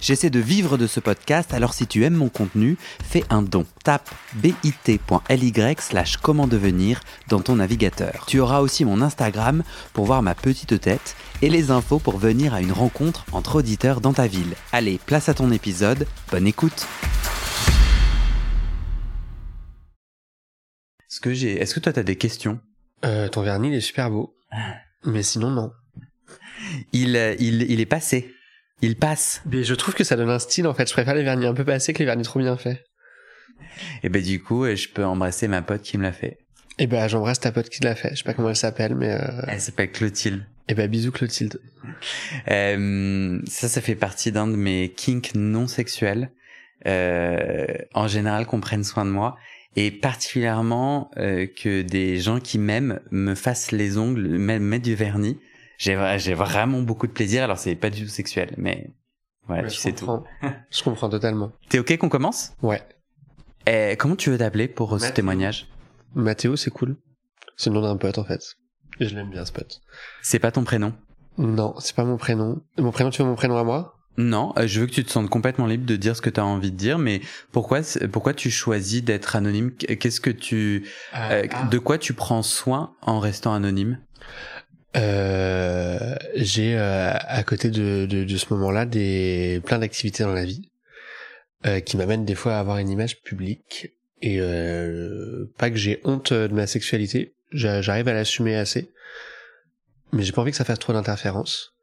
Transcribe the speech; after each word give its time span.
J'essaie 0.00 0.30
de 0.30 0.38
vivre 0.38 0.78
de 0.78 0.86
ce 0.86 1.00
podcast, 1.00 1.52
alors 1.52 1.74
si 1.74 1.88
tu 1.88 2.04
aimes 2.04 2.14
mon 2.14 2.28
contenu, 2.28 2.76
fais 3.02 3.24
un 3.30 3.42
don. 3.42 3.66
Tape 3.82 4.08
bit.ly 4.36 5.52
slash 5.80 6.18
comment 6.18 6.46
devenir 6.46 7.00
dans 7.28 7.40
ton 7.40 7.56
navigateur. 7.56 8.24
Tu 8.28 8.38
auras 8.38 8.60
aussi 8.60 8.84
mon 8.84 9.02
Instagram 9.02 9.64
pour 9.92 10.04
voir 10.06 10.22
ma 10.22 10.36
petite 10.36 10.80
tête 10.80 11.16
et 11.42 11.50
les 11.50 11.72
infos 11.72 11.98
pour 11.98 12.16
venir 12.18 12.54
à 12.54 12.60
une 12.60 12.70
rencontre 12.70 13.24
entre 13.32 13.56
auditeurs 13.56 14.00
dans 14.00 14.12
ta 14.12 14.28
ville. 14.28 14.54
Allez, 14.70 15.00
place 15.04 15.28
à 15.28 15.34
ton 15.34 15.50
épisode, 15.50 16.06
bonne 16.30 16.46
écoute 16.46 16.86
Est-ce 21.10 21.20
que, 21.20 21.34
j'ai... 21.34 21.60
Est-ce 21.60 21.74
que 21.74 21.80
toi 21.80 21.92
t'as 21.92 22.04
des 22.04 22.16
questions? 22.16 22.60
Euh, 23.04 23.28
ton 23.28 23.42
vernis, 23.42 23.68
il 23.68 23.74
est 23.74 23.80
super 23.80 24.10
beau. 24.10 24.36
Mais 25.04 25.24
sinon, 25.24 25.50
non. 25.50 25.72
il, 26.92 27.16
euh, 27.16 27.34
il, 27.40 27.62
il 27.62 27.80
est 27.80 27.86
passé. 27.86 28.32
Il 28.82 28.96
passe. 28.96 29.42
Mais 29.50 29.64
je 29.64 29.74
trouve 29.74 29.94
que 29.94 30.04
ça 30.04 30.16
donne 30.16 30.30
un 30.30 30.38
style, 30.38 30.66
en 30.66 30.74
fait. 30.74 30.88
Je 30.88 30.92
préfère 30.92 31.14
les 31.14 31.24
vernis 31.24 31.46
un 31.46 31.54
peu 31.54 31.64
passés 31.64 31.92
que 31.92 31.98
les 31.98 32.04
vernis 32.04 32.22
trop 32.22 32.38
bien 32.38 32.56
faits. 32.56 32.84
Et 34.02 34.08
ben 34.08 34.22
du 34.22 34.42
coup, 34.42 34.64
euh, 34.64 34.76
je 34.76 34.88
peux 34.88 35.04
embrasser 35.04 35.48
ma 35.48 35.62
pote 35.62 35.82
qui 35.82 35.98
me 35.98 36.02
l'a 36.02 36.12
fait. 36.12 36.38
Et 36.78 36.86
ben, 36.86 37.08
j'embrasse 37.08 37.40
ta 37.40 37.50
pote 37.50 37.68
qui 37.68 37.82
l'a 37.82 37.94
fait. 37.94 38.10
Je 38.10 38.16
sais 38.16 38.22
pas 38.24 38.34
comment 38.34 38.50
elle 38.50 38.56
s'appelle, 38.56 38.94
mais... 38.94 39.10
Euh... 39.10 39.42
Elle 39.48 39.60
s'appelle 39.60 39.90
Clotilde. 39.90 40.44
Et 40.68 40.74
ben, 40.74 40.88
bisous 40.88 41.10
Clotilde. 41.10 41.60
Euh, 42.48 43.40
ça, 43.48 43.68
ça 43.68 43.80
fait 43.80 43.96
partie 43.96 44.30
d'un 44.30 44.46
de 44.46 44.56
mes 44.56 44.92
kinks 44.96 45.34
non 45.34 45.66
sexuels. 45.66 46.30
Euh, 46.86 47.66
en 47.94 48.06
général, 48.06 48.46
qu'on 48.46 48.60
prenne 48.60 48.84
soin 48.84 49.04
de 49.04 49.10
moi. 49.10 49.36
Et 49.76 49.90
particulièrement 49.90 51.10
euh, 51.18 51.46
que 51.46 51.82
des 51.82 52.18
gens 52.18 52.40
qui 52.40 52.58
m'aiment 52.58 53.00
me 53.10 53.34
fassent 53.34 53.72
les 53.72 53.98
ongles, 53.98 54.28
me 54.28 54.58
mettent 54.58 54.82
du 54.82 54.94
vernis. 54.94 55.38
J'ai 55.78 56.16
j'ai 56.18 56.34
vraiment 56.34 56.80
beaucoup 56.82 57.06
de 57.06 57.12
plaisir. 57.12 57.42
Alors 57.44 57.56
c'est 57.58 57.74
pas 57.76 57.88
du 57.90 58.02
tout 58.02 58.08
sexuel, 58.10 58.52
mais 58.58 58.90
voilà, 59.46 59.62
Ouais, 59.62 59.68
tu 59.70 59.76
sais 59.76 59.92
comprends. 59.92 60.18
tout. 60.42 60.48
Je 60.70 60.82
comprends 60.82 61.08
totalement. 61.08 61.52
T'es 61.70 61.78
ok 61.78 61.96
qu'on 61.96 62.08
commence? 62.10 62.52
Ouais. 62.62 62.82
Eh, 63.66 63.96
Comment 63.98 64.16
tu 64.16 64.28
veux 64.30 64.38
t'appeler 64.38 64.68
pour 64.68 64.90
ce 64.90 64.94
Mathéo. 65.04 65.14
témoignage? 65.14 65.68
Mathéo, 66.14 66.56
c'est 66.56 66.70
cool. 66.70 66.96
C'est 67.56 67.70
le 67.70 67.74
nom 67.76 67.82
d'un 67.82 67.96
pote, 67.96 68.18
en 68.18 68.24
fait. 68.24 68.40
Et 69.00 69.06
je 69.06 69.14
l'aime 69.14 69.30
bien, 69.30 69.44
ce 69.44 69.52
pote. 69.52 69.80
C'est 70.22 70.38
pas 70.38 70.50
ton 70.50 70.64
prénom? 70.64 70.92
Non, 71.38 71.74
c'est 71.78 71.94
pas 71.94 72.04
mon 72.04 72.16
prénom. 72.16 72.60
Mon 72.78 72.90
prénom, 72.90 73.10
tu 73.10 73.22
veux 73.22 73.28
mon 73.28 73.34
prénom 73.36 73.56
à 73.56 73.64
moi? 73.64 73.94
Non, 74.16 74.52
euh, 74.58 74.66
je 74.66 74.80
veux 74.80 74.86
que 74.86 74.92
tu 74.92 75.04
te 75.04 75.10
sentes 75.12 75.30
complètement 75.30 75.66
libre 75.66 75.86
de 75.86 75.94
dire 75.94 76.16
ce 76.16 76.20
que 76.22 76.30
tu 76.30 76.40
as 76.40 76.44
envie 76.44 76.72
de 76.72 76.76
dire, 76.76 76.98
mais 76.98 77.20
pourquoi 77.52 77.80
pourquoi 78.10 78.34
tu 78.34 78.50
choisis 78.50 79.04
d'être 79.04 79.36
anonyme? 79.36 79.70
Qu'est-ce 79.72 80.20
que 80.20 80.30
tu 80.30 80.88
euh, 81.14 81.46
de 81.70 81.78
quoi 81.78 81.98
tu 81.98 82.14
prends 82.14 82.42
soin 82.42 82.94
en 83.02 83.20
restant 83.20 83.54
anonyme? 83.54 84.00
Euh, 84.96 86.16
j'ai 86.34 86.76
euh, 86.76 87.12
à 87.14 87.42
côté 87.42 87.70
de, 87.70 88.06
de, 88.06 88.24
de 88.24 88.36
ce 88.36 88.46
moment-là 88.54 88.86
des 88.86 89.60
plein 89.64 89.78
d'activités 89.78 90.22
dans 90.24 90.32
la 90.32 90.44
vie 90.44 90.70
euh, 91.66 91.80
qui 91.80 91.96
m'amènent 91.96 92.24
des 92.24 92.34
fois 92.34 92.56
à 92.56 92.60
avoir 92.60 92.78
une 92.78 92.88
image 92.88 93.20
publique 93.22 93.92
et 94.22 94.40
euh, 94.40 95.44
pas 95.58 95.70
que 95.70 95.76
j'ai 95.76 96.00
honte 96.04 96.32
de 96.32 96.52
ma 96.52 96.66
sexualité, 96.66 97.34
j'a- 97.52 97.82
j'arrive 97.82 98.08
à 98.08 98.14
l'assumer 98.14 98.56
assez, 98.56 98.90
mais 100.12 100.22
j'ai 100.22 100.32
pas 100.32 100.40
envie 100.42 100.50
que 100.52 100.56
ça 100.56 100.64
fasse 100.64 100.78
trop 100.78 100.92
d'interférences. 100.92 101.74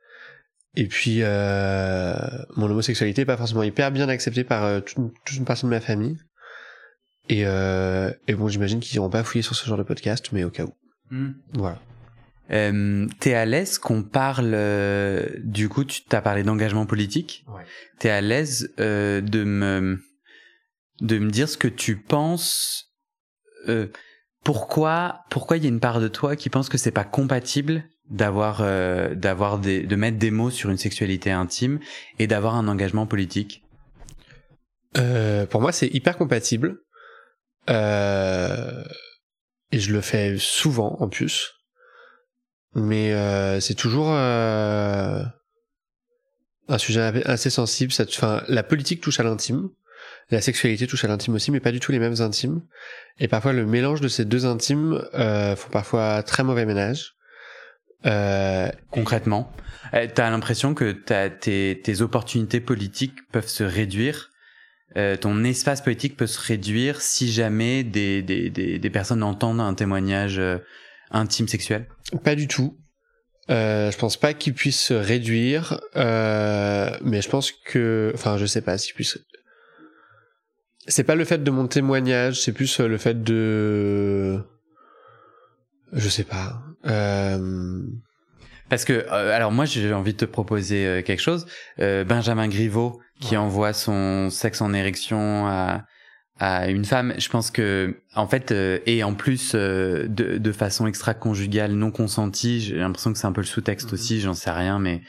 Et 0.75 0.87
puis 0.87 1.19
euh, 1.21 2.15
mon 2.57 2.69
homosexualité 2.69 3.21
est 3.21 3.25
pas 3.25 3.37
forcément 3.37 3.63
hyper 3.63 3.91
bien 3.91 4.09
acceptée 4.09 4.43
par 4.43 4.83
toute, 4.83 4.97
une- 4.97 5.11
toute 5.25 5.37
une 5.37 5.45
partie 5.45 5.63
de 5.63 5.69
ma 5.69 5.79
famille. 5.79 6.17
Et, 7.29 7.43
euh, 7.45 8.11
et 8.27 8.33
bon, 8.35 8.47
j'imagine 8.49 8.79
qu'ils 8.79 8.95
iront 8.97 9.09
pas 9.09 9.23
fouiller 9.23 9.41
sur 9.41 9.55
ce 9.55 9.65
genre 9.65 9.77
de 9.77 9.83
podcast, 9.83 10.27
mais 10.31 10.43
au 10.43 10.49
cas 10.49 10.63
où. 10.65 10.73
Voilà. 11.53 11.79
Euh, 12.51 13.07
T'es 13.19 13.33
à 13.33 13.45
l'aise 13.45 13.79
qu'on 13.79 14.03
parle 14.03 14.51
euh, 14.53 15.27
du 15.43 15.67
coup 15.67 15.83
tu 15.83 16.03
t'as 16.03 16.21
parlé 16.21 16.43
d'engagement 16.43 16.85
politique. 16.85 17.43
Ouais. 17.47 17.63
T'es 17.97 18.09
à 18.09 18.21
l'aise 18.21 18.71
euh, 18.79 19.19
de 19.21 19.43
me 19.43 19.99
de 21.01 21.17
me 21.17 21.31
dire 21.31 21.49
ce 21.49 21.57
que 21.57 21.67
tu 21.67 21.97
penses. 21.97 22.93
euh, 23.67 23.87
pourquoi 24.43 25.21
pourquoi 25.31 25.57
il 25.57 25.63
y 25.63 25.65
a 25.65 25.69
une 25.69 25.79
part 25.79 25.99
de 25.99 26.07
toi 26.07 26.35
qui 26.35 26.49
pense 26.49 26.69
que 26.69 26.77
c'est 26.77 26.91
pas 26.91 27.03
compatible 27.03 27.83
d'avoir 28.11 28.59
euh, 28.61 29.15
d'avoir 29.15 29.57
des 29.57 29.81
de 29.81 29.95
mettre 29.95 30.19
des 30.19 30.29
mots 30.29 30.51
sur 30.51 30.69
une 30.69 30.77
sexualité 30.77 31.31
intime 31.31 31.79
et 32.19 32.27
d'avoir 32.27 32.53
un 32.53 32.67
engagement 32.67 33.07
politique? 33.07 33.63
Euh, 34.97 35.47
pour 35.47 35.61
moi, 35.61 35.71
c'est 35.71 35.87
hyper 35.87 36.15
compatible. 36.15 36.77
Euh, 37.71 38.83
et 39.71 39.79
je 39.79 39.91
le 39.91 40.01
fais 40.01 40.35
souvent 40.37 40.95
en 40.99 41.09
plus. 41.09 41.54
Mais 42.75 43.13
euh, 43.13 43.59
c'est 43.59 43.73
toujours 43.73 44.09
euh, 44.11 45.23
un 46.67 46.77
sujet 46.77 47.23
assez 47.25 47.49
sensible. 47.49 47.91
Ça, 47.91 48.03
enfin, 48.07 48.43
la 48.47 48.63
politique 48.63 49.01
touche 49.01 49.19
à 49.19 49.23
l'intime. 49.23 49.69
La 50.29 50.41
sexualité 50.41 50.87
touche 50.87 51.03
à 51.03 51.07
l'intime 51.07 51.35
aussi, 51.35 51.51
mais 51.51 51.59
pas 51.59 51.71
du 51.71 51.79
tout 51.79 51.91
les 51.91 51.99
mêmes 51.99 52.21
intimes. 52.21 52.61
Et 53.19 53.27
parfois, 53.27 53.53
le 53.53 53.65
mélange 53.65 54.01
de 54.01 54.07
ces 54.07 54.25
deux 54.25 54.45
intimes 54.45 55.01
euh, 55.13 55.55
font 55.55 55.69
parfois 55.69 56.21
très 56.23 56.43
mauvais 56.43 56.65
ménage. 56.65 57.15
Euh, 58.05 58.69
Concrètement, 58.91 59.51
euh, 59.93 60.07
t'as 60.13 60.29
l'impression 60.29 60.73
que 60.73 60.91
t'as, 60.91 61.29
tes, 61.29 61.81
tes 61.83 62.01
opportunités 62.01 62.59
politiques 62.59 63.15
peuvent 63.31 63.47
se 63.47 63.63
réduire, 63.63 64.29
euh, 64.97 65.17
ton 65.17 65.43
espace 65.43 65.81
politique 65.81 66.15
peut 66.15 66.27
se 66.27 66.39
réduire 66.39 67.01
si 67.01 67.31
jamais 67.31 67.83
des, 67.83 68.21
des, 68.21 68.49
des, 68.49 68.79
des 68.79 68.89
personnes 68.89 69.23
entendent 69.23 69.59
un 69.59 69.73
témoignage 69.73 70.39
euh, 70.39 70.59
intime 71.11 71.47
sexuel. 71.47 71.87
Pas 72.23 72.35
du 72.35 72.47
tout. 72.47 72.77
Euh, 73.51 73.91
je 73.91 73.97
pense 73.97 74.17
pas 74.17 74.33
qu'il 74.33 74.53
puisse 74.55 74.81
se 74.81 74.93
réduire, 74.93 75.79
euh, 75.95 76.89
mais 77.03 77.21
je 77.21 77.29
pense 77.29 77.51
que, 77.51 78.11
enfin, 78.15 78.37
je 78.37 78.45
sais 78.47 78.61
pas 78.61 78.77
s'il 78.77 78.95
puisse. 78.95 79.19
C'est 80.87 81.03
pas 81.03 81.15
le 81.15 81.25
fait 81.25 81.43
de 81.43 81.51
mon 81.51 81.67
témoignage, 81.67 82.41
c'est 82.41 82.53
plus 82.53 82.79
euh, 82.79 82.87
le 82.87 82.97
fait 82.97 83.23
de, 83.23 84.39
je 85.93 86.09
sais 86.09 86.23
pas. 86.23 86.59
Euh... 86.85 87.83
Parce 88.67 88.83
que, 88.83 89.07
alors 89.09 89.51
moi 89.51 89.65
j'ai 89.65 89.93
envie 89.93 90.13
de 90.13 90.17
te 90.17 90.25
proposer 90.25 91.03
quelque 91.05 91.21
chose. 91.21 91.45
Benjamin 91.77 92.47
Griveaux 92.47 92.99
qui 93.21 93.31
Ouais. 93.31 93.37
envoie 93.37 93.73
son 93.73 94.31
sexe 94.31 94.59
en 94.59 94.73
érection 94.73 95.45
à, 95.45 95.85
à 96.39 96.67
une 96.69 96.83
femme, 96.85 97.13
je 97.17 97.29
pense 97.29 97.49
que 97.49 97.95
en 98.13 98.27
fait 98.27 98.51
euh, 98.51 98.79
et 98.85 99.03
en 99.03 99.13
plus 99.13 99.53
euh, 99.55 100.05
de, 100.07 100.37
de 100.37 100.51
façon 100.51 100.85
extra-conjugale 100.87 101.71
non 101.71 101.91
consentie, 101.91 102.59
j'ai 102.61 102.75
l'impression 102.75 103.13
que 103.13 103.17
c'est 103.19 103.27
un 103.27 103.31
peu 103.31 103.41
le 103.41 103.47
sous-texte 103.47 103.87
Mhm. 103.87 103.93
aussi, 103.93 104.19
j'en 104.21 104.33
sais 104.33 104.51
rien, 104.51 104.77
mais 104.79 105.01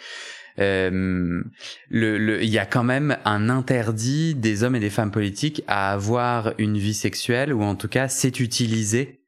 euh, 0.58 1.42
le, 1.90 2.16
le, 2.18 2.42
il 2.42 2.48
y 2.48 2.58
a 2.58 2.64
quand 2.66 2.84
même 2.84 3.16
un 3.24 3.48
interdit 3.50 4.34
des 4.34 4.62
hommes 4.62 4.76
et 4.76 4.80
des 4.80 4.88
femmes 4.90 5.10
politiques 5.10 5.62
à 5.66 5.92
avoir 5.92 6.54
une 6.58 6.78
vie 6.78 6.94
sexuelle 6.94 7.52
ou 7.52 7.62
en 7.62 7.74
tout 7.74 7.88
cas 7.88 8.08
c'est 8.08 8.40
utilisé 8.40 9.20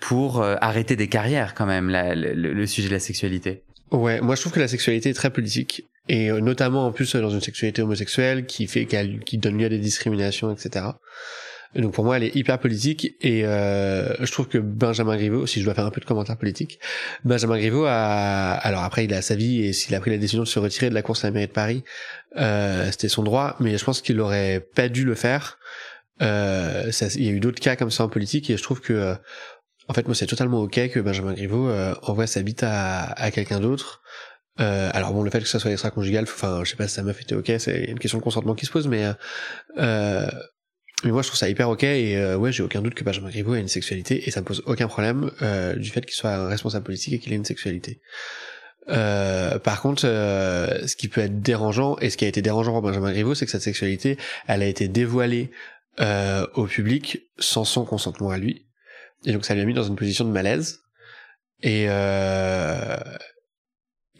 pour 0.00 0.40
euh, 0.40 0.56
arrêter 0.60 0.96
des 0.96 1.08
carrières 1.08 1.54
quand 1.54 1.66
même 1.66 1.90
la- 1.90 2.14
le, 2.14 2.32
le- 2.32 2.54
le 2.54 2.66
sujet 2.66 2.88
de 2.88 2.94
la 2.94 3.00
sexualité. 3.00 3.62
Ouais, 3.90 4.20
moi 4.20 4.34
je 4.36 4.40
trouve 4.40 4.52
que 4.52 4.60
la 4.60 4.68
sexualité 4.68 5.10
est 5.10 5.14
très 5.14 5.30
politique 5.30 5.84
et 6.10 6.28
euh, 6.28 6.40
notamment 6.40 6.86
en 6.86 6.92
plus 6.92 7.14
euh, 7.14 7.20
dans 7.20 7.30
une 7.30 7.40
sexualité 7.40 7.82
homosexuelle 7.82 8.44
qui 8.44 8.66
fait 8.66 8.84
qu'elle 8.84 9.20
qui 9.20 9.38
donne 9.38 9.56
lieu 9.56 9.66
à 9.66 9.68
des 9.68 9.78
discriminations, 9.78 10.52
etc. 10.52 10.86
Et 11.76 11.80
donc 11.82 11.94
pour 11.94 12.04
moi 12.04 12.16
elle 12.16 12.24
est 12.24 12.34
hyper 12.34 12.58
politique 12.58 13.14
et 13.20 13.46
euh, 13.46 14.12
je 14.18 14.32
trouve 14.32 14.48
que 14.48 14.58
Benjamin 14.58 15.16
Griveaux, 15.16 15.46
si 15.46 15.60
je 15.60 15.64
dois 15.64 15.74
faire 15.74 15.86
un 15.86 15.92
peu 15.92 16.00
de 16.00 16.04
commentaires 16.04 16.36
politiques, 16.36 16.80
Benjamin 17.24 17.58
Griveaux 17.58 17.84
a 17.86 18.54
alors 18.54 18.82
après 18.82 19.04
il 19.04 19.14
a 19.14 19.22
sa 19.22 19.36
vie 19.36 19.62
et 19.62 19.72
s'il 19.72 19.94
a 19.94 20.00
pris 20.00 20.10
la 20.10 20.18
décision 20.18 20.42
de 20.42 20.48
se 20.48 20.58
retirer 20.58 20.90
de 20.90 20.94
la 20.94 21.02
course 21.02 21.24
à 21.24 21.28
la 21.28 21.32
mairie 21.32 21.46
de 21.46 21.52
Paris, 21.52 21.84
euh, 22.36 22.90
c'était 22.90 23.08
son 23.08 23.22
droit, 23.22 23.54
mais 23.60 23.78
je 23.78 23.84
pense 23.84 24.02
qu'il 24.02 24.20
aurait 24.20 24.66
pas 24.74 24.88
dû 24.88 25.04
le 25.04 25.14
faire. 25.14 25.58
Euh, 26.22 26.90
il 27.14 27.24
y 27.24 27.28
a 27.28 27.32
eu 27.32 27.40
d'autres 27.40 27.60
cas 27.60 27.76
comme 27.76 27.92
ça 27.92 28.02
en 28.04 28.08
politique 28.08 28.50
et 28.50 28.56
je 28.56 28.62
trouve 28.64 28.80
que 28.80 28.92
euh, 28.92 29.14
en 29.88 29.94
fait, 29.94 30.06
moi, 30.06 30.14
c'est 30.14 30.26
totalement 30.26 30.60
ok 30.60 30.90
que 30.90 31.00
Benjamin 31.00 31.32
Griveaux 31.32 31.68
envoie 32.02 32.28
sa 32.28 32.42
bite 32.42 32.62
à, 32.62 33.06
à 33.06 33.32
quelqu'un 33.32 33.58
d'autre. 33.58 34.02
Euh, 34.60 34.90
alors 34.92 35.12
bon, 35.12 35.22
le 35.22 35.30
fait 35.30 35.40
que 35.40 35.48
ça 35.48 35.58
soit 35.58 35.70
extra-conjugal, 35.70 36.24
enfin, 36.24 36.62
je 36.64 36.70
sais 36.70 36.76
pas 36.76 36.86
si 36.86 36.94
sa 36.94 37.02
meuf 37.02 37.20
était 37.20 37.34
ok, 37.34 37.52
c'est 37.58 37.84
une 37.84 37.98
question 37.98 38.18
de 38.18 38.22
consentement 38.22 38.54
qui 38.54 38.66
se 38.66 38.70
pose, 38.70 38.88
mais 38.88 39.04
euh, 39.04 39.12
euh, 39.78 40.30
mais 41.04 41.12
moi, 41.12 41.22
je 41.22 41.28
trouve 41.28 41.38
ça 41.38 41.48
hyper 41.48 41.70
ok 41.70 41.84
et 41.84 42.16
euh, 42.18 42.36
ouais, 42.36 42.52
j'ai 42.52 42.62
aucun 42.62 42.82
doute 42.82 42.94
que 42.94 43.04
Benjamin 43.04 43.30
Griveaux 43.30 43.54
ait 43.54 43.60
une 43.60 43.68
sexualité 43.68 44.26
et 44.28 44.30
ça 44.30 44.40
me 44.40 44.44
pose 44.46 44.62
aucun 44.66 44.86
problème 44.86 45.30
euh, 45.40 45.74
du 45.74 45.88
fait 45.88 46.04
qu'il 46.04 46.14
soit 46.14 46.30
un 46.30 46.48
responsable 46.48 46.84
politique 46.84 47.14
et 47.14 47.18
qu'il 47.18 47.32
ait 47.32 47.36
une 47.36 47.44
sexualité. 47.44 48.00
Euh, 48.88 49.58
par 49.58 49.80
contre, 49.80 50.02
ce 50.02 50.96
qui 50.96 51.08
peut 51.08 51.20
être 51.22 51.40
dérangeant 51.40 51.96
et 51.98 52.10
ce 52.10 52.16
qui 52.16 52.24
a 52.24 52.28
été 52.28 52.42
dérangeant 52.42 52.72
pour 52.72 52.82
Benjamin 52.82 53.12
Griveaux, 53.12 53.34
c'est 53.34 53.46
que 53.46 53.50
cette 53.50 53.62
sexualité, 53.62 54.18
elle 54.46 54.62
a 54.62 54.66
été 54.66 54.88
dévoilée 54.88 55.50
au 56.54 56.66
public 56.66 57.30
sans 57.38 57.64
son 57.64 57.84
consentement 57.84 58.30
à 58.30 58.38
lui. 58.38 58.66
Et 59.24 59.32
donc 59.32 59.44
ça 59.44 59.54
lui 59.54 59.62
a 59.62 59.64
mis 59.64 59.74
dans 59.74 59.82
une 59.82 59.96
position 59.96 60.24
de 60.24 60.30
malaise. 60.30 60.80
Et 61.62 61.86
euh, 61.88 62.96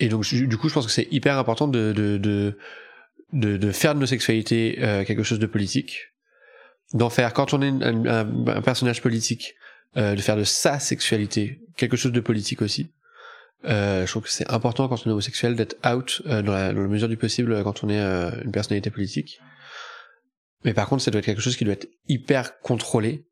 et 0.01 0.09
donc 0.09 0.25
du 0.27 0.57
coup, 0.57 0.69
je 0.69 0.75
pense 0.75 0.87
que 0.87 0.93
c'est 0.93 1.09
hyper 1.11 1.39
important 1.39 1.69
de 1.69 1.93
de 1.93 2.19
de, 2.19 2.57
de, 3.33 3.57
de 3.57 3.73
faire 3.73 3.95
de 3.95 4.01
nos 4.01 4.07
sexualités 4.07 4.79
euh, 4.81 5.05
quelque 5.05 5.23
chose 5.23 5.39
de 5.39 5.47
politique, 5.47 5.99
d'en 6.95 7.11
faire 7.11 7.33
quand 7.33 7.55
on 7.55 7.63
est 7.63 7.69
un, 7.69 8.07
un- 8.07 8.47
un 8.49 8.63
personnage 8.63 9.01
politique, 9.03 9.55
euh, 9.97 10.15
de 10.17 10.21
faire 10.21 10.37
de 10.37 10.45
sa 10.45 10.79
sexualité 10.81 11.61
quelque 11.77 11.97
chose 11.97 12.13
de 12.13 12.21
politique 12.21 12.63
aussi. 12.63 12.91
Euh, 13.67 14.07
je 14.07 14.11
trouve 14.11 14.23
que 14.23 14.31
c'est 14.31 14.51
important 14.51 14.89
quand 14.89 14.97
on 15.05 15.11
est 15.11 15.13
homosexuel 15.13 15.55
d'être 15.55 15.77
out 15.87 16.23
euh, 16.27 16.41
dans, 16.43 16.53
la, 16.53 16.73
dans 16.73 16.81
la 16.81 16.89
mesure 16.89 17.09
du 17.09 17.19
possible 17.19 17.53
euh, 17.53 17.63
quand 17.63 17.85
on 17.85 17.91
est 17.91 18.01
euh, 18.01 18.31
une 18.43 18.53
personnalité 18.53 18.91
politique. 18.91 19.39
Mais 20.65 20.73
par 20.75 20.89
contre, 20.89 21.03
ça 21.03 21.11
doit 21.11 21.19
être 21.19 21.27
quelque 21.27 21.43
chose 21.43 21.57
qui 21.59 21.65
doit 21.65 21.75
être 21.75 21.89
hyper 22.09 22.59
contrôlé 22.61 23.27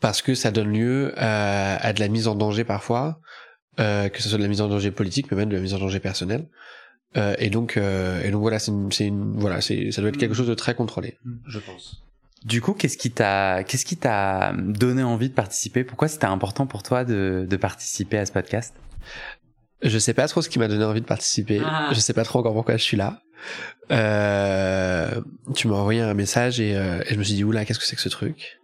parce 0.00 0.20
que 0.20 0.34
ça 0.34 0.50
donne 0.50 0.72
lieu 0.72 1.12
à, 1.16 1.76
à 1.76 1.92
de 1.94 2.00
la 2.00 2.08
mise 2.08 2.28
en 2.28 2.34
danger 2.34 2.64
parfois, 2.64 3.18
euh, 3.80 4.08
que 4.08 4.22
ce 4.22 4.28
soit 4.28 4.38
de 4.38 4.42
la 4.42 4.48
mise 4.48 4.60
en 4.60 4.68
danger 4.68 4.90
politique, 4.90 5.30
mais 5.30 5.36
même 5.36 5.48
de 5.48 5.56
la 5.56 5.62
mise 5.62 5.74
en 5.74 5.78
danger 5.78 6.00
personnelle. 6.00 6.46
Euh, 7.16 7.34
et 7.38 7.48
donc, 7.50 7.76
euh, 7.76 8.22
et 8.24 8.30
donc 8.30 8.40
voilà, 8.40 8.58
c'est 8.58 8.70
une, 8.70 9.38
voilà, 9.38 9.60
c'est, 9.60 9.90
ça 9.92 10.00
doit 10.00 10.10
être 10.10 10.16
quelque 10.16 10.34
chose 10.34 10.48
de 10.48 10.54
très 10.54 10.74
contrôlé, 10.74 11.18
je 11.46 11.58
pense. 11.60 12.02
Du 12.44 12.60
coup, 12.60 12.74
qu'est-ce 12.74 12.98
qui 12.98 13.10
t'a, 13.10 13.62
qu'est-ce 13.64 13.86
qui 13.86 13.96
t'a 13.96 14.52
donné 14.58 15.02
envie 15.02 15.28
de 15.28 15.34
participer? 15.34 15.84
Pourquoi 15.84 16.08
c'était 16.08 16.26
important 16.26 16.66
pour 16.66 16.82
toi 16.82 17.04
de, 17.04 17.46
de 17.48 17.56
participer 17.56 18.18
à 18.18 18.26
ce 18.26 18.32
podcast? 18.32 18.74
Je 19.82 19.98
sais 19.98 20.12
pas 20.12 20.28
trop 20.28 20.42
ce 20.42 20.48
qui 20.48 20.58
m'a 20.58 20.68
donné 20.68 20.84
envie 20.84 21.00
de 21.00 21.06
participer. 21.06 21.60
Ah. 21.64 21.90
Je 21.92 22.00
sais 22.00 22.12
pas 22.12 22.24
trop 22.24 22.40
encore 22.40 22.52
pourquoi 22.52 22.76
je 22.76 22.82
suis 22.82 22.96
là. 22.96 23.20
Euh, 23.90 25.20
tu 25.54 25.68
m'as 25.68 25.76
envoyé 25.76 26.00
un 26.00 26.14
message 26.14 26.60
et, 26.60 26.76
euh, 26.76 27.02
et 27.06 27.14
je 27.14 27.18
me 27.18 27.22
suis 27.22 27.34
dit 27.34 27.44
oula 27.44 27.64
qu'est-ce 27.64 27.78
que 27.78 27.84
c'est 27.84 27.96
que 27.96 28.02
ce 28.02 28.08
truc? 28.08 28.58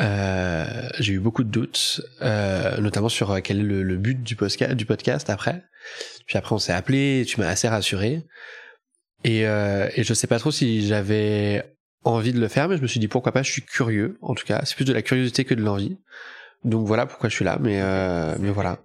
Euh, 0.00 0.88
j'ai 1.00 1.14
eu 1.14 1.18
beaucoup 1.18 1.44
de 1.44 1.50
doutes, 1.50 2.00
euh, 2.22 2.78
notamment 2.78 3.08
sur 3.08 3.30
euh, 3.30 3.40
quel 3.42 3.58
est 3.58 3.62
le, 3.64 3.82
le 3.82 3.96
but 3.96 4.22
du 4.22 4.36
podcast, 4.36 4.74
du 4.74 4.86
podcast 4.86 5.28
après. 5.30 5.62
Puis 6.26 6.38
après 6.38 6.54
on 6.54 6.58
s'est 6.58 6.72
appelé, 6.72 7.24
tu 7.26 7.40
m'as 7.40 7.48
assez 7.48 7.68
rassuré. 7.68 8.24
Et, 9.24 9.46
euh, 9.46 9.88
et 9.96 10.04
je 10.04 10.14
sais 10.14 10.26
pas 10.28 10.38
trop 10.38 10.50
si 10.52 10.86
j'avais 10.86 11.74
envie 12.04 12.32
de 12.32 12.40
le 12.40 12.48
faire, 12.48 12.68
mais 12.68 12.76
je 12.76 12.82
me 12.82 12.86
suis 12.86 13.00
dit 13.00 13.08
pourquoi 13.08 13.32
pas. 13.32 13.42
Je 13.42 13.50
suis 13.50 13.62
curieux, 13.62 14.18
en 14.22 14.34
tout 14.34 14.46
cas. 14.46 14.60
C'est 14.64 14.76
plus 14.76 14.84
de 14.84 14.92
la 14.92 15.02
curiosité 15.02 15.44
que 15.44 15.54
de 15.54 15.62
l'envie. 15.62 15.98
Donc 16.64 16.86
voilà 16.86 17.06
pourquoi 17.06 17.28
je 17.28 17.34
suis 17.34 17.44
là. 17.44 17.58
Mais 17.60 17.80
euh, 17.82 18.36
mais 18.38 18.50
voilà. 18.50 18.78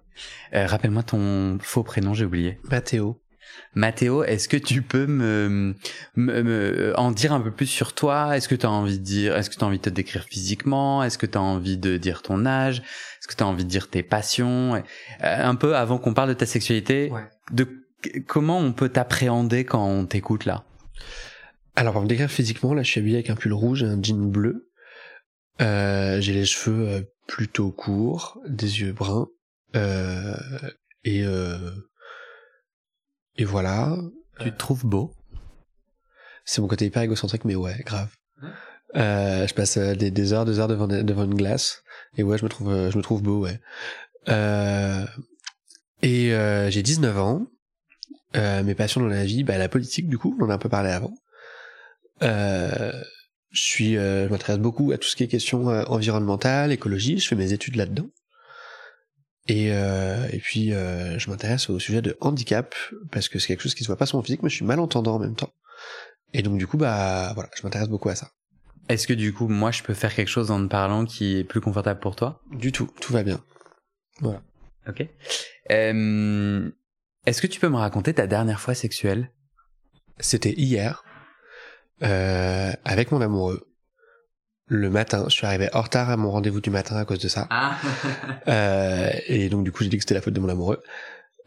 Euh, 0.54 0.66
Rappelle-moi 0.66 1.02
ton 1.02 1.58
faux 1.60 1.82
prénom, 1.82 2.14
j'ai 2.14 2.24
oublié. 2.24 2.58
Mathéo. 2.70 3.20
Mathéo, 3.74 4.22
est-ce 4.24 4.48
que 4.48 4.56
tu 4.56 4.82
peux 4.82 5.06
me, 5.06 5.74
me- 6.16 6.42
me- 6.42 6.92
en 6.98 7.10
dire 7.10 7.32
un 7.32 7.40
peu 7.40 7.50
plus 7.50 7.66
sur 7.66 7.92
toi? 7.94 8.36
Est-ce 8.36 8.48
que 8.48 8.54
tu 8.54 8.66
as 8.66 8.70
envie 8.70 8.98
de 8.98 9.04
dire, 9.04 9.36
est-ce 9.36 9.50
que 9.50 9.56
tu 9.56 9.64
as 9.64 9.66
envie 9.66 9.78
de 9.78 9.82
te 9.82 9.90
décrire 9.90 10.24
physiquement? 10.24 11.02
Est-ce 11.02 11.18
que 11.18 11.26
tu 11.26 11.36
as 11.38 11.42
envie 11.42 11.76
de 11.76 11.96
dire 11.96 12.22
ton 12.22 12.46
âge? 12.46 12.78
Est-ce 12.78 13.26
que 13.28 13.34
tu 13.34 13.42
as 13.42 13.46
envie 13.46 13.64
de 13.64 13.68
dire 13.70 13.88
tes 13.90 14.02
passions? 14.02 14.74
Euh, 14.76 14.80
Un 15.20 15.54
peu 15.56 15.76
avant 15.76 15.98
qu'on 15.98 16.14
parle 16.14 16.28
de 16.28 16.34
ta 16.34 16.46
sexualité, 16.46 17.10
Ouais. 17.10 17.22
de 17.52 17.66
comment 18.26 18.58
on 18.58 18.72
peut 18.72 18.88
t'appréhender 18.90 19.64
quand 19.64 19.84
on 19.86 20.06
t'écoute 20.06 20.44
là? 20.44 20.64
Alors 21.76 21.94
pour 21.94 22.02
me 22.02 22.06
décrire 22.08 22.30
physiquement, 22.30 22.74
là 22.74 22.82
je 22.84 22.90
suis 22.90 23.00
habillé 23.00 23.16
avec 23.16 23.30
un 23.30 23.34
pull 23.34 23.52
rouge 23.52 23.82
et 23.82 23.86
un 23.86 24.00
jean 24.02 24.30
bleu. 24.30 24.70
Euh, 25.60 26.20
j'ai 26.20 26.32
les 26.32 26.44
cheveux 26.44 26.88
euh, 26.88 27.00
plutôt 27.26 27.70
courts, 27.70 28.40
des 28.46 28.80
yeux 28.80 28.92
bruns. 28.92 29.28
Euh, 29.76 30.36
et 31.04 31.24
euh, 31.24 31.70
et 33.36 33.44
voilà. 33.44 33.96
Tu 34.40 34.50
te 34.50 34.56
trouves 34.56 34.84
beau 34.84 35.12
C'est 36.44 36.60
mon 36.60 36.68
côté 36.68 36.86
hyper 36.86 37.02
égocentrique, 37.02 37.44
mais 37.44 37.54
ouais, 37.54 37.80
grave. 37.84 38.10
Euh, 38.96 39.46
je 39.46 39.54
passe 39.54 39.76
euh, 39.76 39.94
des, 39.94 40.10
des 40.10 40.32
heures, 40.32 40.44
des 40.44 40.58
heures 40.58 40.68
devant, 40.68 40.86
devant 40.86 41.24
une 41.24 41.34
glace. 41.34 41.82
Et 42.16 42.22
ouais, 42.22 42.38
je 42.38 42.44
me 42.44 42.48
trouve, 42.48 42.70
euh, 42.70 42.90
je 42.90 42.96
me 42.96 43.02
trouve 43.02 43.22
beau, 43.22 43.40
ouais. 43.40 43.60
Euh, 44.28 45.04
et 46.02 46.32
euh, 46.32 46.70
j'ai 46.70 46.82
19 46.82 47.18
ans. 47.18 47.46
Euh, 48.36 48.62
mes 48.64 48.74
passions 48.74 49.00
dans 49.00 49.06
la 49.06 49.24
vie, 49.24 49.44
bah, 49.44 49.58
la 49.58 49.68
politique, 49.68 50.08
du 50.08 50.18
coup, 50.18 50.36
on 50.40 50.44
en 50.44 50.50
a 50.50 50.54
un 50.54 50.58
peu 50.58 50.68
parlé 50.68 50.90
avant. 50.90 51.14
Euh, 52.22 52.92
je 53.50 53.60
suis, 53.62 53.96
euh, 53.96 54.26
je 54.26 54.32
m'intéresse 54.32 54.58
beaucoup 54.58 54.92
à 54.92 54.98
tout 54.98 55.08
ce 55.08 55.14
qui 55.14 55.22
est 55.22 55.28
question 55.28 55.66
environnementale, 55.66 56.72
écologie. 56.72 57.18
Je 57.18 57.28
fais 57.28 57.36
mes 57.36 57.52
études 57.52 57.76
là-dedans. 57.76 58.06
Et, 59.46 59.72
euh, 59.72 60.26
et 60.32 60.38
puis, 60.38 60.72
euh, 60.72 61.18
je 61.18 61.30
m'intéresse 61.30 61.68
au 61.68 61.78
sujet 61.78 62.00
de 62.00 62.16
handicap 62.20 62.74
parce 63.10 63.28
que 63.28 63.38
c'est 63.38 63.48
quelque 63.48 63.62
chose 63.62 63.74
qui 63.74 63.82
se 63.82 63.88
voit 63.88 63.96
pas 63.96 64.06
sur 64.06 64.16
mon 64.16 64.22
physique, 64.22 64.42
mais 64.42 64.48
je 64.48 64.56
suis 64.56 64.64
malentendant 64.64 65.16
en 65.16 65.18
même 65.18 65.34
temps. 65.34 65.52
Et 66.32 66.42
donc, 66.42 66.58
du 66.58 66.66
coup, 66.66 66.76
bah, 66.76 67.32
voilà, 67.34 67.50
je 67.56 67.62
m'intéresse 67.62 67.88
beaucoup 67.88 68.08
à 68.08 68.14
ça. 68.14 68.30
Est-ce 68.88 69.06
que 69.06 69.12
du 69.12 69.32
coup, 69.32 69.48
moi, 69.48 69.70
je 69.70 69.82
peux 69.82 69.94
faire 69.94 70.14
quelque 70.14 70.28
chose 70.28 70.50
en 70.50 70.62
te 70.62 70.68
parlant 70.68 71.04
qui 71.04 71.38
est 71.38 71.44
plus 71.44 71.60
confortable 71.60 72.00
pour 72.00 72.16
toi? 72.16 72.42
Du 72.50 72.72
tout, 72.72 72.90
tout 73.00 73.12
va 73.12 73.22
bien. 73.22 73.40
Ok. 74.22 75.06
Euh, 75.70 76.70
Est-ce 77.26 77.40
que 77.40 77.46
tu 77.46 77.60
peux 77.60 77.68
me 77.68 77.76
raconter 77.76 78.12
ta 78.12 78.26
dernière 78.26 78.60
fois 78.60 78.74
sexuelle? 78.74 79.30
C'était 80.20 80.52
hier, 80.52 81.04
euh, 82.02 82.72
avec 82.84 83.10
mon 83.10 83.20
amoureux. 83.20 83.66
Le 84.66 84.88
matin, 84.88 85.24
je 85.28 85.34
suis 85.34 85.46
arrivé 85.46 85.68
en 85.74 85.82
retard 85.82 86.08
à 86.08 86.16
mon 86.16 86.30
rendez-vous 86.30 86.60
du 86.60 86.70
matin 86.70 86.96
à 86.96 87.04
cause 87.04 87.18
de 87.18 87.28
ça. 87.28 87.46
Ah 87.50 87.78
Euh, 88.48 89.10
et 89.26 89.48
donc 89.48 89.64
du 89.64 89.72
coup 89.72 89.84
j'ai 89.84 89.90
dit 89.90 89.96
que 89.96 90.02
c'était 90.02 90.14
la 90.14 90.20
faute 90.20 90.34
de 90.34 90.40
mon 90.40 90.48
amoureux. 90.48 90.82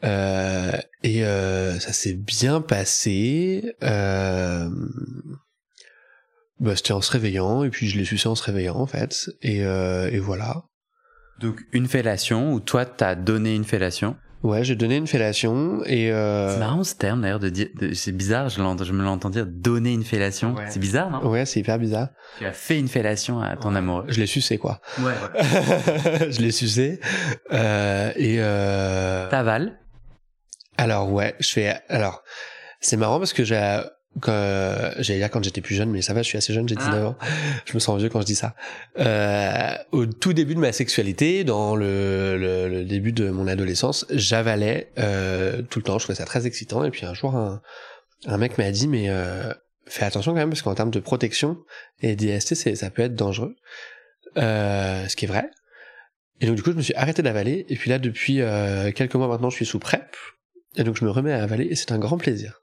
Euh, 0.04 0.72
et 1.04 1.26
euh, 1.26 1.80
ça 1.80 1.94
s'est 1.94 2.14
bien 2.14 2.62
passé. 2.62 3.76
Euh, 3.84 4.70
bah, 6.60 6.76
c'était 6.76 6.94
en 6.94 7.02
se 7.02 7.12
réveillant 7.12 7.64
et 7.64 7.70
puis 7.70 7.88
je 7.88 7.98
l'ai 7.98 8.06
sucé 8.06 8.28
en 8.28 8.36
se 8.36 8.44
réveillant 8.44 8.76
en 8.76 8.88
fait. 8.88 9.30
Et, 9.42 9.66
euh, 9.66 10.10
et 10.12 10.20
voilà. 10.20 10.64
Donc 11.40 11.62
une 11.72 11.88
fellation 11.88 12.54
où 12.54 12.60
toi 12.60 12.86
t'as 12.86 13.16
donné 13.16 13.56
une 13.56 13.66
fellation? 13.66 14.16
Ouais, 14.44 14.64
j'ai 14.64 14.76
donné 14.76 14.98
une 14.98 15.08
fellation 15.08 15.82
et 15.86 16.12
euh, 16.12 16.54
C'est 16.54 16.60
marrant 16.60 16.84
ce 16.84 16.94
terme 16.96 17.22
d'ailleurs 17.22 17.40
de 17.40 17.50
dire. 17.50 17.68
de- 17.80 17.94
C'est 17.94 18.12
bizarre, 18.12 18.50
je, 18.50 18.56
je 18.58 18.94
me 18.94 19.04
l'entends 19.04 19.30
dire 19.32 19.46
donner 19.48 19.92
une 19.94 20.04
fellation. 20.04 20.54
Ouais. 20.54 20.66
C'est 20.70 20.80
bizarre, 20.80 21.10
non? 21.10 21.28
Ouais, 21.28 21.46
c'est 21.46 21.60
hyper 21.60 21.80
bizarre. 21.80 22.10
Tu 22.38 22.46
as 22.46 22.52
fait 22.54 22.78
une 22.78 22.88
fellation 22.88 23.40
à 23.42 23.56
ton 23.58 23.74
amoureux. 23.74 24.06
Je 24.10 24.20
l'ai 24.20 24.28
sucé 24.28 24.58
quoi. 24.60 24.80
Ouais. 25.00 25.14
je 26.32 26.40
l'ai 26.40 26.52
sucé 26.52 27.00
euh, 27.52 28.12
et 28.16 28.36
euh, 28.40 29.28
T'avales? 29.30 29.80
Alors 30.78 31.12
ouais, 31.12 31.34
je 31.40 31.50
fais. 31.50 31.76
Alors 31.90 32.22
c'est 32.80 32.98
marrant 32.98 33.18
parce 33.18 33.34
que 33.34 33.44
j'ai. 33.44 33.82
Quand- 34.20 34.92
J'allais 35.00 35.20
dire 35.20 35.30
quand 35.30 35.44
j'étais 35.44 35.62
plus 35.62 35.76
jeune, 35.76 35.90
mais 35.92 36.02
ça 36.02 36.14
va, 36.14 36.22
je 36.24 36.28
suis 36.28 36.38
assez 36.38 36.54
jeune, 36.54 36.68
j'ai 36.68 36.76
19 36.76 37.06
ans. 37.06 37.18
Je 37.66 37.74
me 37.74 37.80
sens 37.80 38.00
vieux 38.00 38.10
quand 38.10 38.22
je 38.22 38.26
dis 38.26 38.36
ça. 38.36 38.56
Euh, 39.00 39.76
au 39.92 40.06
tout 40.06 40.34
début 40.34 40.56
de 40.56 40.60
ma 40.60 40.72
sexualité, 40.72 41.44
dans 41.44 41.76
le, 41.76 42.38
le, 42.38 42.68
le 42.70 42.84
début 42.86 43.12
de 43.12 43.30
mon 43.30 43.48
adolescence, 43.48 44.06
j'avalais 44.10 44.92
euh, 44.98 45.62
tout 45.62 45.80
le 45.80 45.84
temps. 45.84 46.00
Je 46.00 46.06
trouvais 46.06 46.18
ça 46.18 46.26
très 46.26 46.48
excitant. 46.48 46.84
Et 46.84 46.90
puis 46.92 47.06
un 47.06 47.14
jour, 47.14 47.36
un, 47.36 47.62
un 48.26 48.38
mec 48.38 48.58
m'a 48.58 48.72
dit, 48.72 48.88
mais 48.88 49.10
euh, 49.10 49.54
fais 49.86 50.06
attention 50.06 50.32
quand 50.34 50.40
même 50.40 50.50
parce 50.50 50.62
qu'en 50.64 50.76
termes 50.76 50.92
de 50.92 51.00
protection 51.00 51.58
et 52.02 52.16
d'IST, 52.16 52.56
c'est 52.56 52.76
ça 52.76 52.90
peut 52.90 53.04
être 53.04 53.16
dangereux. 53.16 53.56
Euh, 54.38 55.08
ce 55.08 55.16
qui 55.16 55.26
est 55.26 55.28
vrai. 55.28 55.50
Et 56.42 56.46
donc 56.48 56.56
du 56.56 56.64
coup, 56.64 56.72
je 56.72 56.78
me 56.78 56.82
suis 56.82 56.94
arrêté 56.96 57.22
d'avaler. 57.22 57.66
Et 57.70 57.76
puis 57.76 57.90
là, 57.90 57.98
depuis 58.00 58.42
euh, 58.42 58.92
quelques 58.92 59.16
mois 59.16 59.28
maintenant, 59.28 59.50
je 59.50 59.56
suis 59.56 59.66
sous 59.66 59.80
PrEP. 59.80 60.16
Et 60.76 60.84
donc 60.84 60.96
je 60.98 61.06
me 61.06 61.10
remets 61.10 61.34
à 61.34 61.42
avaler 61.42 61.66
et 61.66 61.76
c'est 61.76 61.92
un 61.92 61.98
grand 62.00 62.18
plaisir. 62.18 62.62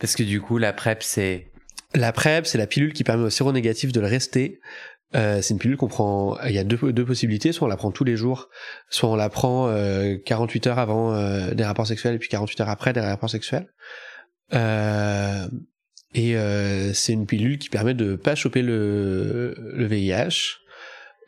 Parce 0.00 0.14
que 0.14 0.22
du 0.22 0.40
coup, 0.40 0.58
la 0.58 0.72
PrEP, 0.72 1.02
c'est. 1.02 1.50
La 1.94 2.12
PrEP, 2.12 2.46
c'est 2.46 2.58
la 2.58 2.66
pilule 2.66 2.92
qui 2.92 3.04
permet 3.04 3.24
au 3.24 3.30
séronégatif 3.30 3.92
de 3.92 4.00
le 4.00 4.06
rester. 4.06 4.60
Euh, 5.14 5.40
c'est 5.40 5.54
une 5.54 5.58
pilule 5.58 5.76
qu'on 5.76 5.88
prend. 5.88 6.38
Il 6.44 6.52
y 6.52 6.58
a 6.58 6.64
deux, 6.64 6.92
deux 6.92 7.04
possibilités. 7.04 7.52
Soit 7.52 7.66
on 7.66 7.70
la 7.70 7.76
prend 7.76 7.90
tous 7.90 8.04
les 8.04 8.16
jours, 8.16 8.48
soit 8.90 9.08
on 9.08 9.16
la 9.16 9.30
prend 9.30 9.68
euh, 9.68 10.16
48 10.24 10.66
heures 10.66 10.78
avant 10.78 11.14
euh, 11.14 11.54
des 11.54 11.64
rapports 11.64 11.86
sexuels 11.86 12.14
et 12.14 12.18
puis 12.18 12.28
48 12.28 12.60
heures 12.60 12.68
après 12.68 12.92
des 12.92 13.00
rapports 13.00 13.30
sexuels. 13.30 13.68
Euh, 14.54 15.46
et 16.14 16.36
euh, 16.36 16.92
c'est 16.92 17.12
une 17.12 17.26
pilule 17.26 17.58
qui 17.58 17.68
permet 17.68 17.94
de 17.94 18.16
pas 18.16 18.34
choper 18.34 18.62
le, 18.62 19.54
le 19.58 19.86
VIH, 19.86 20.58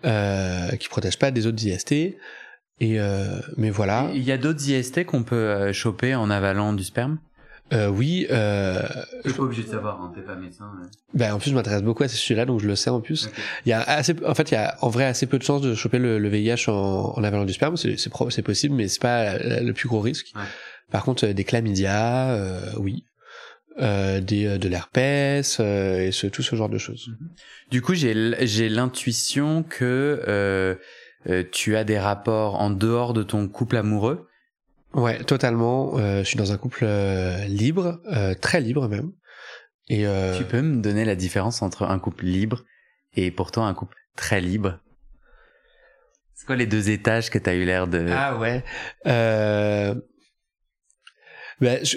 euh, 0.05 0.71
qui 0.77 0.89
protège 0.89 1.19
pas 1.19 1.31
des 1.31 1.47
autres 1.47 1.65
IST. 1.65 1.93
Et 1.93 2.19
euh, 2.83 3.41
mais 3.57 3.71
voilà. 3.71 4.11
Il 4.15 4.23
y 4.23 4.33
a 4.33 4.39
d'autres 4.39 4.67
IST 4.69 5.05
qu'on 5.05 5.23
peut 5.23 5.73
choper 5.73 6.15
en 6.15 6.31
avalant 6.31 6.73
du 6.73 6.85
sperme? 6.85 7.19
Euh, 7.73 7.89
oui. 7.89 8.27
Euh, 8.31 8.83
T'es 9.23 9.33
pas 9.33 9.43
obligé 9.43 9.63
de 9.63 9.69
savoir, 9.69 10.01
hein, 10.03 10.13
t'es 10.15 10.23
pas 10.23 10.35
médecin. 10.35 10.71
ben 11.15 11.35
en 11.35 11.39
plus, 11.39 11.51
je 11.51 11.55
m'intéresse 11.55 11.83
beaucoup 11.83 12.03
à 12.03 12.09
ces 12.09 12.17
sujets-là, 12.17 12.45
donc 12.47 12.61
je 12.61 12.67
le 12.67 12.75
sais 12.75 12.91
en 12.91 13.01
plus. 13.01 13.29
Il 13.65 13.69
y 13.69 13.73
a 13.73 13.81
assez, 13.83 14.15
en 14.27 14.35
fait, 14.35 14.51
il 14.51 14.55
y 14.55 14.57
a 14.57 14.77
en 14.81 14.89
vrai 14.89 15.05
assez 15.05 15.27
peu 15.27 15.39
de 15.39 15.45
chances 15.45 15.63
de 15.63 15.75
choper 15.75 15.99
le, 15.99 16.19
le 16.19 16.29
VIH 16.29 16.69
en, 16.69 17.15
en 17.17 17.23
avalant 17.25 17.45
du 17.45 17.53
sperme. 17.53 17.77
C'est, 17.77 17.97
c'est, 17.97 18.11
pro- 18.11 18.31
c'est 18.31 18.43
possible, 18.43 18.75
mais 18.75 18.89
c'est 18.89 19.01
pas 19.01 19.39
le 19.39 19.73
plus 19.73 19.89
gros 19.89 20.01
risque. 20.01 20.33
Ouais. 20.35 20.43
Par 20.91 21.05
contre, 21.05 21.27
euh, 21.29 21.33
des 21.33 21.45
chlamydia, 21.45 22.31
euh, 22.33 22.61
oui, 22.79 23.05
euh, 23.81 24.21
des, 24.21 24.47
euh, 24.47 24.59
de 24.59 24.69
l'herpès 24.69 25.59
euh, 25.61 26.01
et 26.01 26.11
ce, 26.13 26.27
tout 26.27 26.43
ce 26.43 26.57
genre 26.57 26.69
de 26.69 26.79
choses. 26.79 27.09
Du 27.71 27.83
coup, 27.83 27.95
j'ai 27.95 28.35
j'ai 28.47 28.69
l'intuition 28.69 29.63
que 29.63 30.23
euh, 30.27 30.75
euh, 31.29 31.45
tu 31.53 31.77
as 31.77 31.85
des 31.85 31.99
rapports 32.01 32.61
en 32.61 32.71
dehors 32.71 33.13
de 33.13 33.23
ton 33.23 33.47
couple 33.47 33.77
amoureux. 33.77 34.27
Ouais, 34.95 35.23
totalement. 35.25 35.99
Euh, 35.99 36.21
je 36.21 36.25
suis 36.25 36.37
dans 36.37 36.53
un 36.53 36.59
couple 36.59 36.85
euh, 36.85 37.45
libre, 37.47 38.01
euh, 38.13 38.35
très 38.35 38.61
libre 38.61 38.89
même. 38.89 39.13
Et 39.89 40.07
euh, 40.07 40.37
Tu 40.37 40.45
peux 40.45 40.63
me 40.63 40.81
donner 40.81 41.05
la 41.05 41.17
différence 41.17 41.63
entre 41.63 41.83
un 41.83 41.99
couple 41.99 42.25
libre 42.25 42.65
et 43.15 43.31
pourtant 43.31 43.67
un 43.67 43.75
couple 43.75 43.97
très 44.17 44.41
libre? 44.41 44.79
C'est 46.35 46.47
quoi 46.47 46.57
les 46.57 46.67
deux 46.67 46.91
étages 46.91 47.29
que 47.31 47.39
t'as 47.39 47.55
eu 47.55 47.65
l'air 47.65 47.87
de... 47.87 48.07
Ah 48.11 48.39
ouais. 48.39 48.65
Euh... 49.07 49.95
Ben, 51.61 51.85
je... 51.85 51.97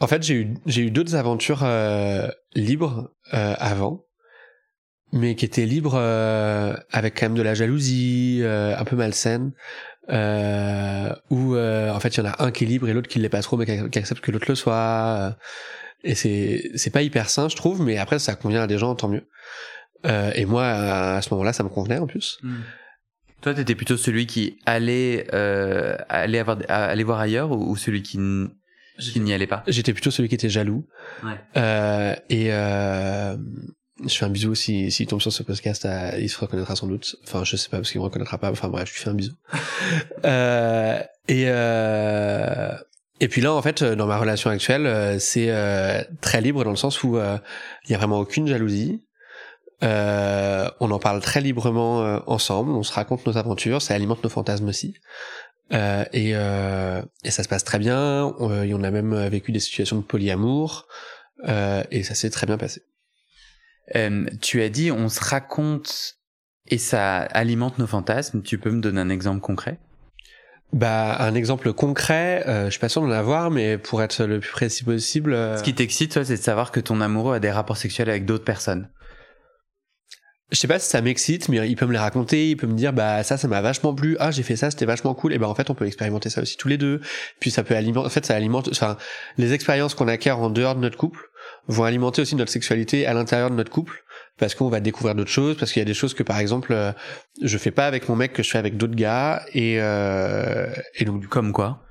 En 0.00 0.06
fait, 0.06 0.22
j'ai 0.22 0.34
eu 0.34 0.54
j'ai 0.66 0.82
eu 0.82 0.90
d'autres 0.90 1.14
aventures 1.14 1.62
euh, 1.62 2.28
libres 2.54 3.12
euh, 3.34 3.54
avant, 3.58 4.04
mais 5.12 5.34
qui 5.34 5.44
étaient 5.44 5.66
libres 5.66 5.94
euh, 5.96 6.74
avec 6.90 7.18
quand 7.18 7.26
même 7.26 7.36
de 7.36 7.42
la 7.42 7.54
jalousie, 7.54 8.40
euh, 8.42 8.76
un 8.76 8.84
peu 8.84 8.96
malsaine, 8.96 9.52
euh, 10.10 11.14
où 11.30 11.56
en 11.56 12.00
fait 12.00 12.16
il 12.16 12.18
y 12.18 12.26
en 12.26 12.30
a 12.30 12.44
un 12.44 12.50
qui 12.50 12.64
est 12.64 12.66
libre 12.66 12.88
et 12.88 12.92
l'autre 12.92 13.08
qui 13.08 13.18
l'est 13.18 13.28
pas 13.28 13.42
trop, 13.42 13.56
mais 13.56 13.66
qui, 13.90 13.98
accepte 13.98 14.20
que 14.20 14.30
l'autre 14.30 14.46
le 14.48 14.54
soit. 14.54 15.36
et 16.04 16.14
c'est 16.14 16.70
c'est 16.74 16.90
pas 16.90 17.02
hyper 17.02 17.28
sain, 17.30 17.48
je 17.48 17.56
trouve, 17.56 17.82
mais 17.82 17.98
après 17.98 18.18
ça 18.18 18.34
convient 18.34 18.62
à 18.62 18.66
des 18.66 18.78
gens, 18.78 18.94
tant 18.94 19.08
mieux. 19.08 19.26
et 20.04 20.44
moi, 20.44 20.66
à 20.66 21.22
ce 21.22 21.30
moment-là, 21.30 21.52
ça 21.52 21.62
me 21.62 21.68
convenait 21.68 21.98
en 21.98 22.06
plus. 22.06 22.38
Hmm. 22.42 22.62
Toi, 23.42 23.54
t'étais 23.54 23.74
plutôt 23.74 23.96
celui 23.96 24.26
qui 24.26 24.58
allait 24.66 25.26
euh, 25.34 25.96
aller 26.08 26.38
avoir 26.38 26.58
aller 26.68 27.02
voir 27.02 27.18
ailleurs 27.18 27.50
ou, 27.50 27.76
celui 27.76 28.02
qui 28.02 28.18
n'y 28.18 29.34
allait 29.34 29.48
pas? 29.48 29.64
J'étais 29.66 29.92
plutôt 29.92 30.12
celui 30.12 30.28
qui 30.28 30.36
était 30.36 30.48
jaloux. 30.48 30.86
Ouais. 31.24 31.34
Euh, 31.56 32.14
et 32.30 32.52
euh, 32.52 33.36
je 34.06 34.14
fais 34.14 34.24
un 34.24 34.30
bisou 34.30 34.54
si 34.54 34.90
s'il 34.90 35.06
tombe 35.06 35.20
sur 35.20 35.32
ce 35.32 35.42
podcast, 35.42 35.86
il 36.18 36.28
se 36.28 36.38
reconnaîtra 36.38 36.76
sans 36.76 36.86
doute. 36.86 37.16
Enfin, 37.24 37.44
je 37.44 37.56
sais 37.56 37.68
pas 37.68 37.78
parce 37.78 37.90
qu'il 37.90 38.00
me 38.00 38.04
reconnaîtra 38.04 38.38
pas. 38.38 38.50
Enfin 38.50 38.68
bref, 38.68 38.88
je 38.88 38.94
lui 38.94 39.00
fais 39.02 39.10
un 39.10 39.14
bisou. 39.14 39.34
euh, 40.24 41.00
et 41.28 41.44
euh, 41.46 42.74
et 43.20 43.28
puis 43.28 43.40
là, 43.40 43.52
en 43.52 43.62
fait, 43.62 43.84
dans 43.84 44.06
ma 44.06 44.18
relation 44.18 44.50
actuelle, 44.50 44.86
euh, 44.86 45.18
c'est 45.18 45.46
euh, 45.50 46.02
très 46.20 46.40
libre 46.40 46.64
dans 46.64 46.70
le 46.70 46.76
sens 46.76 47.02
où 47.02 47.16
il 47.16 47.90
y 47.90 47.94
a 47.94 47.98
vraiment 47.98 48.18
aucune 48.18 48.46
jalousie. 48.46 49.02
Euh, 49.82 50.68
on 50.80 50.90
en 50.90 50.98
parle 50.98 51.20
très 51.20 51.40
librement 51.40 52.02
euh, 52.02 52.18
ensemble, 52.26 52.70
on 52.70 52.82
se 52.82 52.92
raconte 52.92 53.26
nos 53.26 53.36
aventures, 53.36 53.82
ça 53.82 53.94
alimente 53.94 54.22
nos 54.22 54.30
fantasmes 54.30 54.68
aussi. 54.68 54.94
Euh, 55.72 56.04
et, 56.12 56.32
euh, 56.34 57.02
et, 57.24 57.30
ça 57.30 57.42
se 57.42 57.48
passe 57.48 57.64
très 57.64 57.78
bien. 57.78 58.32
On, 58.38 58.50
on, 58.50 58.84
a 58.84 58.90
même 58.90 59.26
vécu 59.28 59.52
des 59.52 59.60
situations 59.60 59.96
de 59.96 60.02
polyamour 60.02 60.86
et 61.90 62.02
ça 62.04 62.14
s'est 62.14 62.30
très 62.30 62.46
bien 62.46 62.58
passé. 62.58 62.82
Tu 64.40 64.62
as 64.62 64.68
dit 64.68 64.90
on 64.90 65.08
se 65.08 65.20
raconte 65.20 66.18
et 66.68 66.78
ça 66.78 67.18
alimente 67.18 67.78
nos 67.78 67.86
fantasmes. 67.86 68.42
Tu 68.42 68.58
peux 68.58 68.70
me 68.70 68.80
donner 68.80 69.00
un 69.00 69.10
exemple 69.10 69.40
concret? 69.40 69.78
Bah, 70.72 71.16
un 71.20 71.34
exemple 71.34 71.70
concret, 71.74 72.44
euh, 72.46 72.64
je 72.66 72.70
suis 72.70 72.80
pas 72.80 72.88
sûr 72.88 73.02
d'en 73.02 73.10
avoir, 73.10 73.50
mais 73.50 73.76
pour 73.76 74.02
être 74.02 74.24
le 74.24 74.40
plus 74.40 74.52
précis 74.52 74.84
possible. 74.84 75.34
Ce 75.58 75.62
qui 75.62 75.74
t'excite, 75.74 76.12
toi, 76.12 76.24
c'est 76.24 76.38
de 76.38 76.42
savoir 76.42 76.72
que 76.72 76.80
ton 76.80 77.02
amoureux 77.02 77.34
a 77.34 77.40
des 77.40 77.50
rapports 77.50 77.76
sexuels 77.76 78.08
avec 78.08 78.24
d'autres 78.24 78.44
personnes 78.44 78.88
je 80.52 80.58
sais 80.58 80.68
pas 80.68 80.78
si 80.78 80.88
ça 80.88 81.00
m'excite, 81.00 81.48
mais 81.48 81.66
il 81.68 81.76
peut 81.76 81.86
me 81.86 81.92
les 81.92 81.98
raconter, 81.98 82.50
il 82.50 82.56
peut 82.56 82.66
me 82.66 82.74
dire 82.74 82.92
bah 82.92 83.22
ça 83.22 83.38
ça 83.38 83.48
m'a 83.48 83.62
vachement 83.62 83.94
plu, 83.94 84.16
ah 84.20 84.30
j'ai 84.30 84.42
fait 84.42 84.54
ça, 84.54 84.70
c'était 84.70 84.84
vachement 84.84 85.14
cool, 85.14 85.32
et 85.32 85.38
ben 85.38 85.46
en 85.46 85.54
fait 85.54 85.70
on 85.70 85.74
peut 85.74 85.86
expérimenter 85.86 86.28
ça 86.28 86.42
aussi 86.42 86.58
tous 86.58 86.68
les 86.68 86.76
deux. 86.76 87.00
Puis 87.40 87.50
ça 87.50 87.64
peut 87.64 87.74
alimenter, 87.74 88.06
en 88.06 88.10
fait 88.10 88.26
ça 88.26 88.36
alimente, 88.36 88.68
enfin 88.70 88.98
les 89.38 89.54
expériences 89.54 89.94
qu'on 89.94 90.08
acquiert 90.08 90.38
en 90.38 90.50
dehors 90.50 90.74
de 90.74 90.80
notre 90.80 90.98
couple 90.98 91.20
vont 91.68 91.84
alimenter 91.84 92.22
aussi 92.22 92.36
notre 92.36 92.50
sexualité 92.50 93.06
à 93.06 93.14
l'intérieur 93.14 93.50
de 93.50 93.54
notre 93.54 93.70
couple 93.70 94.04
parce 94.38 94.54
qu'on 94.54 94.68
va 94.68 94.80
découvrir 94.80 95.14
d'autres 95.14 95.30
choses, 95.30 95.56
parce 95.56 95.72
qu'il 95.72 95.80
y 95.80 95.82
a 95.82 95.86
des 95.86 95.94
choses 95.94 96.14
que 96.14 96.22
par 96.22 96.38
exemple 96.38 96.72
euh, 96.72 96.92
je 97.42 97.58
fais 97.58 97.70
pas 97.70 97.86
avec 97.86 98.08
mon 98.08 98.16
mec 98.16 98.32
que 98.32 98.42
je 98.42 98.50
fais 98.50 98.58
avec 98.58 98.76
d'autres 98.76 98.94
gars 98.94 99.44
et 99.52 99.80
euh, 99.80 100.66
et 100.96 101.04
donc 101.04 101.26
comme 101.26 101.52
quoi? 101.52 101.84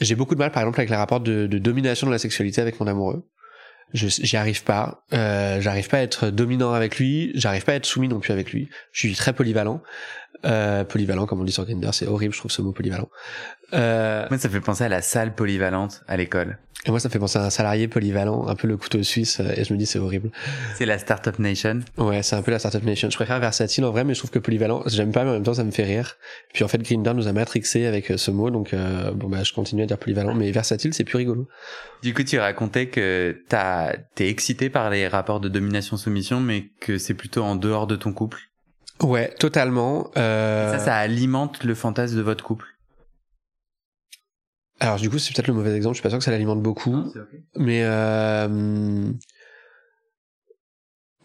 j'ai 0.00 0.14
beaucoup 0.14 0.34
de 0.34 0.40
mal 0.40 0.52
par 0.52 0.62
exemple 0.62 0.80
avec 0.80 0.90
les 0.90 0.96
rapports 0.96 1.20
de, 1.20 1.46
de 1.46 1.58
domination 1.58 2.06
de 2.06 2.12
la 2.12 2.18
sexualité 2.18 2.60
avec 2.60 2.78
mon 2.78 2.86
amoureux 2.86 3.24
j'y 3.94 4.36
arrive 4.36 4.64
pas. 4.64 5.04
Euh, 5.12 5.60
j'arrive 5.60 5.88
pas 5.88 5.98
à 5.98 6.02
être 6.02 6.30
dominant 6.30 6.72
avec 6.72 6.98
lui. 6.98 7.32
J'arrive 7.34 7.64
pas 7.64 7.72
à 7.72 7.74
être 7.76 7.86
soumis 7.86 8.08
non 8.08 8.20
plus 8.20 8.32
avec 8.32 8.52
lui. 8.52 8.68
Je 8.92 9.00
suis 9.00 9.14
très 9.14 9.32
polyvalent. 9.32 9.82
Euh, 10.44 10.84
polyvalent, 10.84 11.26
comme 11.26 11.40
on 11.40 11.44
dit 11.44 11.52
sur 11.52 11.64
Grindr, 11.64 11.92
c'est 11.92 12.06
horrible, 12.06 12.32
je 12.32 12.38
trouve 12.38 12.50
ce 12.50 12.62
mot 12.62 12.72
polyvalent. 12.72 13.08
Euh... 13.72 14.26
Moi, 14.30 14.38
ça 14.38 14.48
fait 14.48 14.60
penser 14.60 14.84
à 14.84 14.88
la 14.88 15.02
salle 15.02 15.34
polyvalente 15.34 16.02
à 16.06 16.16
l'école. 16.16 16.58
Et 16.86 16.90
moi, 16.90 17.00
ça 17.00 17.08
fait 17.08 17.18
penser 17.18 17.38
à 17.38 17.44
un 17.44 17.50
salarié 17.50 17.88
polyvalent, 17.88 18.46
un 18.46 18.54
peu 18.54 18.68
le 18.68 18.76
couteau 18.76 19.02
suisse, 19.02 19.40
et 19.40 19.64
je 19.64 19.72
me 19.72 19.78
dis 19.78 19.84
c'est 19.84 19.98
horrible. 19.98 20.30
C'est 20.76 20.86
la 20.86 20.98
startup 20.98 21.38
nation. 21.40 21.80
Ouais, 21.96 22.22
c'est 22.22 22.36
un 22.36 22.42
peu 22.42 22.52
la 22.52 22.60
startup 22.60 22.84
nation. 22.84 23.10
Je 23.10 23.16
préfère 23.16 23.40
versatile 23.40 23.84
en 23.84 23.90
vrai, 23.90 24.04
mais 24.04 24.14
je 24.14 24.20
trouve 24.20 24.30
que 24.30 24.38
polyvalent, 24.38 24.84
j'aime 24.86 25.10
pas, 25.10 25.24
mais 25.24 25.30
en 25.30 25.34
même 25.34 25.42
temps, 25.42 25.54
ça 25.54 25.64
me 25.64 25.72
fait 25.72 25.82
rire. 25.82 26.16
Puis 26.54 26.62
en 26.62 26.68
fait, 26.68 26.78
Grindr 26.78 27.14
nous 27.14 27.26
a 27.26 27.32
matrixé 27.32 27.86
avec 27.86 28.12
euh, 28.12 28.16
ce 28.16 28.30
mot, 28.30 28.50
donc 28.50 28.72
euh, 28.72 29.10
bon 29.10 29.28
bah, 29.28 29.42
je 29.42 29.52
continue 29.52 29.82
à 29.82 29.86
dire 29.86 29.98
polyvalent, 29.98 30.34
mais 30.34 30.50
versatile, 30.52 30.94
c'est 30.94 31.04
plus 31.04 31.16
rigolo. 31.16 31.48
Du 32.02 32.14
coup, 32.14 32.22
tu 32.22 32.38
racontais 32.38 32.86
que 32.86 33.42
t'as, 33.48 33.96
t'es 34.14 34.28
excité 34.28 34.70
par 34.70 34.88
les 34.88 35.08
rapports 35.08 35.40
de 35.40 35.48
domination-soumission, 35.48 36.40
mais 36.40 36.70
que 36.80 36.96
c'est 36.96 37.14
plutôt 37.14 37.42
en 37.42 37.56
dehors 37.56 37.88
de 37.88 37.96
ton 37.96 38.12
couple. 38.12 38.38
Ouais, 39.02 39.34
totalement. 39.38 40.10
Euh... 40.16 40.72
Ça, 40.72 40.78
ça 40.78 40.96
alimente 40.96 41.64
le 41.64 41.74
fantasme 41.74 42.16
de 42.16 42.22
votre 42.22 42.44
couple. 42.44 42.66
Alors 44.80 44.96
du 44.96 45.10
coup, 45.10 45.18
c'est 45.18 45.34
peut-être 45.34 45.48
le 45.48 45.54
mauvais 45.54 45.74
exemple. 45.74 45.94
Je 45.94 45.98
suis 45.98 46.02
pas 46.02 46.10
sûr 46.10 46.18
que 46.18 46.24
ça 46.24 46.30
l'alimente 46.30 46.62
beaucoup, 46.62 47.12
mais 47.56 47.82
euh... 47.82 49.10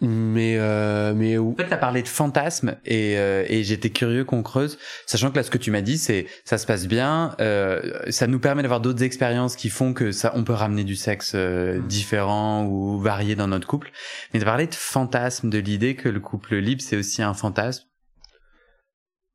mais 0.01 0.57
euh... 0.57 1.13
mais 1.13 1.37
en 1.37 1.53
fait, 1.55 1.67
t'as 1.69 1.77
parlé 1.77 2.01
de 2.01 2.07
fantasme 2.07 2.75
et 2.83 3.17
euh, 3.17 3.45
et 3.47 3.63
j'étais 3.63 3.91
curieux 3.91 4.25
qu'on 4.25 4.41
creuse, 4.41 4.79
sachant 5.05 5.29
que 5.29 5.35
là, 5.35 5.43
ce 5.43 5.51
que 5.51 5.59
tu 5.59 5.69
m'as 5.69 5.81
dit, 5.81 5.99
c'est 5.99 6.25
ça 6.45 6.57
se 6.57 6.65
passe 6.65 6.87
bien, 6.87 7.35
euh, 7.41 8.01
ça 8.09 8.25
nous 8.25 8.39
permet 8.39 8.63
d'avoir 8.63 8.81
d'autres 8.81 9.03
expériences 9.03 9.55
qui 9.55 9.69
font 9.69 9.93
que 9.93 10.11
ça, 10.11 10.31
on 10.35 10.43
peut 10.43 10.53
ramener 10.53 10.83
du 10.83 10.95
sexe 10.95 11.33
euh, 11.35 11.77
mmh. 11.77 11.87
différent 11.87 12.65
ou 12.65 12.99
varié 12.99 13.35
dans 13.35 13.47
notre 13.47 13.67
couple. 13.67 13.91
Mais 14.33 14.39
de 14.39 14.45
parler 14.45 14.65
de 14.65 14.75
fantasme, 14.75 15.51
de 15.51 15.59
l'idée 15.59 15.95
que 15.95 16.09
le 16.09 16.19
couple 16.19 16.55
libre, 16.55 16.81
c'est 16.81 16.97
aussi 16.97 17.21
un 17.21 17.35
fantasme. 17.35 17.85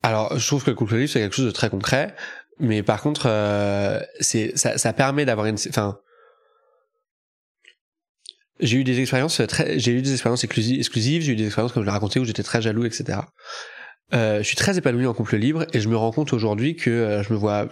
Alors, 0.03 0.39
je 0.39 0.47
trouve 0.47 0.65
que 0.65 0.71
le 0.71 0.77
couple 0.77 0.97
libre, 0.97 1.11
c'est 1.11 1.21
quelque 1.21 1.35
chose 1.35 1.47
de 1.47 1.51
très 1.51 1.71
concret. 1.71 2.15
Mais 2.61 2.83
par 2.83 3.01
contre, 3.01 3.27
euh, 3.27 4.01
c'est 4.21 4.57
ça, 4.57 4.79
ça 4.79 4.93
permet 4.93 5.25
d'avoir 5.25 5.47
une, 5.47 5.57
enfin, 5.69 5.99
j'ai 8.61 8.79
eu 8.79 8.85
des 8.85 9.01
expériences 9.01 9.41
très, 9.49 9.79
j'ai 9.79 9.93
eu 9.93 10.03
des 10.03 10.13
expériences 10.13 10.45
exclusives, 10.45 11.23
j'ai 11.23 11.33
eu 11.33 11.37
des 11.37 11.47
expériences 11.47 11.73
comme 11.73 11.83
je 11.83 11.87
l'ai 11.87 11.93
raconté 11.93 12.19
où 12.19 12.25
j'étais 12.25 12.43
très 12.43 12.61
jaloux, 12.61 12.85
etc. 12.85 13.21
Euh, 14.15 14.39
je 14.39 14.43
suis 14.43 14.57
très 14.57 14.79
épanoui 14.79 15.07
en 15.07 15.15
couple 15.15 15.37
libre 15.37 15.67
et 15.73 15.81
je 15.81 15.89
me 15.89 15.97
rends 15.97 16.13
compte 16.13 16.33
aujourd'hui 16.33 16.77
que 16.77 16.91
euh, 16.91 17.23
je 17.23 17.33
me 17.33 17.39
vois 17.39 17.69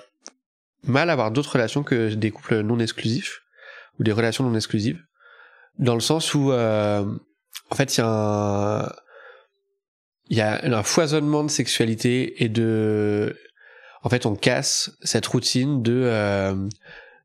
mal 0.85 1.11
avoir 1.11 1.31
d'autres 1.31 1.53
relations 1.53 1.83
que 1.83 2.15
des 2.15 2.31
couples 2.31 2.61
non 2.61 2.79
exclusifs 2.79 3.41
ou 3.99 4.05
des 4.05 4.13
relations 4.13 4.45
non 4.45 4.55
exclusives, 4.55 5.03
dans 5.79 5.95
le 5.95 6.01
sens 6.01 6.35
où, 6.35 6.53
euh, 6.53 7.05
en 7.71 7.75
fait, 7.75 7.97
il 7.97 8.01
y 8.01 8.05
a 8.05 8.09
un, 8.09 8.93
il 10.29 10.37
y 10.37 10.41
a 10.41 10.61
un 10.63 10.83
foisonnement 10.83 11.45
de 11.45 11.51
sexualité 11.51 12.45
et 12.45 12.49
de 12.49 13.37
en 14.07 14.09
fait, 14.09 14.25
on 14.25 14.37
casse 14.37 14.93
cette 15.03 15.27
routine 15.27 15.83
de 15.83 16.03
euh, 16.05 16.55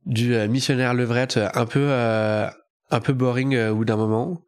du 0.08 0.34
euh, 0.34 0.48
missionnaire 0.48 0.96
levrette 0.96 1.40
un 1.54 1.68
peu 1.68 1.86
euh, 1.92 2.48
un 2.90 3.00
peu 3.00 3.14
boring 3.14 3.56
au 3.68 3.76
bout 3.76 3.86
d'un 3.86 3.98
moment. 3.98 4.42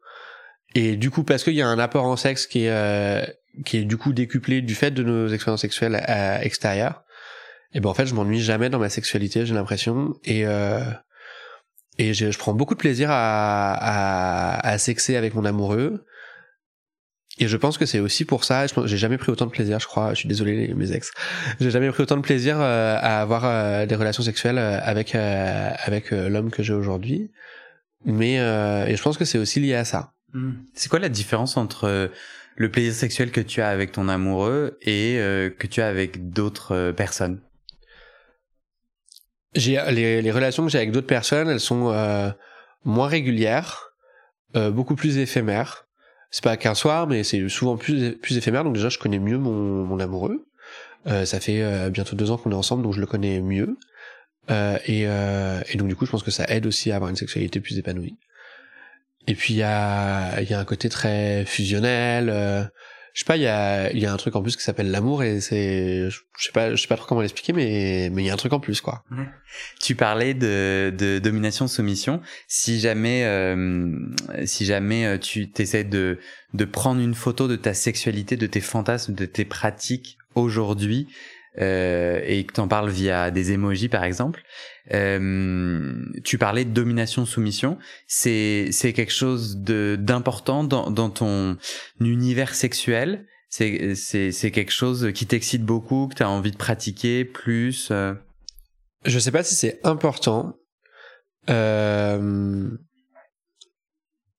Et 0.74 0.96
du 0.96 1.12
coup, 1.12 1.22
parce 1.22 1.44
qu'il 1.44 1.54
y 1.54 1.62
a 1.62 1.68
un 1.68 1.78
apport 1.78 2.06
en 2.06 2.16
sexe 2.16 2.48
qui 2.48 2.64
est 2.64 3.38
qui 3.64 3.76
est 3.76 3.84
du 3.84 3.96
coup 3.96 4.12
décuplé 4.12 4.62
du 4.62 4.74
fait 4.74 4.90
de 4.90 5.04
nos 5.04 5.28
expériences 5.28 5.60
sexuelles 5.60 6.04
extérieures, 6.42 7.04
et 7.72 7.78
ben 7.78 7.88
en 7.88 7.94
fait, 7.94 8.06
je 8.06 8.16
m'ennuie 8.16 8.40
jamais 8.40 8.68
dans 8.68 8.80
ma 8.80 8.88
sexualité, 8.88 9.46
j'ai 9.46 9.54
l'impression, 9.54 10.14
et 10.24 10.42
et 11.98 12.14
je, 12.14 12.32
je, 12.32 12.38
prends 12.38 12.52
beaucoup 12.52 12.74
de 12.74 12.80
plaisir 12.80 13.12
à, 13.12 13.74
à, 13.74 14.68
à 14.68 14.78
sexer 14.78 15.14
avec 15.14 15.34
mon 15.34 15.44
amoureux. 15.44 16.04
Et 17.38 17.48
je 17.48 17.56
pense 17.56 17.78
que 17.78 17.86
c'est 17.86 17.98
aussi 17.98 18.24
pour 18.24 18.44
ça, 18.44 18.66
j'ai 18.84 18.96
jamais 18.96 19.18
pris 19.18 19.32
autant 19.32 19.46
de 19.46 19.50
plaisir, 19.50 19.80
je 19.80 19.86
crois, 19.86 20.10
je 20.10 20.20
suis 20.20 20.28
désolé 20.28 20.72
mes 20.74 20.92
ex, 20.92 21.10
j'ai 21.58 21.70
jamais 21.70 21.90
pris 21.90 22.04
autant 22.04 22.16
de 22.16 22.22
plaisir 22.22 22.60
euh, 22.60 22.96
à 23.00 23.20
avoir 23.20 23.44
euh, 23.44 23.86
des 23.86 23.96
relations 23.96 24.22
sexuelles 24.22 24.58
euh, 24.58 24.78
avec 24.80 25.16
avec 25.16 26.10
l'homme 26.12 26.50
que 26.50 26.62
j'ai 26.62 26.74
aujourd'hui. 26.74 27.32
Mais 28.04 28.34
et 28.34 28.96
je 28.96 29.02
pense 29.02 29.18
que 29.18 29.24
c'est 29.24 29.38
aussi 29.38 29.60
lié 29.60 29.74
à 29.74 29.84
ça. 29.84 30.12
Hmm. 30.32 30.52
C'est 30.74 30.88
quoi 30.88 30.98
la 30.98 31.08
différence 31.08 31.56
entre 31.56 32.10
le 32.56 32.70
plaisir 32.70 32.92
sexuel 32.92 33.32
que 33.32 33.40
tu 33.40 33.62
as 33.62 33.68
avec 33.68 33.92
ton 33.92 34.08
amoureux 34.08 34.78
et 34.82 35.16
que 35.58 35.66
tu 35.66 35.80
as 35.80 35.88
avec 35.88 36.30
d'autres 36.30 36.92
personnes? 36.92 37.40
J'ai 39.54 39.80
les, 39.90 40.20
les 40.22 40.30
relations 40.30 40.64
que 40.64 40.70
j'ai 40.70 40.78
avec 40.78 40.92
d'autres 40.92 41.06
personnes, 41.06 41.48
elles 41.48 41.60
sont 41.60 42.34
moins 42.84 43.08
régulières, 43.08 43.94
beaucoup 44.54 44.94
plus 44.96 45.16
éphémères 45.16 45.83
c'est 46.34 46.42
pas 46.42 46.56
qu'un 46.56 46.74
soir, 46.74 47.06
mais 47.06 47.22
c'est 47.22 47.48
souvent 47.48 47.76
plus, 47.76 48.18
éphémère. 48.36 48.64
Donc 48.64 48.74
déjà, 48.74 48.88
je 48.88 48.98
connais 48.98 49.20
mieux 49.20 49.38
mon, 49.38 50.00
amoureux. 50.00 50.44
Euh, 51.06 51.24
ça 51.24 51.38
fait 51.38 51.62
euh, 51.62 51.90
bientôt 51.90 52.16
deux 52.16 52.32
ans 52.32 52.38
qu'on 52.38 52.50
est 52.50 52.56
ensemble, 52.56 52.82
donc 52.82 52.92
je 52.92 52.98
le 52.98 53.06
connais 53.06 53.40
mieux. 53.40 53.78
Euh, 54.50 54.76
et, 54.88 55.76
donc 55.76 55.86
du 55.86 55.94
coup, 55.94 56.06
je 56.06 56.10
pense 56.10 56.24
que 56.24 56.32
ça 56.32 56.44
aide 56.48 56.66
aussi 56.66 56.90
à 56.90 56.96
avoir 56.96 57.08
une 57.08 57.14
sexualité 57.14 57.60
plus 57.60 57.78
épanouie. 57.78 58.16
Et 59.28 59.36
puis 59.36 59.54
il 59.54 59.58
y 59.58 59.60
y 59.60 59.62
a 59.62 60.58
un 60.58 60.64
côté 60.64 60.88
très 60.88 61.44
fusionnel. 61.44 62.68
Je 63.14 63.20
sais 63.20 63.26
pas, 63.26 63.36
il 63.36 63.44
y 63.44 63.46
a, 63.46 63.92
y 63.92 64.06
a 64.06 64.12
un 64.12 64.16
truc 64.16 64.34
en 64.34 64.42
plus 64.42 64.56
qui 64.56 64.62
s'appelle 64.64 64.90
l'amour 64.90 65.22
et 65.22 65.40
c'est, 65.40 66.10
je 66.10 66.18
sais 66.36 66.50
pas, 66.50 66.74
je 66.74 66.82
sais 66.82 66.88
pas 66.88 66.96
trop 66.96 67.06
comment 67.06 67.20
l'expliquer, 67.20 67.52
mais 67.52 68.10
mais 68.12 68.24
il 68.24 68.26
y 68.26 68.30
a 68.30 68.34
un 68.34 68.36
truc 68.36 68.52
en 68.52 68.58
plus 68.58 68.80
quoi. 68.80 69.04
Tu 69.80 69.94
parlais 69.94 70.34
de, 70.34 70.92
de 70.98 71.20
domination 71.20 71.68
soumission. 71.68 72.20
Si 72.48 72.80
jamais, 72.80 73.24
euh, 73.24 73.96
si 74.46 74.64
jamais 74.64 75.06
euh, 75.06 75.16
tu 75.18 75.48
t'essaies 75.48 75.84
de 75.84 76.18
de 76.54 76.64
prendre 76.64 77.00
une 77.00 77.14
photo 77.14 77.46
de 77.46 77.54
ta 77.54 77.72
sexualité, 77.72 78.36
de 78.36 78.46
tes 78.48 78.60
fantasmes, 78.60 79.14
de 79.14 79.26
tes 79.26 79.44
pratiques 79.44 80.18
aujourd'hui, 80.34 81.06
euh, 81.60 82.20
et 82.24 82.44
que 82.44 82.52
t'en 82.52 82.66
parles 82.66 82.90
via 82.90 83.30
des 83.30 83.52
emojis 83.52 83.88
par 83.88 84.02
exemple. 84.02 84.42
Euh, 84.92 86.04
tu 86.24 86.36
parlais 86.38 86.64
de 86.64 86.70
domination-soumission. 86.70 87.78
C'est 88.06 88.68
c'est 88.70 88.92
quelque 88.92 89.12
chose 89.12 89.56
de 89.56 89.96
d'important 89.98 90.64
dans, 90.64 90.90
dans 90.90 91.10
ton 91.10 91.56
univers 92.00 92.54
sexuel. 92.54 93.26
C'est 93.48 93.94
c'est 93.94 94.32
c'est 94.32 94.50
quelque 94.50 94.72
chose 94.72 95.10
qui 95.14 95.26
t'excite 95.26 95.64
beaucoup, 95.64 96.08
que 96.08 96.14
t'as 96.14 96.26
envie 96.26 96.50
de 96.50 96.56
pratiquer 96.56 97.24
plus. 97.24 97.88
Euh... 97.90 98.14
Je 99.04 99.18
sais 99.18 99.30
pas 99.30 99.42
si 99.42 99.54
c'est 99.54 99.80
important. 99.84 100.56
Euh... 101.48 102.68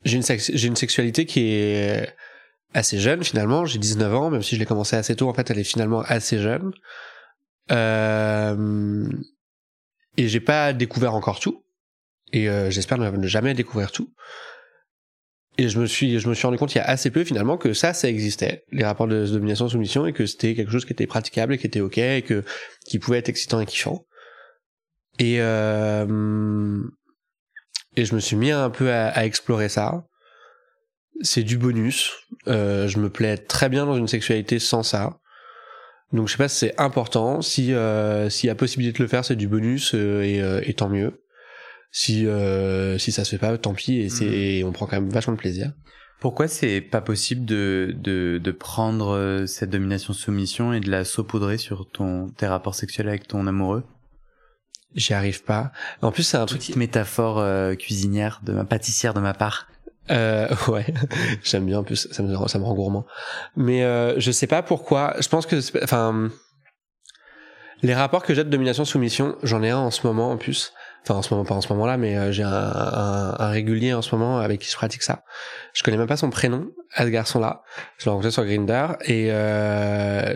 J'ai 0.03 0.17
une 0.17 0.23
j'ai 0.23 0.67
une 0.67 0.75
sexualité 0.75 1.25
qui 1.25 1.39
est 1.51 2.13
assez 2.75 2.99
jeune 2.99 3.23
finalement. 3.23 3.65
J'ai 3.65 3.79
19 3.79 4.13
ans, 4.13 4.29
même 4.29 4.43
si 4.43 4.55
je 4.55 4.59
l'ai 4.59 4.65
commencé 4.67 4.95
assez 4.95 5.15
tôt. 5.15 5.27
En 5.27 5.33
fait, 5.33 5.49
elle 5.49 5.57
est 5.57 5.63
finalement 5.63 6.01
assez 6.01 6.39
jeune. 6.39 6.71
Euh, 7.71 9.09
et 10.17 10.27
j'ai 10.27 10.39
pas 10.39 10.73
découvert 10.73 11.13
encore 11.13 11.39
tout. 11.39 11.63
Et 12.33 12.49
euh, 12.49 12.69
j'espère 12.69 12.97
ne 12.97 13.27
jamais 13.27 13.53
découvrir 13.53 13.91
tout. 13.91 14.13
Et 15.57 15.69
je 15.69 15.79
me 15.79 15.85
suis, 15.85 16.19
je 16.19 16.27
me 16.27 16.33
suis 16.33 16.45
rendu 16.45 16.57
compte 16.57 16.73
il 16.75 16.79
y 16.79 16.81
a 16.81 16.85
assez 16.85 17.11
peu 17.11 17.23
finalement 17.23 17.57
que 17.57 17.73
ça, 17.73 17.93
ça 17.93 18.09
existait, 18.09 18.65
les 18.71 18.83
rapports 18.83 19.07
de 19.07 19.25
domination-soumission, 19.25 20.05
et 20.05 20.11
que 20.11 20.25
c'était 20.25 20.53
quelque 20.53 20.71
chose 20.71 20.83
qui 20.83 20.91
était 20.91 21.07
praticable 21.07 21.53
et 21.53 21.57
qui 21.57 21.65
était 21.65 21.79
ok, 21.79 21.97
et 21.97 22.23
que 22.23 22.43
qui 22.85 22.99
pouvait 22.99 23.19
être 23.19 23.29
excitant 23.29 23.61
et 23.61 23.65
kiffant. 23.65 24.05
Et 25.17 25.37
euh, 25.39 26.83
et 27.95 28.03
je 28.03 28.15
me 28.15 28.19
suis 28.19 28.35
mis 28.35 28.51
un 28.51 28.69
peu 28.69 28.91
à, 28.91 29.07
à 29.07 29.23
explorer 29.23 29.69
ça 29.69 30.05
c'est 31.21 31.43
du 31.43 31.57
bonus. 31.57 32.11
Euh, 32.47 32.87
je 32.87 32.99
me 32.99 33.09
plais 33.09 33.37
très 33.37 33.69
bien 33.69 33.85
dans 33.85 33.95
une 33.95 34.07
sexualité 34.07 34.59
sans 34.59 34.83
ça. 34.83 35.19
Donc 36.15 36.27
je 36.27 36.33
sais 36.33 36.37
pas 36.37 36.47
si 36.47 36.57
c'est 36.57 36.79
important. 36.79 37.41
Si 37.41 37.73
euh, 37.73 38.29
s'il 38.29 38.47
y 38.47 38.49
a 38.49 38.55
possibilité 38.55 38.97
de 38.97 39.03
le 39.03 39.09
faire, 39.09 39.25
c'est 39.25 39.35
du 39.35 39.47
bonus 39.47 39.93
euh, 39.93 40.21
et, 40.23 40.41
euh, 40.41 40.61
et, 40.63 40.73
tant 40.73 40.89
mieux. 40.89 41.21
Si 41.91 42.25
euh, 42.25 42.97
si 42.97 43.11
ça 43.11 43.25
se 43.25 43.31
fait 43.31 43.37
pas, 43.37 43.57
tant 43.57 43.73
pis 43.73 43.99
et 43.99 44.09
c'est 44.09 44.61
mm. 44.63 44.67
on 44.67 44.71
prend 44.71 44.85
quand 44.85 44.99
même 44.99 45.09
vachement 45.09 45.33
de 45.33 45.39
plaisir. 45.39 45.71
Pourquoi 46.21 46.47
c'est 46.47 46.81
pas 46.81 47.01
possible 47.01 47.45
de, 47.45 47.93
de, 47.97 48.39
de 48.41 48.51
prendre 48.51 49.43
cette 49.47 49.69
domination 49.69 50.13
soumission 50.13 50.73
et 50.73 50.79
de 50.79 50.89
la 50.89 51.03
saupoudrer 51.03 51.57
sur 51.57 51.89
ton 51.91 52.29
tes 52.29 52.47
rapports 52.47 52.75
sexuels 52.75 53.09
avec 53.09 53.27
ton 53.27 53.45
amoureux? 53.45 53.83
J'y 54.95 55.13
arrive 55.13 55.43
pas. 55.43 55.73
En 56.01 56.11
plus 56.11 56.23
c'est 56.23 56.37
un 56.37 56.45
truc 56.45 56.61
petite 56.61 56.77
métaphore 56.77 57.43
cuisinière 57.77 58.41
de 58.43 58.53
ma 58.53 58.63
pâtissière 58.63 59.13
de 59.13 59.19
ma 59.19 59.33
part. 59.33 59.67
Euh, 60.11 60.47
ouais, 60.67 60.85
j'aime 61.43 61.65
bien. 61.65 61.79
En 61.79 61.83
plus, 61.83 62.07
ça 62.11 62.23
me 62.23 62.47
ça 62.47 62.59
me 62.59 62.63
rend 62.63 62.73
gourmand. 62.73 63.05
Mais 63.55 63.83
euh, 63.83 64.19
je 64.19 64.31
sais 64.31 64.47
pas 64.47 64.61
pourquoi. 64.61 65.15
Je 65.19 65.27
pense 65.27 65.45
que, 65.45 65.57
enfin, 65.83 66.29
les 67.81 67.93
rapports 67.93 68.23
que 68.23 68.33
j'ai 68.33 68.43
de 68.43 68.49
domination-soumission, 68.49 69.35
j'en 69.43 69.63
ai 69.63 69.69
un 69.69 69.77
en 69.77 69.91
ce 69.91 70.05
moment 70.05 70.31
en 70.31 70.37
plus. 70.37 70.73
Enfin, 71.03 71.19
en 71.19 71.21
ce 71.21 71.33
moment, 71.33 71.45
pas 71.45 71.53
en 71.53 71.61
ce 71.61 71.71
moment-là, 71.73 71.97
mais 71.97 72.17
euh, 72.17 72.31
j'ai 72.31 72.41
un, 72.41 72.51
un, 72.51 73.35
un, 73.37 73.49
régulier 73.49 73.93
en 73.93 74.01
ce 74.01 74.15
moment 74.15 74.39
avec 74.39 74.61
qui 74.61 74.71
je 74.71 74.75
pratique 74.75 75.03
ça. 75.03 75.23
Je 75.73 75.83
connais 75.83 75.97
même 75.97 76.07
pas 76.07 76.17
son 76.17 76.31
prénom 76.31 76.71
à 76.95 77.03
ce 77.03 77.09
garçon-là. 77.09 77.61
Je 77.99 78.05
l'ai 78.05 78.09
rencontré 78.09 78.31
sur 78.31 78.43
Grinder 78.43 78.87
et 79.05 79.27
euh, 79.29 80.35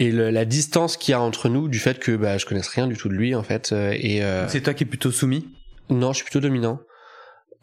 et 0.00 0.10
le, 0.10 0.30
la 0.30 0.46
distance 0.46 0.96
qu'il 0.96 1.12
y 1.12 1.14
a 1.14 1.20
entre 1.20 1.50
nous 1.50 1.68
du 1.68 1.78
fait 1.78 1.98
que 1.98 2.16
bah, 2.16 2.38
je 2.38 2.46
connaisse 2.46 2.68
rien 2.68 2.86
du 2.86 2.96
tout 2.96 3.08
de 3.08 3.14
lui 3.14 3.34
en 3.34 3.42
fait. 3.42 3.72
Euh, 3.72 3.94
et 3.94 4.24
euh, 4.24 4.48
c'est 4.48 4.62
toi 4.62 4.74
qui 4.74 4.84
es 4.84 4.86
plutôt 4.86 5.12
soumis? 5.12 5.46
Non, 5.90 6.12
je 6.12 6.16
suis 6.16 6.24
plutôt 6.24 6.40
dominant. 6.40 6.80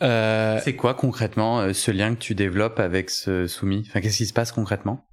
Euh... 0.01 0.60
C'est 0.63 0.75
quoi 0.75 0.94
concrètement 0.94 1.60
euh, 1.60 1.74
ce 1.74 1.92
lien 1.92 2.13
que 2.13 2.20
tu 2.20 2.36
développes 2.36 2.80
avec 2.80 3.10
ce 3.10 3.48
soumis? 3.48 3.86
Enfin, 3.88 4.01
qu'est-ce 4.01 4.18
qui 4.18 4.25
se 4.25 4.34
passe 4.34 4.51
concrètement? 4.51 5.08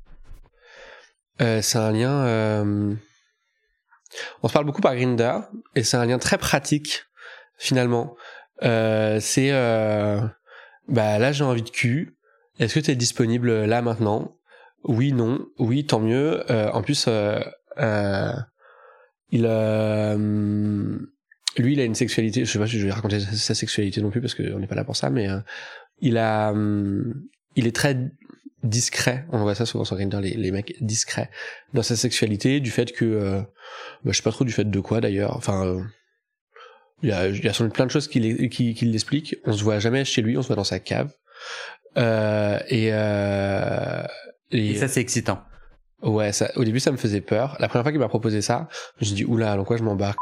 Euh, 1.40 1.62
C'est 1.62 1.78
un 1.78 1.92
lien. 1.92 2.24
Euh... 2.26 2.94
On 4.42 4.48
se 4.48 4.52
parle 4.52 4.66
beaucoup 4.66 4.82
par 4.82 4.94
Grinder 4.94 5.38
et 5.74 5.82
c'est 5.82 5.96
un 5.96 6.06
lien 6.06 6.18
très 6.18 6.38
pratique 6.38 7.04
finalement. 7.56 8.14
Euh, 8.62 9.18
c'est 9.20 9.50
euh, 9.50 10.20
bah 10.86 11.18
là 11.18 11.32
j'ai 11.32 11.42
envie 11.42 11.62
de 11.62 11.70
cul. 11.70 12.16
Est-ce 12.60 12.74
que 12.74 12.80
tu 12.80 12.92
es 12.92 12.96
disponible 12.96 13.64
là 13.64 13.82
maintenant? 13.82 14.36
Oui, 14.84 15.12
non. 15.12 15.46
Oui, 15.58 15.84
tant 15.86 15.98
mieux. 15.98 16.44
en 16.48 16.82
plus, 16.82 17.08
il 19.30 19.46
lui, 21.62 21.74
il 21.74 21.80
a 21.80 21.84
une 21.84 21.94
sexualité. 21.94 22.44
Je 22.44 22.50
sais 22.50 22.58
pas 22.58 22.66
si 22.66 22.78
je 22.78 22.86
vais 22.86 22.92
raconter 22.92 23.20
sa 23.20 23.54
sexualité 23.54 24.00
non 24.00 24.10
plus 24.10 24.20
parce 24.20 24.34
qu'on 24.34 24.58
n'est 24.58 24.66
pas 24.66 24.74
là 24.74 24.84
pour 24.84 24.96
ça, 24.96 25.10
mais 25.10 25.28
euh, 25.28 25.38
il 26.00 26.18
a, 26.18 26.50
hum, 26.50 27.14
il 27.56 27.66
est 27.66 27.74
très 27.74 27.96
discret. 28.62 29.26
On 29.30 29.38
voit 29.42 29.54
ça 29.54 29.66
souvent 29.66 29.84
sur 29.84 29.96
Grindr, 29.96 30.20
les, 30.20 30.34
les 30.34 30.50
mecs 30.50 30.74
discrets 30.80 31.30
dans 31.74 31.82
sa 31.82 31.96
sexualité, 31.96 32.60
du 32.60 32.70
fait 32.70 32.92
que, 32.92 33.04
euh, 33.04 33.40
bah, 34.04 34.12
je 34.12 34.16
sais 34.16 34.22
pas 34.22 34.32
trop 34.32 34.44
du 34.44 34.52
fait 34.52 34.68
de 34.68 34.80
quoi 34.80 35.00
d'ailleurs. 35.00 35.36
Enfin, 35.36 35.66
euh, 35.66 35.82
il 37.02 37.10
y 37.10 37.12
a, 37.12 37.28
il 37.28 37.44
y 37.44 37.48
a 37.48 37.52
sans 37.52 37.64
doute 37.64 37.74
plein 37.74 37.86
de 37.86 37.90
choses 37.90 38.08
qui, 38.08 38.48
qui, 38.48 38.74
qui 38.74 38.84
l'expliquent. 38.86 39.36
On 39.44 39.52
se 39.52 39.62
voit 39.62 39.78
jamais 39.78 40.04
chez 40.04 40.22
lui, 40.22 40.36
on 40.38 40.42
se 40.42 40.46
voit 40.46 40.56
dans 40.56 40.64
sa 40.64 40.80
cave. 40.80 41.12
Euh, 41.96 42.58
et, 42.68 42.88
euh, 42.92 44.02
et, 44.50 44.70
et 44.70 44.74
ça 44.76 44.88
c'est 44.88 45.00
excitant. 45.00 45.44
Ouais, 46.02 46.32
ça, 46.32 46.50
au 46.56 46.64
début 46.64 46.80
ça 46.80 46.90
me 46.90 46.96
faisait 46.96 47.20
peur. 47.20 47.56
La 47.60 47.68
première 47.68 47.84
fois 47.84 47.92
qu'il 47.92 48.00
m'a 48.00 48.08
proposé 48.08 48.42
ça, 48.42 48.68
je 49.00 49.10
me 49.10 49.16
dit 49.16 49.24
oula, 49.24 49.52
alors 49.52 49.66
quoi 49.66 49.76
je 49.76 49.82
m'embarque 49.82 50.18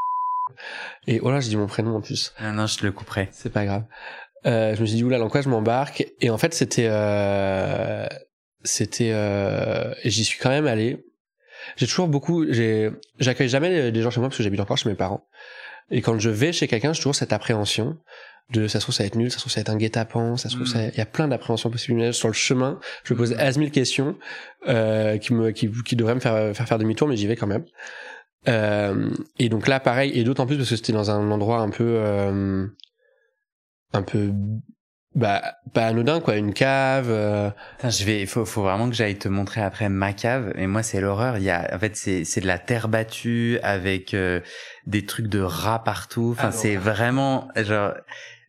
et 1.07 1.19
voilà, 1.19 1.39
j'ai 1.39 1.49
dit 1.49 1.57
mon 1.57 1.67
prénom 1.67 1.95
en 1.95 2.01
plus. 2.01 2.33
Ah 2.37 2.51
non, 2.51 2.67
je 2.67 2.77
te 2.77 2.85
le 2.85 2.91
couperai. 2.91 3.29
C'est 3.31 3.51
pas 3.51 3.65
grave. 3.65 3.83
Euh, 4.45 4.75
je 4.75 4.81
me 4.81 4.85
suis 4.85 4.97
dit, 4.97 5.03
oula, 5.03 5.19
dans 5.19 5.29
quoi 5.29 5.41
je 5.41 5.49
m'embarque? 5.49 6.05
Et 6.19 6.29
en 6.29 6.37
fait, 6.37 6.53
c'était... 6.53 6.87
Euh, 6.89 8.07
c'était... 8.63 9.11
Euh, 9.13 9.93
j'y 10.03 10.23
suis 10.23 10.39
quand 10.39 10.49
même 10.49 10.67
allé. 10.67 11.05
J'ai 11.77 11.87
toujours 11.87 12.07
beaucoup... 12.07 12.45
J'accueille 13.19 13.49
jamais 13.49 13.91
des 13.91 14.01
gens 14.01 14.09
chez 14.09 14.19
moi 14.19 14.29
parce 14.29 14.37
que 14.37 14.43
j'habite 14.43 14.59
encore 14.59 14.77
chez 14.77 14.89
mes 14.89 14.95
parents. 14.95 15.25
Et 15.91 16.01
quand 16.01 16.17
je 16.19 16.29
vais 16.29 16.53
chez 16.53 16.67
quelqu'un, 16.67 16.93
j'ai 16.93 16.99
toujours 16.99 17.15
cette 17.15 17.33
appréhension 17.33 17.97
de 18.49 18.67
ça 18.67 18.79
se 18.79 18.85
trouve 18.85 18.93
ça 18.93 19.03
va 19.03 19.07
être 19.07 19.15
nul, 19.15 19.31
ça 19.31 19.37
se 19.37 19.43
trouve 19.43 19.53
ça 19.53 19.59
va 19.59 19.61
être 19.61 19.69
un 19.69 19.77
guet-apens, 19.77 20.37
ça 20.37 20.49
se 20.49 20.55
trouve 20.55 20.67
ça... 20.67 20.79
Mm. 20.79 20.91
il 20.93 20.97
y 20.97 21.01
a 21.01 21.05
plein 21.05 21.29
d'appréhensions 21.29 21.69
possibles 21.69 22.13
sur 22.13 22.27
le 22.27 22.33
chemin. 22.33 22.79
Je 23.05 23.13
me 23.13 23.17
pose 23.17 23.33
as 23.33 23.57
mille 23.57 23.71
questions 23.71 24.17
euh, 24.67 25.17
qui 25.17 25.33
me 25.33 25.51
qui, 25.51 25.69
qui 25.85 25.95
devraient 25.95 26.15
me 26.15 26.19
faire 26.19 26.55
faire 26.55 26.67
faire 26.67 26.77
demi-tour, 26.77 27.07
mais 27.07 27.15
j'y 27.15 27.27
vais 27.27 27.37
quand 27.37 27.47
même. 27.47 27.65
Euh, 28.47 29.09
et 29.39 29.49
donc 29.49 29.67
là, 29.67 29.79
pareil, 29.79 30.11
et 30.17 30.23
d'autant 30.23 30.45
plus 30.45 30.57
parce 30.57 30.69
que 30.69 30.75
c'était 30.75 30.93
dans 30.93 31.11
un 31.11 31.31
endroit 31.31 31.59
un 31.59 31.69
peu, 31.69 31.95
euh, 31.97 32.67
un 33.93 34.01
peu, 34.01 34.31
bah, 35.15 35.41
pas 35.73 35.87
anodin 35.87 36.19
quoi, 36.19 36.35
une 36.35 36.53
cave. 36.53 37.07
Euh... 37.09 37.49
je 37.83 38.03
vais, 38.03 38.25
faut, 38.25 38.45
faut 38.45 38.63
vraiment 38.63 38.89
que 38.89 38.95
j'aille 38.95 39.17
te 39.17 39.29
montrer 39.29 39.61
après 39.61 39.87
ma 39.89 40.13
cave. 40.13 40.53
Et 40.57 40.67
moi, 40.67 40.83
c'est 40.83 40.99
l'horreur. 40.99 41.37
Il 41.37 41.43
y 41.43 41.51
a, 41.51 41.69
en 41.73 41.79
fait, 41.79 41.95
c'est, 41.95 42.25
c'est 42.25 42.41
de 42.41 42.47
la 42.47 42.59
terre 42.59 42.89
battue 42.89 43.59
avec 43.63 44.13
euh, 44.13 44.41
des 44.87 45.05
trucs 45.05 45.27
de 45.27 45.41
rats 45.41 45.83
partout. 45.83 46.29
Enfin, 46.31 46.49
ah 46.49 46.51
c'est 46.51 46.75
vraiment, 46.75 47.47
genre, 47.55 47.93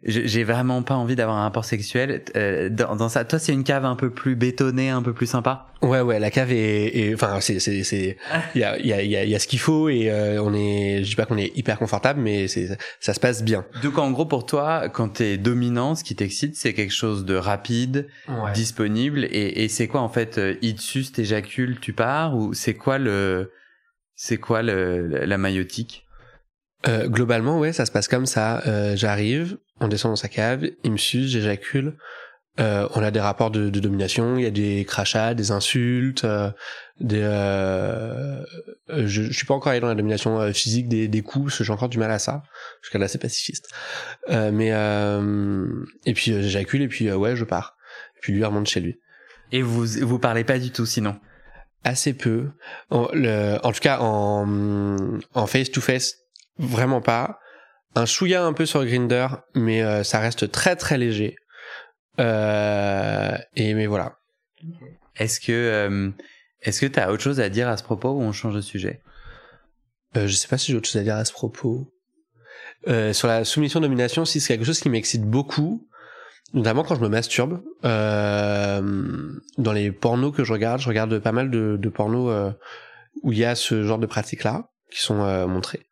j'ai 0.07 0.45
vraiment 0.45 0.83
pas 0.83 0.95
envie 0.95 1.17
d'avoir 1.17 1.39
un 1.39 1.43
rapport 1.43 1.65
sexuel 1.65 2.23
euh, 2.37 2.69
dans, 2.69 2.95
dans, 2.95 3.09
ça. 3.09 3.25
Toi, 3.25 3.39
c'est 3.39 3.53
une 3.53 3.65
cave 3.65 3.85
un 3.85 3.97
peu 3.97 4.11
plus 4.11 4.37
bétonnée, 4.37 4.91
un 4.91 5.03
peu 5.03 5.15
plus 5.15 5.27
sympa. 5.27 5.69
Ouais, 5.81 6.01
ouais, 6.01 6.19
la 6.19 6.31
cave 6.31 6.53
est, 6.53 7.13
enfin, 7.15 7.41
c'est, 7.41 7.59
c'est, 7.59 7.83
c'est, 7.85 8.17
il 8.55 8.61
y 8.61 8.65
a, 8.65 8.79
il 8.79 8.87
y 8.87 8.93
a, 8.93 9.03
il 9.03 9.31
y 9.31 9.35
a 9.35 9.39
ce 9.39 9.47
qu'il 9.47 9.59
faut 9.59 9.89
et 9.89 10.11
euh, 10.11 10.43
on 10.43 10.53
est, 10.55 11.03
je 11.05 11.09
dis 11.11 11.17
pas 11.17 11.27
qu'on 11.27 11.39
est 11.39 11.57
hyper 11.57 11.79
confortable, 11.79 12.21
mais 12.21 12.49
c'est, 12.49 12.77
ça 13.01 13.15
se 13.15 13.21
passe 13.21 13.43
bien. 13.43 13.65
Donc, 13.83 13.99
en 13.99 14.11
gros, 14.11 14.27
pour 14.27 14.47
toi, 14.47 14.89
quand 14.89 15.09
t'es 15.09 15.37
dominant, 15.39 15.95
ce 15.95 16.05
qui 16.05 16.15
t'excite, 16.15 16.57
c'est 16.57 16.75
quelque 16.75 16.95
chose 16.95 17.25
de 17.25 17.35
rapide, 17.35 18.09
disponible, 18.55 19.25
et, 19.25 19.65
et 19.65 19.69
c'est 19.69 19.89
quoi 19.89 20.01
en 20.01 20.09
fait, 20.09 20.39
euh, 20.39 20.55
suce, 20.77 21.13
t'éjacules, 21.13 21.79
tu 21.81 21.93
pars, 21.93 22.37
ou 22.37 22.53
c'est 22.53 22.75
quoi 22.75 22.99
le, 22.99 23.53
c'est 24.15 24.37
quoi 24.37 24.63
le, 24.63 25.07
la 25.25 25.39
maillotique 25.39 26.05
euh, 26.87 27.09
globalement, 27.09 27.59
ouais, 27.59 27.73
ça 27.73 27.87
se 27.87 27.93
passe 27.93 28.09
comme 28.09 28.27
ça. 28.27 28.63
Euh, 28.67 28.95
J'arrive, 28.97 29.57
on 29.81 29.89
descend 29.89 30.13
dans 30.13 30.17
sa 30.17 30.29
cave, 30.29 30.67
il 30.85 30.93
me 30.93 30.97
suce, 30.97 31.31
j'éjacule. 31.31 31.97
Euh, 32.61 32.89
on 32.95 33.03
a 33.03 33.11
des 33.11 33.21
rapports 33.21 33.51
de, 33.51 33.69
de, 33.69 33.81
domination, 33.81 34.37
il 34.37 34.45
y 34.45 34.47
a 34.47 34.51
des 34.51 34.85
crachats, 34.85 35.35
des 35.35 35.51
insultes, 35.51 36.23
euh, 36.23 36.53
des. 37.01 37.21
Euh, 37.21 38.45
je, 38.89 39.23
je, 39.25 39.33
suis 39.33 39.45
pas 39.45 39.55
encore 39.55 39.73
allé 39.73 39.81
dans 39.81 39.89
la 39.89 39.97
domination 39.97 40.41
euh, 40.41 40.53
physique, 40.53 40.89
des, 40.89 41.09
des 41.09 41.23
coups, 41.23 41.47
parce 41.47 41.59
que 41.59 41.65
j'ai 41.65 41.73
encore 41.73 41.89
du 41.89 41.99
mal 41.99 42.13
à 42.13 42.21
ça. 42.21 42.45
Je 42.81 42.91
suis 42.91 43.03
assez 43.03 43.19
pacifiste. 43.19 43.71
mais 44.29 44.69
et 46.07 46.15
puis 46.15 46.25
j'éjacule 46.25 46.83
et 46.83 46.89
puis 46.89 47.11
ouais, 47.11 47.35
je 47.35 47.45
pars. 47.45 47.77
Et 48.17 48.21
puis 48.21 48.33
lui 48.33 48.45
remonte 48.45 48.69
chez 48.69 48.81
lui. 48.81 49.01
Et 49.51 49.61
vous 49.61 49.85
vous 49.85 50.19
parlez 50.21 50.45
pas 50.45 50.61
du 50.61 50.71
tout 50.71 50.87
sinon? 50.87 51.19
Assez 51.83 52.15
peu. 52.15 52.51
En, 52.89 53.09
le, 53.13 53.59
en 53.65 53.73
tout 53.73 53.81
cas 53.81 53.99
en 53.99 55.19
en 55.35 55.47
face 55.47 55.73
to 55.73 55.81
face 55.81 56.15
vraiment 56.59 57.01
pas. 57.01 57.41
Un 57.97 58.07
chouïa 58.07 58.45
un 58.45 58.53
peu 58.53 58.67
sur 58.67 58.85
Grinder, 58.85 59.29
mais 59.55 59.83
euh, 59.83 60.03
ça 60.03 60.19
reste 60.19 60.51
très 60.51 60.75
très 60.77 60.99
léger. 60.99 61.37
Euh, 62.21 63.37
et 63.55 63.75
mais 63.75 63.87
voilà. 63.87 64.19
Est-ce 65.17 65.41
que 65.41 65.53
euh, 65.53 66.11
est-ce 66.63 66.81
que 66.81 66.87
t'as 66.87 67.11
autre 67.11 67.23
chose 67.23 67.41
à 67.41 67.49
dire 67.49 67.69
à 67.69 67.77
ce 67.77 67.83
propos 67.83 68.11
ou 68.11 68.21
on 68.23 68.33
change 68.33 68.55
de 68.55 68.61
sujet? 68.61 69.01
Euh, 70.17 70.27
Je 70.27 70.35
sais 70.35 70.49
pas 70.49 70.59
si 70.59 70.73
j'ai 70.73 70.79
autre 70.79 70.89
chose 70.89 71.01
à 71.01 71.05
dire 71.05 71.17
à 71.17 71.25
ce 71.25 71.33
propos. 71.33 71.93
Euh, 72.89 73.13
sur 73.13 73.29
la 73.29 73.45
soumission 73.45 73.81
domination, 73.81 74.25
si 74.25 74.41
c'est 74.41 74.55
quelque 74.55 74.67
chose 74.67 74.81
qui 74.81 74.89
m'excite 74.89 75.23
beaucoup, 75.23 75.89
notamment 76.53 76.83
quand 76.85 76.97
je 76.97 77.01
me 77.01 77.09
masturbe. 77.09 77.63
dans 77.83 79.73
les 79.73 79.93
pornos 79.93 80.35
que 80.35 80.45
je 80.45 80.53
regarde, 80.53 80.81
je 80.81 80.89
regarde 80.89 81.19
pas 81.21 81.33
mal 81.33 81.51
de, 81.51 81.77
de 81.79 81.89
pornos 81.89 82.55
où 83.23 83.33
il 83.33 83.39
y 83.39 83.45
a 83.45 83.55
ce 83.55 83.85
genre 83.85 83.99
de 83.99 84.07
pratiques 84.07 84.45
là 84.45 84.69
qui 84.91 85.01
sont 85.01 85.47
montrées. 85.49 85.87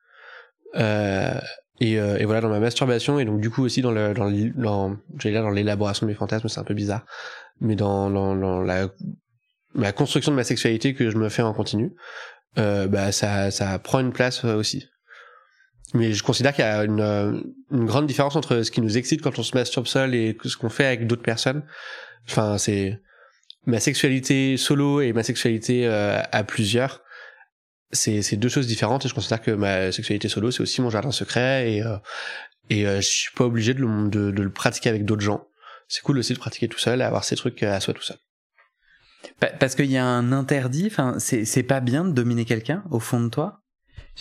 Et, 1.85 1.95
et, 1.95 2.25
voilà 2.27 2.40
dans 2.40 2.49
ma 2.49 2.61
masturbation 2.61 3.18
et 3.18 3.25
donc 3.25 3.40
du 3.40 3.51
coup 3.51 3.64
aussi 3.64 3.83
dans 3.83 3.90
le 3.90 4.14
dans, 4.14 4.31
dans 4.31 4.97
j'allais 5.18 5.35
dire 5.35 5.42
dans 5.42 5.51
l'élaboration 5.51 6.07
de 6.07 6.12
mes 6.12 6.16
fantasmes 6.16 6.49
c'est 6.49 6.61
un 6.61 6.64
peu 6.64 6.75
bizarre 6.75 7.05
mais 7.61 7.75
dans, 7.75 8.09
dans, 8.09 8.37
dans 8.37 8.62
la 8.62 8.88
la 9.75 9.92
construction 9.92 10.33
de 10.33 10.37
ma 10.37 10.45
sexualité 10.45 10.95
que 10.95 11.11
je 11.11 11.16
me 11.16 11.29
fais 11.29 11.42
en 11.42 11.53
continu, 11.55 11.92
euh, 12.59 12.87
bah 12.87 13.12
ça, 13.12 13.51
ça 13.51 13.79
prend 13.79 14.01
une 14.01 14.12
place 14.12 14.45
euh, 14.45 14.57
aussi. 14.57 14.88
Mais 15.95 16.12
je 16.12 16.23
considère 16.23 16.55
qu'il 16.55 16.64
y 16.64 16.68
a 16.68 16.85
une, 16.85 17.01
euh, 17.01 17.40
une, 17.71 17.87
grande 17.87 18.07
différence 18.07 18.37
entre 18.37 18.62
ce 18.62 18.71
qui 18.71 18.81
nous 18.81 18.97
excite 18.97 19.23
quand 19.23 19.38
on 19.38 19.42
se 19.42 19.55
masturbe 19.55 19.87
seul 19.87 20.14
et 20.14 20.37
ce 20.42 20.57
qu'on 20.57 20.71
fait 20.71 20.87
avec 20.87 21.07
d'autres 21.07 21.23
personnes. 21.23 21.64
Enfin, 22.29 22.57
c'est 22.59 23.01
ma 23.66 23.79
sexualité 23.79 24.57
solo 24.57 25.01
et 25.01 25.12
ma 25.12 25.23
sexualité 25.23 25.87
euh, 25.87 26.21
à 26.33 26.45
plusieurs. 26.45 27.02
C'est, 27.93 28.37
deux 28.37 28.49
choses 28.49 28.67
différentes 28.67 29.05
et 29.05 29.09
je 29.09 29.15
considère 29.15 29.43
que 29.43 29.51
ma 29.51 29.93
sexualité 29.93 30.29
solo 30.29 30.51
c'est 30.51 30.63
aussi 30.63 30.81
mon 30.81 30.89
jardin 30.89 31.13
secret 31.13 31.73
et 31.73 31.83
et 32.71 32.85
je 32.85 33.01
suis 33.01 33.33
pas 33.33 33.45
obligé 33.45 33.75
de 33.75 33.81
le, 33.81 34.09
de, 34.09 34.31
de 34.31 34.43
le 34.43 34.51
pratiquer 34.51 34.89
avec 34.89 35.05
d'autres 35.05 35.23
gens. 35.23 35.47
C'est 35.89 36.03
cool 36.03 36.19
aussi 36.19 36.33
de 36.33 36.39
pratiquer 36.39 36.69
tout 36.69 36.79
seul 36.79 37.01
et 37.01 37.05
avoir 37.05 37.25
ces 37.25 37.37
trucs 37.37 37.63
à 37.63 37.79
soi 37.81 37.93
tout 37.93 38.03
seul. 38.03 38.17
Parce 39.59 39.75
qu'il 39.75 39.91
y 39.91 39.99
a 39.99 40.05
un 40.05 40.33
interdit, 40.33 40.87
enfin, 40.87 41.17
c'est 41.19 41.63
pas 41.63 41.81
bien 41.81 42.05
de 42.05 42.13
dominer 42.13 42.45
quelqu'un 42.45 42.85
au 42.91 43.01
fond 43.01 43.21
de 43.21 43.29
toi? 43.29 43.61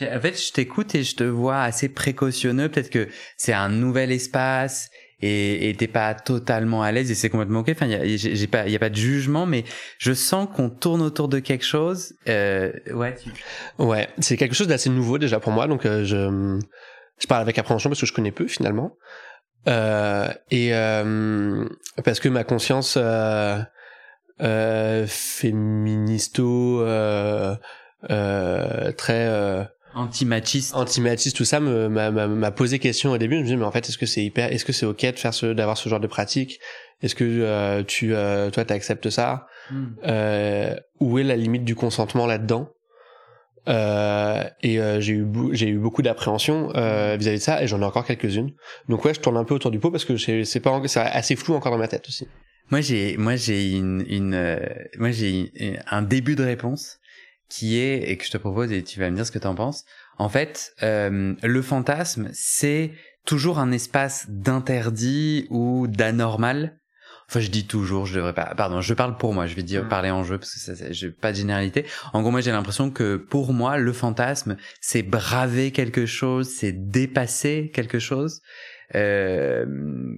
En 0.02 0.20
fait, 0.22 0.42
je 0.42 0.54
t'écoute 0.54 0.96
et 0.96 1.04
je 1.04 1.16
te 1.16 1.24
vois 1.24 1.62
assez 1.62 1.90
précautionneux. 1.90 2.70
Peut-être 2.70 2.90
que 2.90 3.10
c'est 3.38 3.54
un 3.54 3.70
nouvel 3.70 4.12
espace 4.12 4.90
et 5.22 5.76
t'es 5.78 5.88
pas 5.88 6.14
totalement 6.14 6.82
à 6.84 6.92
l'aise 6.92 7.12
et 7.12 7.16
c'est 7.16 7.30
complètement 7.30 7.60
ok. 7.60 7.70
Enfin, 7.70 7.88
j'ai 8.06 8.48
pas, 8.48 8.68
y 8.68 8.76
a 8.76 8.80
pas 8.80 8.90
de 8.90 8.96
jugement, 8.96 9.46
mais 9.46 9.64
je 9.98 10.14
sens 10.14 10.48
qu'on 10.56 10.70
tourne 10.70 11.02
autour 11.02 11.28
de 11.28 11.40
quelque 11.40 11.66
chose. 11.66 12.14
Euh, 12.28 12.72
ouais. 12.92 13.16
Ouais, 13.78 14.08
c'est 14.20 14.38
quelque 14.38 14.56
chose 14.56 14.68
d'assez 14.68 14.90
nouveau 14.90 15.18
déjà 15.18 15.40
pour 15.40 15.52
moi, 15.52 15.68
donc 15.68 15.86
euh, 15.86 16.04
je 16.04 16.60
je 17.20 17.28
parle 17.28 17.42
avec 17.42 17.60
appréhension 17.60 17.90
parce 17.90 18.00
que 18.02 18.08
je 18.08 18.14
connais 18.14 18.32
peu 18.32 18.48
finalement. 18.48 18.98
Euh, 19.68 20.28
et 20.50 20.74
euh, 20.74 21.66
parce 22.04 22.20
que 22.20 22.30
ma 22.30 22.44
conscience 22.44 22.96
euh, 22.98 23.60
euh, 24.42 25.06
féministo, 25.08 26.84
très 28.98 29.70
anti-machiste, 29.96 30.76
anti-machiste, 30.76 31.36
tout 31.36 31.46
ça 31.46 31.60
m'a 31.60 32.52
posé 32.52 32.80
question 32.80 33.12
au 33.12 33.18
début. 33.18 33.36
Je 33.36 33.42
me 33.42 33.46
dis 33.46 33.56
mais 33.58 33.66
en 33.66 33.72
fait 33.72 33.88
est-ce 33.88 33.98
que 33.98 34.06
c'est 34.06 34.24
hyper, 34.24 34.52
est-ce 34.52 34.66
que 34.66 34.74
c'est 34.74 34.86
ok 34.86 35.06
de 35.06 35.20
faire 35.20 35.34
ce, 35.34 35.48
d'avoir 35.48 35.78
ce 35.78 35.90
genre 35.90 36.00
de 36.00 36.08
pratique? 36.08 36.60
Est-ce 37.02 37.16
que 37.16 37.24
euh, 37.24 37.84
tu, 37.84 38.14
euh, 38.14 38.52
toi, 38.52 38.64
t'acceptes 38.64 39.10
ça? 39.10 39.48
Hmm. 39.72 39.86
euh, 40.06 40.76
Où 41.00 41.18
est 41.18 41.24
la 41.24 41.36
limite 41.36 41.64
du 41.64 41.76
consentement 41.76 42.28
là-dedans? 42.28 42.70
Euh, 43.68 44.44
et 44.64 44.80
j'ai 45.02 45.14
eu 45.14 45.28
j'ai 45.52 45.68
eu 45.68 45.78
beaucoup 45.78 46.02
d'appréhension 46.02 46.70
vis-à-vis 46.70 47.38
de 47.38 47.38
ça 47.38 47.62
et 47.62 47.68
j'en 47.68 47.80
ai 47.82 47.86
encore 47.86 48.06
quelques-unes. 48.06 48.52
Donc 48.90 49.06
ouais 49.06 49.14
je 49.14 49.20
tourne 49.20 49.38
un 49.38 49.44
peu 49.44 49.54
autour 49.54 49.70
du 49.70 49.78
pot 49.78 49.92
parce 49.92 50.04
que 50.04 50.18
c'est 50.18 50.60
pas 50.60 50.82
c'est 50.86 51.00
assez 51.00 51.36
flou 51.36 51.54
encore 51.54 51.72
dans 51.72 51.78
ma 51.78 51.88
tête 51.88 52.08
aussi. 52.08 52.28
Moi 52.72 52.82
j'ai 52.82 53.18
moi 53.18 53.36
j'ai 53.36 53.74
une, 53.74 54.04
une 54.08 54.34
euh, 54.34 54.58
moi 54.98 55.12
j'ai 55.12 55.52
un 55.92 56.02
début 56.02 56.36
de 56.36 56.44
réponse 56.44 57.01
qui 57.52 57.78
est 57.78 58.10
et 58.10 58.18
que 58.18 58.26
je 58.26 58.32
te 58.32 58.38
propose 58.38 58.72
et 58.72 58.82
tu 58.82 59.00
vas 59.00 59.10
me 59.10 59.16
dire 59.16 59.26
ce 59.26 59.32
que 59.32 59.40
tu 59.40 59.46
en 59.46 59.56
penses. 59.56 59.84
En 60.18 60.30
fait, 60.30 60.74
euh, 60.84 61.36
le 61.44 61.62
fantasme 61.62 62.30
c'est 62.32 62.94
toujours 63.26 63.60
un 63.60 63.72
espace 63.72 64.26
d'interdit 64.30 65.48
ou 65.50 65.88
d'anormal. 65.88 66.80
Enfin, 67.28 67.40
je 67.40 67.50
dis 67.50 67.68
toujours, 67.68 68.06
je 68.06 68.16
devrais 68.16 68.34
pas. 68.34 68.54
Pardon, 68.56 68.82
je 68.82 68.94
parle 68.94 69.18
pour 69.18 69.34
moi. 69.34 69.48
Je 69.48 69.56
vais 69.56 69.64
dire 69.64 69.86
mm. 69.86 69.90
parler 69.90 70.12
en 70.12 70.24
jeu 70.24 70.38
parce 70.38 70.54
que 70.54 70.60
ça, 70.60 70.92
j'ai 70.92 71.12
pas 71.12 71.32
de 71.32 71.38
généralité. 71.38 71.86
En 72.14 72.22
gros, 72.22 72.32
moi, 72.32 72.42
j'ai 72.42 72.52
l'impression 72.52 72.90
que 72.90 73.16
pour 73.16 73.54
moi, 73.54 73.78
le 73.78 73.94
fantasme, 73.94 74.58
c'est 74.82 75.02
braver 75.02 75.72
quelque 75.72 76.06
chose, 76.06 76.50
c'est 76.50 76.74
dépasser 76.74 77.72
quelque 77.74 78.00
chose. 78.00 78.42
Euh, 78.96 79.66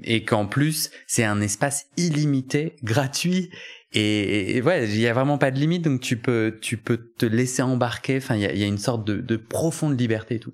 et 0.03 0.25
qu'en 0.25 0.47
plus 0.47 0.89
c'est 1.05 1.23
un 1.23 1.41
espace 1.41 1.85
illimité, 1.97 2.75
gratuit. 2.83 3.51
Et, 3.95 4.61
ouais, 4.63 4.85
il 4.89 4.99
y 4.99 5.07
a 5.07 5.13
vraiment 5.13 5.37
pas 5.37 5.51
de 5.51 5.59
limite, 5.59 5.83
donc 5.83 6.01
tu 6.01 6.17
peux 6.17 6.57
tu 6.61 6.77
peux 6.77 7.11
te 7.17 7.27
laisser 7.27 7.61
embarquer. 7.61 8.17
Enfin, 8.17 8.35
il 8.35 8.41
y 8.41 8.45
a, 8.45 8.53
y 8.53 8.63
a, 8.63 8.67
une 8.67 8.79
sorte 8.79 9.05
de, 9.05 9.17
de, 9.17 9.37
profonde 9.37 9.99
liberté 9.99 10.35
et 10.35 10.39
tout. 10.39 10.53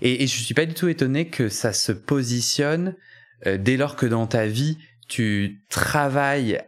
Et, 0.00 0.22
et, 0.22 0.26
je 0.26 0.40
suis 0.40 0.54
pas 0.54 0.64
du 0.64 0.72
tout 0.72 0.88
étonné 0.88 1.28
que 1.28 1.48
ça 1.48 1.74
se 1.74 1.92
positionne 1.92 2.96
euh, 3.46 3.58
dès 3.58 3.76
lors 3.76 3.96
que 3.96 4.06
dans 4.06 4.26
ta 4.26 4.46
vie 4.46 4.78
tu 5.08 5.64
travailles 5.68 6.62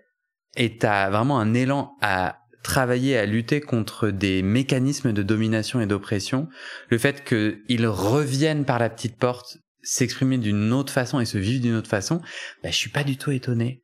et 0.57 0.77
t'as 0.77 1.09
vraiment 1.11 1.39
un 1.39 1.55
élan 1.55 1.97
à 2.03 2.41
travailler 2.63 3.17
à 3.17 3.27
lutter 3.27 3.61
contre 3.61 4.11
des 4.11 4.43
mécanismes 4.43 5.13
de 5.13 5.23
domination 5.23 5.81
et 5.81 5.87
d'oppression, 5.87 6.49
le 6.89 6.99
fait 6.99 7.25
qu'ils 7.25 7.87
reviennent 7.87 8.65
par 8.65 8.79
la 8.79 8.91
petite 8.91 9.17
porte 9.17 9.59
s'exprimer 9.83 10.39
d'une 10.39 10.73
autre 10.73 10.93
façon 10.93 11.21
et 11.21 11.25
se 11.25 11.39
vivre 11.39 11.63
d'une 11.63 11.75
autre 11.75 11.89
façon, 11.89 12.21
bah, 12.63 12.71
je 12.71 12.77
suis 12.77 12.91
pas 12.91 13.05
du 13.05 13.17
tout 13.17 13.33
étonné. 13.33 13.83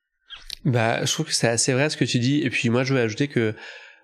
Bah, 0.64 1.04
je 1.04 1.12
trouve 1.12 1.26
que 1.26 1.34
c'est 1.34 1.48
assez 1.48 1.72
vrai 1.72 1.90
ce 1.90 1.96
que 1.96 2.04
tu 2.04 2.18
dis. 2.18 2.40
Et 2.42 2.50
puis 2.50 2.68
moi, 2.70 2.84
je 2.84 2.94
veux 2.94 3.00
ajouter 3.00 3.28
que. 3.28 3.54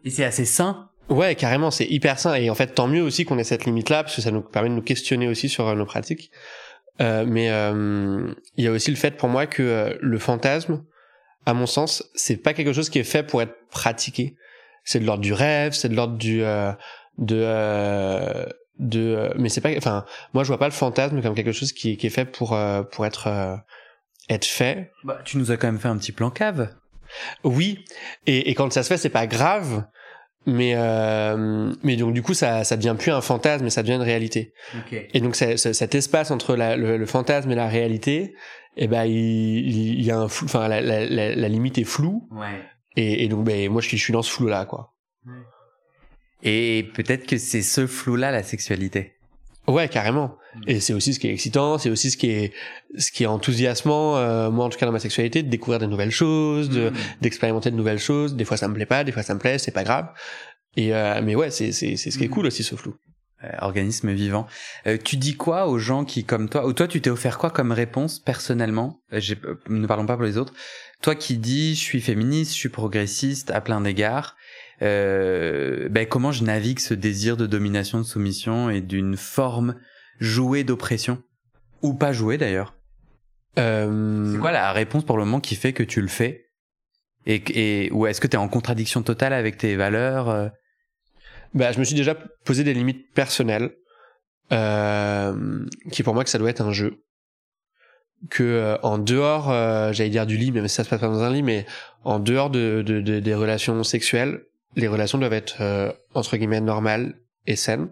Et 0.05 0.11
c'est 0.11 0.25
assez 0.25 0.45
sain. 0.45 0.91
Ouais, 1.09 1.35
carrément, 1.35 1.71
c'est 1.71 1.87
hyper 1.87 2.19
sain. 2.19 2.35
Et 2.35 2.51
en 2.51 2.55
fait, 2.55 2.69
tant 2.69 2.87
mieux 2.87 3.03
aussi 3.03 3.25
qu'on 3.25 3.39
ait 3.39 3.45
cette 3.45 3.65
limite-là, 3.65 4.05
parce 4.05 4.17
que 4.17 4.23
ça 4.23 4.31
nous 4.31 4.41
permet 4.41 4.69
de 4.69 4.75
nous 4.75 4.83
questionner 4.83 5.29
aussi 5.29 5.49
sur 5.49 5.69
euh, 5.69 5.75
nos 5.75 5.87
pratiques. 5.87 6.31
Euh, 7.01 7.25
mais 7.27 7.51
euh, 7.51 8.33
il 8.57 8.65
y 8.65 8.69
a 8.69 8.71
aussi 8.71 8.91
le 8.91 8.97
fait 8.97 9.17
pour 9.17 9.29
moi 9.29 9.47
que 9.47 9.63
euh, 9.63 9.99
le 10.01 10.19
fantasme, 10.19 10.85
à 11.45 11.53
mon 11.53 11.67
sens, 11.67 12.05
c'est 12.15 12.37
pas 12.37 12.55
quelque 12.55 12.73
chose 12.73 12.89
qui 12.89 12.99
est 12.99 13.05
fait 13.05 13.23
pour 13.23 13.43
être 13.43 13.55
pratiqué. 13.71 14.37
C'est 14.85 15.01
de 15.01 15.07
l'ordre 15.07 15.23
du 15.23 15.33
rêve, 15.33 15.73
c'est 15.73 15.89
de 15.89 15.97
l'ordre 15.97 16.17
du 16.17 16.43
de 17.19 18.47
de 18.79 19.01
euh, 19.01 19.35
mais 19.39 19.49
c'est 19.49 19.61
pas 19.61 19.71
enfin 19.77 20.05
moi 20.33 20.43
je 20.43 20.49
vois 20.49 20.59
pas 20.59 20.67
le 20.67 20.73
fantasme 20.73 21.23
comme 21.23 21.35
quelque 21.35 21.53
chose 21.53 21.73
qui, 21.73 21.97
qui 21.97 22.07
est 22.07 22.11
fait 22.11 22.25
pour 22.25 22.55
euh, 22.55 22.83
pour 22.83 23.07
être 23.07 23.29
euh, 23.29 23.57
être 24.29 24.45
fait. 24.47 24.93
Bah, 25.05 25.21
tu 25.25 25.39
nous 25.39 25.51
as 25.51 25.57
quand 25.57 25.67
même 25.67 25.81
fait 25.81 25.89
un 25.89 25.99
petit 25.99 26.13
plan 26.13 26.31
cave. 26.31 26.75
Oui. 27.43 27.85
Et, 28.27 28.51
et 28.51 28.55
quand 28.55 28.73
ça 28.73 28.83
se 28.83 28.89
fait 28.89 28.97
c'est 28.97 29.09
pas 29.09 29.27
grave. 29.27 29.85
Mais 30.47 30.75
mais 31.83 31.97
donc 31.97 32.13
du 32.13 32.23
coup 32.23 32.35
ça 32.35 32.65
ça 32.65 32.77
devient 32.77 32.97
plus 32.99 33.11
un 33.11 33.23
fantasme 33.23 33.65
mais 33.65 33.71
ça 33.71 33.83
devient 33.83 33.95
une 33.95 34.03
réalité. 34.03 34.53
Et 34.93 35.21
donc 35.21 35.37
cet 35.37 35.95
espace 35.95 36.31
entre 36.31 36.55
la, 36.55 36.77
le, 36.77 37.07
fantasme 37.07 37.51
et 37.51 37.55
la 37.55 37.69
réalité 37.69 38.35
et 38.77 38.85
eh 38.85 38.89
ben 38.89 39.05
il, 39.05 39.15
il 39.15 40.03
y 40.03 40.11
a 40.11 40.19
un 40.19 40.29
flou 40.29 40.47
enfin 40.47 40.67
la, 40.67 40.81
la, 40.81 41.07
la, 41.07 41.49
limite 41.49 41.79
est 41.79 41.85
floue. 41.85 42.29
Ouais. 42.33 42.61
et, 42.97 43.25
et 43.25 43.29
donc 43.29 43.45
ben 43.45 43.71
moi 43.71 43.81
je 43.81 43.89
suis 43.89 43.97
je 43.97 44.03
suis 44.03 44.13
dans 44.13 44.23
ce 44.23 44.31
flou 44.33 44.49
là 44.49 44.67
quoi. 44.67 44.95
Et 46.43 46.91
peut-être 46.95 47.27
que 47.27 47.39
c'est 47.39 47.63
ce 47.63 47.87
flou-là 47.87 48.31
la 48.31 48.43
sexualité. 48.43 49.14
Ouais, 49.67 49.89
carrément. 49.89 50.37
Mm. 50.55 50.61
Et 50.69 50.81
c'est 50.81 50.93
aussi 50.93 51.15
ce 51.15 51.21
qui 51.21 51.29
est 51.29 51.33
excitant, 51.33 51.79
c'est 51.79 51.91
aussi 51.91 52.11
ce 52.11 52.17
qui 52.17 52.31
est 52.31 52.53
ce 52.97 53.11
qui 53.11 53.25
est 53.25 53.27
enthousiasmant, 53.27 54.17
euh, 54.17 54.51
moi 54.51 54.67
en 54.67 54.69
tout 54.69 54.79
cas 54.79 54.87
dans 54.87 54.93
ma 54.93 54.99
sexualité, 54.99 55.43
de 55.43 55.49
découvrir 55.49 55.81
de 55.81 55.87
nouvelles 55.87 56.11
choses, 56.11 56.69
de 56.69 56.91
mm. 56.91 56.95
d'expérimenter 57.23 57.71
de 57.71 57.77
nouvelles 57.77 57.99
choses. 57.99 58.35
Des 58.35 58.45
fois 58.45 58.57
ça 58.57 58.69
me 58.69 58.75
plaît 58.75 58.87
pas, 58.87 59.05
des 59.05 59.13
fois 59.13 59.23
ça 59.23 59.35
me 59.35 59.41
plaît, 59.41 59.59
c'est 59.59 59.73
pas 59.73 59.85
grave. 59.85 60.09
Et 60.77 60.95
euh, 60.95 61.21
mais 61.23 61.35
ouais, 61.35 61.51
c'est 61.51 61.73
c'est 61.73 61.97
c'est 61.97 62.11
ce 62.11 62.19
qui 62.19 62.25
est 62.25 62.29
mm. 62.29 62.31
cool 62.31 62.47
aussi 62.47 62.63
ce 62.63 62.77
flou. 62.77 62.95
Euh, 63.45 63.49
organisme 63.61 64.13
vivant. 64.13 64.47
Euh, 64.87 64.97
tu 65.03 65.17
dis 65.17 65.37
quoi 65.37 65.67
aux 65.67 65.79
gens 65.79 66.05
qui 66.05 66.25
comme 66.25 66.49
toi, 66.49 66.67
ou 66.67 66.73
toi 66.73 66.87
tu 66.87 67.01
t'es 67.01 67.11
offert 67.11 67.37
quoi 67.37 67.51
comme 67.51 67.73
réponse 67.73 68.19
personnellement? 68.19 69.01
Euh, 69.13 69.21
Ne 69.69 69.87
parlons 69.87 70.07
pas 70.07 70.15
pour 70.15 70.25
les 70.25 70.39
autres. 70.39 70.55
Toi 71.03 71.15
qui 71.15 71.37
dis 71.37 71.75
je 71.75 71.81
suis 71.81 72.01
féministe, 72.01 72.53
je 72.53 72.59
suis 72.59 72.69
progressiste 72.69 73.51
à 73.51 73.61
plein 73.61 73.81
d'égards 73.81 74.37
euh, 74.83 75.89
ben 75.89 76.07
comment 76.07 76.33
je 76.33 76.45
navigue 76.45 76.79
ce 76.79 76.95
désir 76.95 77.37
de 77.37 77.47
domination, 77.47 77.99
de 77.99 78.05
soumission 78.05 78.71
et 78.71 78.81
d'une 78.81 79.17
forme 79.17 79.77
jouée 80.21 80.65
d'oppression? 80.65 81.23
Ou 81.83 81.95
pas 81.95 82.13
jouée 82.13 82.39
d'ailleurs? 82.39 82.75
Euh... 83.59 84.33
C'est 84.33 84.39
quoi 84.39 84.53
la 84.53 84.73
réponse 84.73 85.05
pour 85.05 85.17
le 85.17 85.25
moment 85.25 85.41
qui 85.41 85.55
fait 85.55 85.73
que 85.73 85.83
tu 85.83 86.01
le 86.01 86.09
fais? 86.09 86.47
Et, 87.27 87.43
et 87.55 87.91
ou 87.93 88.07
est-ce 88.07 88.21
que 88.21 88.27
tu 88.27 88.35
es 88.35 88.39
en 88.39 88.49
contradiction 88.49 89.03
totale 89.03 89.33
avec 89.33 89.57
tes 89.57 89.77
valeurs 89.77 90.29
euh? 90.29 90.49
Bah, 91.55 91.71
je 91.71 91.79
me 91.79 91.85
suis 91.85 91.95
déjà 91.95 92.17
posé 92.17 92.65
des 92.65 92.75
limites 92.75 93.13
personnelles, 93.15 93.71
euh, 94.51 95.65
qui 95.93 96.03
pour 96.03 96.13
moi 96.13 96.25
que 96.25 96.31
ça 96.31 96.39
doit 96.39 96.51
être 96.51 96.63
un 96.63 96.73
jeu. 96.73 97.05
Que 98.29 98.43
euh, 98.43 98.77
en 98.83 98.99
dehors, 98.99 99.53
euh, 99.53 99.93
j'allais 99.93 100.11
dire 100.11 100.27
du 100.27 100.37
lit, 100.37 100.53
si 100.53 100.69
ça 100.75 100.83
se 100.83 100.89
passe 100.89 101.01
pas 101.01 101.07
dans 101.07 101.23
un 101.23 101.33
lit, 101.33 101.45
mais 101.45 101.65
en 102.03 102.19
dehors 102.19 102.51
de, 102.51 102.83
de, 102.85 103.01
de 103.01 103.21
des 103.21 103.35
relations 103.37 103.85
sexuelles, 103.85 104.43
les 104.77 104.89
relations 104.89 105.19
doivent 105.19 105.33
être 105.33 105.57
euh, 105.61 105.93
entre 106.15 106.37
guillemets 106.37 106.61
normales 106.61 107.15
et 107.47 107.57
saines. 107.57 107.89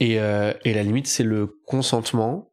Et, 0.00 0.18
euh, 0.18 0.52
et 0.64 0.74
la 0.74 0.82
limite, 0.82 1.06
c'est 1.06 1.22
le 1.22 1.46
consentement. 1.66 2.50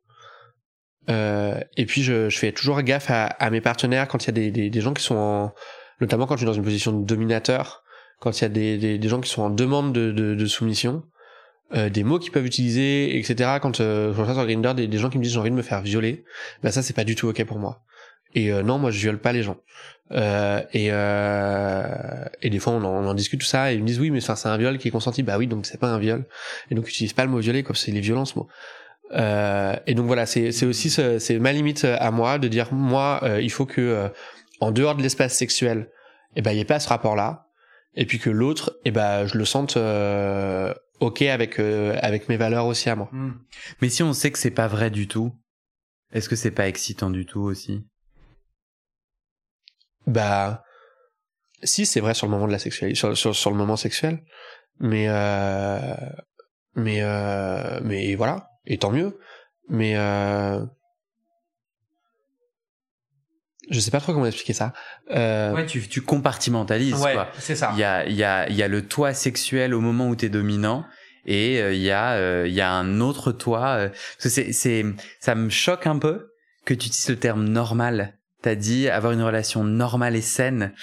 Euh, 1.10 1.60
et 1.76 1.86
puis, 1.86 2.04
je, 2.04 2.30
je, 2.30 2.38
fais 2.38 2.52
toujours 2.52 2.82
gaffe 2.84 3.10
à, 3.10 3.26
à 3.26 3.50
mes 3.50 3.62
partenaires 3.62 4.08
quand 4.08 4.24
il 4.24 4.28
y 4.28 4.30
a 4.30 4.34
des, 4.34 4.52
des, 4.52 4.70
des, 4.70 4.82
gens 4.82 4.94
qui 4.94 5.04
sont 5.04 5.16
en, 5.16 5.54
notamment 6.00 6.28
quand 6.28 6.36
je 6.36 6.42
suis 6.42 6.46
dans 6.46 6.54
une 6.54 6.64
position 6.64 6.92
de 6.92 7.04
dominateur, 7.04 7.84
quand 8.20 8.40
il 8.40 8.44
y 8.44 8.46
a 8.46 8.50
des, 8.50 8.98
des, 8.98 9.10
gens 9.10 9.20
qui 9.20 9.30
sont 9.30 9.42
en 9.42 9.50
demande 9.50 9.94
de, 9.94 10.12
de, 10.12 10.36
de 10.36 10.46
soumission, 10.46 11.04
euh, 11.74 11.90
des 11.90 12.04
mots 12.04 12.20
qu'ils 12.20 12.32
peuvent 12.32 12.46
utiliser, 12.46 13.18
etc. 13.18 13.58
Quand 13.62 13.80
euh, 13.80 14.14
je 14.14 14.24
sur 14.24 14.46
Grindr, 14.46 14.76
des 14.76 14.98
gens 14.98 15.10
qui 15.10 15.18
me 15.18 15.24
disent 15.24 15.34
j'ai 15.34 15.40
envie 15.40 15.52
de 15.52 15.56
me 15.56 15.62
faire 15.62 15.82
violer, 15.82 16.26
ben 16.62 16.72
ça 16.72 16.84
c'est 16.84 16.94
pas 16.94 17.06
du 17.06 17.16
tout 17.16 17.30
ok 17.30 17.44
pour 17.46 17.60
moi. 17.60 17.82
Et 18.34 18.52
non, 18.64 18.78
moi 18.78 18.92
je 18.92 19.00
viole 19.00 19.20
pas 19.20 19.34
les 19.34 19.44
gens. 19.44 19.58
Euh, 20.14 20.62
et, 20.74 20.90
euh, 20.92 22.26
et 22.42 22.50
des 22.50 22.60
fois 22.60 22.74
on 22.74 22.84
en, 22.84 23.06
on 23.06 23.08
en, 23.08 23.14
discute 23.14 23.40
tout 23.40 23.46
ça 23.46 23.72
et 23.72 23.76
ils 23.76 23.82
me 23.82 23.88
disent 23.88 24.00
oui 24.00 24.12
mais 24.12 24.22
enfin 24.22 24.36
c'est 24.36 24.50
un 24.50 24.58
viol 24.58 24.78
qui 24.78 24.88
est 24.88 24.92
consenti. 24.92 25.24
Bah 25.24 25.38
oui 25.38 25.48
donc 25.48 25.66
c'est 25.66 25.80
pas 25.80 25.88
un 25.88 26.00
viol. 26.00 26.26
Et 26.70 26.76
donc 26.76 26.88
utilise 26.90 27.14
pas 27.14 27.24
le 27.24 27.32
mot 27.32 27.40
violer 27.40 27.64
comme 27.64 27.76
c'est 27.76 27.92
les 27.92 28.02
violences 28.02 28.36
moi. 28.36 28.48
Euh, 29.14 29.76
et 29.88 29.94
donc 29.94 30.08
voilà 30.08 30.26
c'est 30.26 30.52
c'est 30.52 30.66
aussi 30.66 30.90
c'est 30.90 31.40
ma 31.40 31.52
limite 31.52 31.84
à 31.86 32.12
moi 32.12 32.40
de 32.40 32.48
dire 32.48 32.74
moi 32.74 33.20
euh, 33.24 33.42
il 33.42 33.52
faut 33.52 33.66
que 33.66 33.82
euh, 33.82 34.08
en 34.62 34.72
dehors 34.72 34.96
de 34.96 35.02
l'espace 35.02 35.34
sexuel 35.34 35.90
et 36.36 36.40
eh 36.40 36.42
ben 36.42 36.52
il 36.52 36.58
y 36.58 36.62
ait 36.62 36.66
pas 36.66 36.80
ce 36.80 36.88
rapport 36.88 37.18
là 37.18 37.48
et 37.94 38.06
puis 38.06 38.20
que 38.20 38.30
l'autre 38.30 38.78
et 38.86 38.90
eh 38.90 38.92
ben 38.92 39.26
je 39.26 39.38
le 39.38 39.44
sente 39.44 39.78
ok 41.02 41.22
avec 41.24 41.60
avec 41.60 42.30
mes 42.30 42.38
valeurs 42.38 42.68
aussi 42.68 42.90
à 42.90 42.96
moi. 42.96 43.10
Hmm. 43.12 43.34
mais 43.82 43.90
si 43.90 44.02
on 44.02 44.14
sait 44.14 44.32
que 44.32 44.40
c'est 44.40 44.52
pas 44.52 44.68
vrai 44.68 44.90
du 44.90 45.10
tout 45.10 45.34
est-ce 46.14 46.30
que 46.30 46.38
c'est 46.38 46.52
pas 46.52 46.68
excitant 46.68 47.10
du 47.10 47.26
tout 47.26 47.42
aussi? 47.42 47.84
Bah, 50.08 50.64
si 51.64 51.86
c'est 51.86 52.00
vrai 52.00 52.14
sur 52.14 52.28
le 52.28 52.32
moment 52.32 52.48
de 52.48 52.52
la 52.52 52.60
sexualité, 52.60 52.96
sur, 52.98 53.16
sur, 53.18 53.36
sur 53.36 53.52
le 53.52 53.58
moment 53.58 53.78
sexuel, 53.78 54.24
mais 54.80 55.06
euh, 55.10 55.96
mais 56.76 57.02
euh, 57.02 57.80
mais 57.84 58.16
voilà, 58.16 58.50
et 58.66 58.78
tant 58.78 58.92
mieux. 58.92 59.20
Mais 59.70 59.96
euh, 59.96 60.66
je 63.70 63.80
sais 63.80 63.92
pas 63.92 64.00
trop 64.00 64.14
comment 64.14 64.26
expliquer 64.26 64.54
ça. 64.54 64.74
Euh... 65.12 65.54
Ouais, 65.54 65.66
tu, 65.66 65.88
tu 65.88 66.02
compartimentalises 66.02 66.96
ouais, 66.96 67.16
c'est 67.38 67.56
ça. 67.56 67.72
Il 67.74 67.80
y 67.80 67.84
a 67.84 68.06
il 68.06 68.16
y 68.16 68.24
a 68.24 68.50
il 68.50 68.56
y 68.56 68.64
a 68.64 68.68
le 68.68 68.88
toi 68.88 69.14
sexuel 69.14 69.74
au 69.74 69.80
moment 69.80 70.10
où 70.10 70.16
t'es 70.16 70.30
dominant 70.30 70.86
et 71.26 71.62
euh, 71.62 71.74
il 71.74 71.82
y 71.82 71.92
a 71.92 72.14
euh, 72.14 72.48
il 72.48 72.54
y 72.54 72.62
a 72.62 72.72
un 72.72 73.00
autre 73.00 73.32
toi. 73.32 73.68
Euh, 73.78 73.90
c'est 74.18 74.52
c'est 74.52 74.84
ça 75.20 75.36
me 75.36 75.50
choque 75.50 75.88
un 75.88 76.00
peu 76.00 76.32
que 76.66 76.74
tu 76.74 76.88
utilises 76.88 77.10
le 77.10 77.18
terme 77.18 77.48
normal 77.48 78.18
t'as 78.42 78.56
dit 78.56 78.90
avoir 78.90 79.14
une 79.14 79.22
relation 79.22 79.64
normale 79.64 80.16
et 80.16 80.22
saine. 80.22 80.74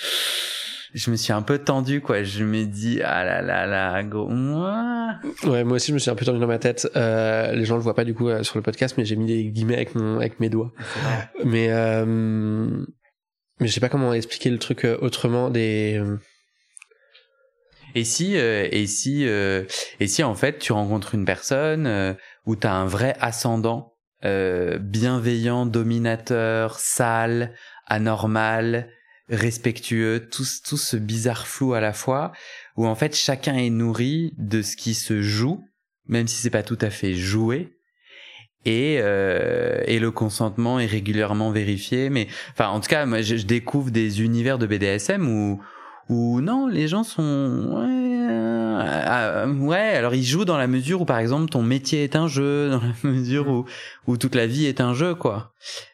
Je 0.94 1.10
me 1.10 1.16
suis 1.16 1.32
un 1.32 1.42
peu 1.42 1.58
tendu, 1.58 2.00
quoi. 2.00 2.22
Je 2.22 2.44
me 2.44 2.64
dis, 2.64 3.02
ah 3.04 3.22
là 3.24 3.42
là 3.42 3.66
là, 3.66 4.02
gros, 4.02 4.28
moi. 4.28 5.16
Ouais, 5.44 5.62
moi 5.62 5.76
aussi, 5.76 5.88
je 5.88 5.94
me 5.94 5.98
suis 5.98 6.10
un 6.10 6.14
peu 6.14 6.24
tendu 6.24 6.38
dans 6.38 6.46
ma 6.46 6.58
tête. 6.58 6.88
Euh, 6.96 7.52
les 7.52 7.66
gens 7.66 7.76
le 7.76 7.82
voient 7.82 7.94
pas 7.94 8.04
du 8.04 8.14
coup 8.14 8.28
euh, 8.28 8.42
sur 8.42 8.56
le 8.56 8.62
podcast, 8.62 8.94
mais 8.96 9.04
j'ai 9.04 9.16
mis 9.16 9.26
des 9.26 9.44
guillemets 9.44 9.76
avec 9.76 9.94
mon, 9.94 10.16
avec 10.16 10.40
mes 10.40 10.48
doigts. 10.48 10.72
Mais, 11.44 11.68
euh, 11.70 12.04
mais 13.60 13.66
je 13.66 13.72
sais 13.72 13.80
pas 13.80 13.90
comment 13.90 14.14
expliquer 14.14 14.48
le 14.50 14.58
truc 14.58 14.84
euh, 14.84 14.96
autrement 15.02 15.50
des. 15.50 16.02
Et 17.94 18.04
si, 18.04 18.36
et 18.36 18.86
si, 18.86 19.24
et 19.24 20.06
si 20.06 20.22
en 20.22 20.34
fait 20.34 20.58
tu 20.58 20.72
rencontres 20.72 21.14
une 21.14 21.24
personne 21.24 22.16
où 22.44 22.54
t'as 22.54 22.72
un 22.72 22.86
vrai 22.86 23.16
ascendant 23.18 23.97
euh, 24.24 24.78
bienveillant, 24.78 25.66
dominateur, 25.66 26.78
sale, 26.78 27.54
anormal, 27.86 28.90
respectueux, 29.28 30.28
tout, 30.30 30.44
tout 30.66 30.76
ce 30.76 30.96
bizarre 30.96 31.46
flou 31.46 31.74
à 31.74 31.80
la 31.80 31.92
fois, 31.92 32.32
où 32.76 32.86
en 32.86 32.94
fait 32.94 33.14
chacun 33.14 33.56
est 33.56 33.70
nourri 33.70 34.34
de 34.38 34.62
ce 34.62 34.76
qui 34.76 34.94
se 34.94 35.22
joue, 35.22 35.64
même 36.06 36.26
si 36.26 36.36
c'est 36.36 36.50
pas 36.50 36.62
tout 36.62 36.78
à 36.80 36.90
fait 36.90 37.14
joué, 37.14 37.74
et, 38.64 38.98
euh, 39.00 39.82
et 39.86 39.98
le 39.98 40.10
consentement 40.10 40.80
est 40.80 40.86
régulièrement 40.86 41.50
vérifié. 41.50 42.10
Mais 42.10 42.26
enfin, 42.52 42.68
en 42.68 42.80
tout 42.80 42.88
cas, 42.88 43.06
moi, 43.06 43.22
je, 43.22 43.36
je 43.36 43.46
découvre 43.46 43.90
des 43.90 44.22
univers 44.22 44.58
de 44.58 44.66
BDSM 44.66 45.28
où 45.28 45.60
où 46.08 46.40
non, 46.40 46.66
les 46.66 46.88
gens 46.88 47.04
sont 47.04 47.68
ouais, 47.70 48.07
euh, 48.78 49.46
ouais, 49.54 49.76
alors 49.76 50.14
ils 50.14 50.24
jouent 50.24 50.44
dans 50.44 50.56
la 50.56 50.66
mesure 50.66 51.02
où 51.02 51.04
par 51.04 51.18
exemple 51.18 51.50
ton 51.50 51.62
métier 51.62 52.04
est 52.04 52.16
un 52.16 52.28
jeu, 52.28 52.70
dans 52.70 52.80
la 52.80 53.10
mesure 53.10 53.48
où 53.48 53.64
où 54.06 54.16
toute 54.16 54.34
la 54.34 54.46
vie 54.46 54.66
est 54.66 54.80
un 54.80 54.94
jeu 54.94 55.14
quoi. 55.14 55.52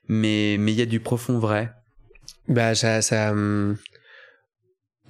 Mais 0.09 0.57
mais 0.59 0.73
il 0.73 0.79
y 0.79 0.83
a 0.83 0.87
du 0.87 1.01
profond 1.01 1.39
vrai. 1.39 1.73
Bah 2.49 2.75
ça 2.75 3.03
ça 3.03 3.33
hum, 3.33 3.77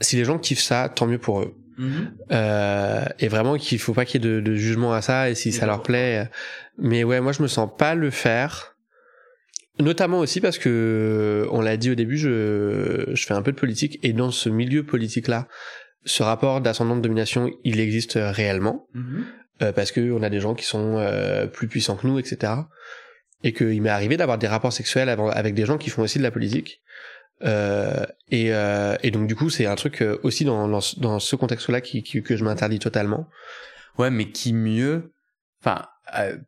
si 0.01 0.17
les 0.17 0.25
gens 0.25 0.39
kiffent 0.39 0.61
ça, 0.61 0.89
tant 0.89 1.07
mieux 1.07 1.19
pour 1.19 1.41
eux. 1.41 1.55
Mm-hmm. 1.79 2.11
Euh, 2.31 3.05
et 3.19 3.29
vraiment 3.29 3.57
qu'il 3.57 3.81
faut 3.81 3.95
pas 3.95 4.05
qu'il 4.05 4.23
y 4.23 4.25
ait 4.25 4.31
de, 4.31 4.41
de, 4.41 4.55
jugement 4.55 4.93
à 4.93 5.03
ça 5.03 5.29
et 5.29 5.35
si 5.35 5.51
ça 5.51 5.67
leur 5.67 5.83
plaît. 5.83 6.21
Euh, 6.21 6.25
mais 6.79 7.03
ouais, 7.03 7.21
moi 7.21 7.33
je 7.33 7.43
me 7.43 7.49
sens 7.49 7.69
pas 7.77 7.95
le 7.95 8.11
faire 8.11 8.75
Notamment 9.81 10.21
aussi 10.21 10.41
parce 10.41 10.59
que, 10.59 11.49
on 11.51 11.61
l'a 11.61 11.77
dit 11.77 11.91
au 11.91 11.97
début, 11.97 12.17
je, 12.17 13.11
je 13.13 13.27
fais 13.27 13.35
un 13.35 13.43
peu 13.43 13.51
de 13.51 13.57
politique 13.57 13.99
et 14.05 14.13
dans 14.13 14.31
ce 14.31 14.49
milieu 14.49 14.85
politique-là, 14.85 15.49
ce 16.05 16.23
rapport 16.23 16.61
d'ascendant 16.61 16.97
de 16.97 17.03
domination, 17.03 17.51
il 17.65 17.81
existe 17.81 18.19
réellement. 18.21 18.87
Mhm. 18.95 19.25
Euh, 19.63 19.73
parce 19.73 19.93
que 19.93 20.11
on 20.11 20.23
a 20.23 20.31
des 20.31 20.41
gens 20.41 20.55
qui 20.55 20.65
sont 20.65 20.99
euh, 20.99 21.47
plus 21.47 21.69
puissants 21.69 21.97
que 21.97 22.07
nous, 22.07 22.19
etc. 22.19 22.53
Et 23.45 23.53
qu'il 23.53 23.81
m'est 23.83 23.91
arrivé 23.91 24.17
d'avoir 24.17 24.37
des 24.37 24.49
rapports 24.49 24.73
sexuels 24.73 25.09
avec 25.09 25.55
des 25.55 25.65
gens 25.65 25.79
qui 25.79 25.91
font 25.91 26.03
aussi 26.03 26.19
de 26.19 26.25
la 26.25 26.33
politique. 26.33 26.83
Euh, 27.43 28.05
et, 28.31 28.55
euh, 28.55 28.97
et, 29.03 29.11
donc 29.11 29.27
du 29.27 29.35
coup, 29.35 29.51
c'est 29.51 29.67
un 29.67 29.75
truc 29.75 30.03
euh, 30.03 30.19
aussi 30.23 30.45
dans, 30.45 30.69
dans, 30.69 30.81
dans 30.97 31.19
ce 31.19 31.37
contexte-là 31.37 31.81
qui, 31.81 32.03
qui, 32.03 32.23
que 32.23 32.37
je 32.37 32.45
m'interdis 32.45 32.79
totalement. 32.79 33.29
Ouais, 33.99 34.11
mais 34.11 34.31
qui 34.31 34.53
mieux 34.53 35.13
Enfin, 35.61 35.87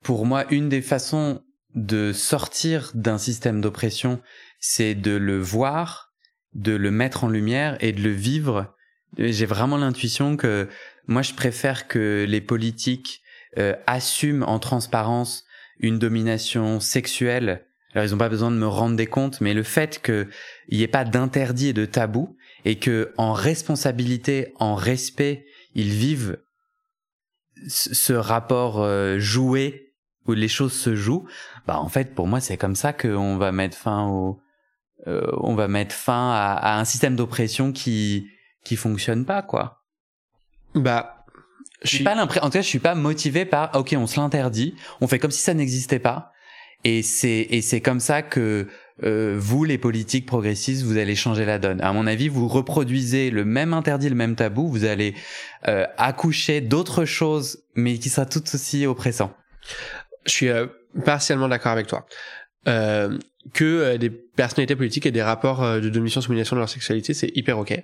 pour 0.03 0.27
moi, 0.27 0.45
une 0.51 0.69
des 0.69 0.83
façons 0.83 1.42
de 1.75 2.12
sortir 2.12 2.90
d'un 2.95 3.16
système 3.16 3.62
d'oppression, 3.62 4.21
c'est 4.61 4.95
de 4.95 5.12
le 5.12 5.38
voir, 5.38 6.12
de 6.53 6.73
le 6.73 6.90
mettre 6.90 7.25
en 7.25 7.29
lumière 7.29 7.79
et 7.81 7.92
de 7.92 8.03
le 8.03 8.11
vivre. 8.11 8.76
J'ai 9.18 9.46
vraiment 9.46 9.76
l'intuition 9.76 10.37
que 10.37 10.68
moi 11.07 11.22
je 11.22 11.35
préfère 11.35 11.88
que 11.88 12.24
les 12.29 12.40
politiques 12.40 13.22
euh, 13.59 13.74
assument 13.87 14.44
en 14.44 14.59
transparence 14.59 15.44
une 15.79 15.98
domination 15.98 16.81
sexuelle. 16.81 17.64
Alors 17.94 18.07
ils 18.07 18.11
n'ont 18.11 18.18
pas 18.18 18.29
besoin 18.29 18.50
de 18.50 18.57
me 18.57 18.66
rendre 18.66 18.96
des 18.96 19.07
comptes, 19.07 19.40
mais 19.40 19.55
le 19.55 19.62
fait 19.62 20.02
qu'il 20.02 20.29
n'y 20.70 20.83
ait 20.83 20.88
pas 20.88 21.05
d'interdit 21.05 21.68
et 21.68 21.72
de 21.72 21.87
tabou 21.87 22.37
et 22.64 22.79
que 22.79 23.12
en 23.16 23.33
responsabilité, 23.33 24.52
en 24.57 24.74
respect, 24.74 25.46
ils 25.74 25.90
vivent 25.90 26.38
ce 27.68 28.12
rapport 28.12 28.83
euh, 28.83 29.18
joué 29.18 29.94
où 30.26 30.33
les 30.33 30.48
choses 30.48 30.72
se 30.72 30.94
jouent, 30.94 31.26
bah 31.66 31.79
en 31.79 31.88
fait 31.88 32.14
pour 32.14 32.26
moi 32.26 32.40
c'est 32.40 32.57
comme 32.57 32.74
ça 32.74 32.92
qu'on 32.92 33.37
va 33.37 33.52
mettre 33.52 33.76
fin 33.76 34.07
au, 34.09 34.40
euh, 35.07 35.31
on 35.38 35.55
va 35.55 35.68
mettre 35.68 35.94
fin 35.94 36.33
à, 36.33 36.52
à 36.52 36.79
un 36.79 36.85
système 36.85 37.16
d'oppression 37.16 37.72
qui 37.72 38.26
qui 38.66 38.76
fonctionne 38.76 39.24
pas 39.24 39.42
quoi. 39.42 39.85
Bah 40.74 41.24
je 41.83 41.88
suis 41.88 42.05
pas 42.05 42.14
l'impression, 42.14 42.42
en 42.42 42.46
tout 42.46 42.55
cas 42.55 42.62
je 42.62 42.68
suis 42.68 42.79
pas 42.79 42.94
motivé 42.94 43.44
par 43.44 43.74
ok 43.74 43.94
on 43.98 44.07
se 44.07 44.18
l'interdit, 44.18 44.74
on 45.00 45.07
fait 45.07 45.18
comme 45.18 45.31
si 45.31 45.42
ça 45.42 45.55
n'existait 45.55 45.98
pas 45.98 46.33
et 46.85 47.02
c'est 47.02 47.46
et 47.50 47.62
c'est 47.62 47.81
comme 47.81 48.00
ça 48.00 48.22
que 48.22 48.68
euh, 49.05 49.37
vous, 49.38 49.64
les 49.64 49.76
politiques 49.76 50.24
progressistes, 50.26 50.83
vous 50.83 50.96
allez 50.96 51.14
changer 51.14 51.44
la 51.44 51.59
donne. 51.59 51.81
À 51.83 51.92
mon 51.92 52.07
avis, 52.07 52.29
vous 52.29 52.48
reproduisez 52.48 53.31
le 53.31 53.44
même 53.44 53.74
interdit, 53.74 54.09
le 54.09 54.14
même 54.14 54.37
tabou, 54.37 54.68
vous 54.68 54.85
allez 54.85 55.14
euh, 55.68 55.87
accoucher 55.98 56.62
d'autres 56.62 57.05
choses, 57.05 57.62
mais 57.74 57.98
qui 57.98 58.09
sera 58.09 58.24
tout 58.24 58.42
aussi 58.55 58.87
oppressant. 58.87 59.35
Je 60.24 60.31
suis 60.31 60.48
euh, 60.48 60.66
partiellement 61.05 61.48
d'accord 61.48 61.72
avec 61.72 61.87
toi. 61.87 62.07
Que 63.52 63.96
des 63.96 64.11
personnalités 64.11 64.74
politiques 64.74 65.07
aient 65.07 65.12
des 65.12 65.22
rapports 65.22 65.81
de 65.81 65.88
domination-soumission 65.88 66.57
de 66.57 66.61
leur 66.61 66.68
sexualité, 66.68 67.14
c'est 67.14 67.31
hyper 67.37 67.59
ok. 67.59 67.81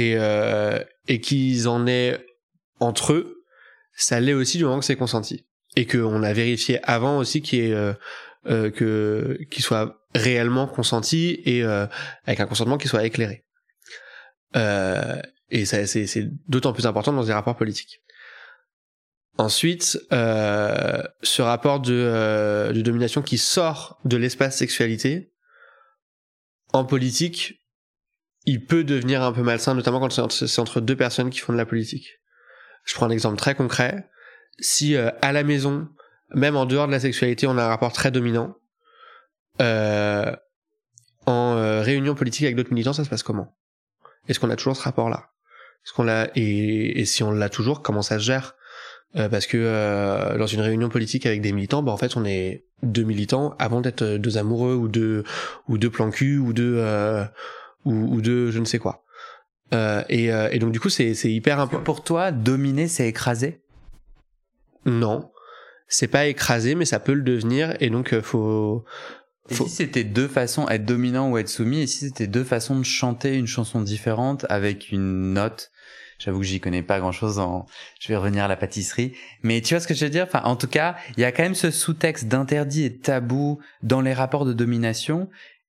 Et, 0.00 0.16
et 1.08 1.20
qu'ils 1.20 1.66
en 1.68 1.88
aient 1.88 2.24
entre 2.78 3.12
eux, 3.12 3.42
ça 3.94 4.20
l'est 4.20 4.32
aussi 4.32 4.56
du 4.58 4.64
moment 4.64 4.78
que 4.78 4.84
c'est 4.84 4.94
consenti. 4.94 5.46
Et 5.74 5.86
qu'on 5.86 6.22
a 6.22 6.32
vérifié 6.32 6.78
avant 6.84 7.18
aussi 7.18 7.42
qu'il 7.42 7.96
que 8.44 9.38
qu'il 9.50 9.64
soit 9.64 10.06
réellement 10.14 10.68
consenti 10.68 11.42
et 11.44 11.64
avec 11.64 12.38
un 12.38 12.46
consentement 12.46 12.78
qui 12.78 12.86
soit 12.86 13.04
éclairé. 13.04 13.44
et 14.54 15.64
c'est 15.64 16.28
d'autant 16.46 16.72
plus 16.72 16.86
important 16.86 17.12
dans 17.12 17.24
des 17.24 17.32
rapports 17.32 17.56
politiques. 17.56 18.02
Ensuite, 19.38 20.00
euh, 20.12 21.00
ce 21.22 21.42
rapport 21.42 21.80
euh, 21.88 22.72
de, 22.72 22.82
domination 22.82 23.22
qui 23.22 23.38
sort 23.38 24.00
de 24.04 24.16
l'espace 24.16 24.56
sexualité, 24.56 25.32
en 26.72 26.84
politique, 26.84 27.62
il 28.48 28.64
peut 28.64 28.82
devenir 28.82 29.22
un 29.22 29.32
peu 29.32 29.42
malsain, 29.42 29.74
notamment 29.74 30.00
quand 30.00 30.30
c'est 30.30 30.58
entre 30.58 30.80
deux 30.80 30.96
personnes 30.96 31.28
qui 31.28 31.38
font 31.38 31.52
de 31.52 31.58
la 31.58 31.66
politique. 31.66 32.18
Je 32.86 32.94
prends 32.94 33.04
un 33.04 33.10
exemple 33.10 33.36
très 33.36 33.54
concret. 33.54 34.08
Si 34.58 34.96
euh, 34.96 35.10
à 35.20 35.32
la 35.32 35.42
maison, 35.42 35.86
même 36.34 36.56
en 36.56 36.64
dehors 36.64 36.86
de 36.86 36.92
la 36.92 36.98
sexualité, 36.98 37.46
on 37.46 37.58
a 37.58 37.62
un 37.62 37.68
rapport 37.68 37.92
très 37.92 38.10
dominant, 38.10 38.56
euh, 39.60 40.34
en 41.26 41.56
euh, 41.56 41.82
réunion 41.82 42.14
politique 42.14 42.44
avec 42.44 42.56
d'autres 42.56 42.72
militants, 42.72 42.94
ça 42.94 43.04
se 43.04 43.10
passe 43.10 43.22
comment? 43.22 43.54
Est-ce 44.28 44.40
qu'on 44.40 44.48
a 44.48 44.56
toujours 44.56 44.76
ce 44.76 44.82
rapport-là? 44.82 45.28
Est-ce 45.84 45.92
qu'on 45.92 46.04
l'a 46.04 46.30
et, 46.34 47.04
si 47.04 47.22
on 47.22 47.30
l'a 47.30 47.50
toujours, 47.50 47.82
comment 47.82 48.02
ça 48.02 48.18
se 48.18 48.24
gère? 48.24 48.54
Euh, 49.16 49.28
parce 49.28 49.46
que 49.46 49.58
euh, 49.60 50.38
dans 50.38 50.46
une 50.46 50.62
réunion 50.62 50.88
politique 50.88 51.26
avec 51.26 51.42
des 51.42 51.52
militants, 51.52 51.82
bah 51.82 51.92
en 51.92 51.96
fait 51.98 52.16
on 52.16 52.24
est 52.24 52.64
deux 52.82 53.04
militants 53.04 53.54
avant 53.58 53.82
d'être 53.82 54.04
deux 54.04 54.38
amoureux 54.38 54.74
ou 54.74 54.88
deux 54.88 55.24
ou 55.66 55.76
deux 55.76 55.90
plans 55.90 56.10
cul 56.10 56.38
ou 56.38 56.52
deux 56.54 56.76
euh, 56.78 57.24
ou, 57.84 58.14
ou 58.14 58.20
deux 58.20 58.50
je 58.50 58.58
ne 58.58 58.64
sais 58.64 58.78
quoi. 58.78 59.04
Et, 59.72 60.26
et, 60.26 60.58
donc 60.58 60.72
du 60.72 60.80
coup 60.80 60.88
c'est 60.88 61.14
c'est 61.14 61.30
hyper 61.30 61.60
important. 61.60 61.84
Pour 61.84 62.02
toi, 62.02 62.32
dominer 62.32 62.88
c'est 62.88 63.06
écraser? 63.08 63.60
Non, 64.86 65.30
c'est 65.88 66.08
pas 66.08 66.26
écraser, 66.26 66.74
mais 66.74 66.86
ça 66.86 67.00
peut 67.00 67.12
le 67.12 67.22
devenir 67.22 67.76
et 67.80 67.90
donc 67.90 68.18
faut 68.20 68.84
Et 69.50 69.54
si 69.54 69.68
c'était 69.68 70.04
deux 70.04 70.28
façons, 70.28 70.68
être 70.68 70.84
dominant 70.84 71.30
ou 71.30 71.38
être 71.38 71.48
soumis, 71.48 71.80
et 71.80 71.86
si 71.86 71.98
c'était 72.00 72.26
deux 72.26 72.44
façons 72.44 72.78
de 72.78 72.84
chanter 72.84 73.34
une 73.34 73.46
chanson 73.46 73.80
différente 73.80 74.46
avec 74.48 74.92
une 74.92 75.32
note? 75.32 75.70
J'avoue 76.18 76.40
que 76.40 76.46
j'y 76.46 76.58
connais 76.58 76.82
pas 76.82 76.98
grand 76.98 77.12
chose 77.12 77.38
en, 77.38 77.66
je 78.00 78.08
vais 78.08 78.16
revenir 78.16 78.44
à 78.44 78.48
la 78.48 78.56
pâtisserie. 78.56 79.14
Mais 79.42 79.60
tu 79.60 79.74
vois 79.74 79.80
ce 79.80 79.86
que 79.86 79.94
je 79.94 80.04
veux 80.04 80.10
dire? 80.10 80.24
Enfin, 80.24 80.42
en 80.44 80.56
tout 80.56 80.66
cas, 80.66 80.96
il 81.16 81.20
y 81.20 81.24
a 81.24 81.30
quand 81.30 81.44
même 81.44 81.54
ce 81.54 81.70
sous-texte 81.70 82.26
d'interdit 82.26 82.84
et 82.84 82.90
de 82.90 82.96
tabou 82.96 83.60
dans 83.82 84.00
les 84.00 84.12
rapports 84.12 84.44
de 84.44 84.52
domination 84.52 85.28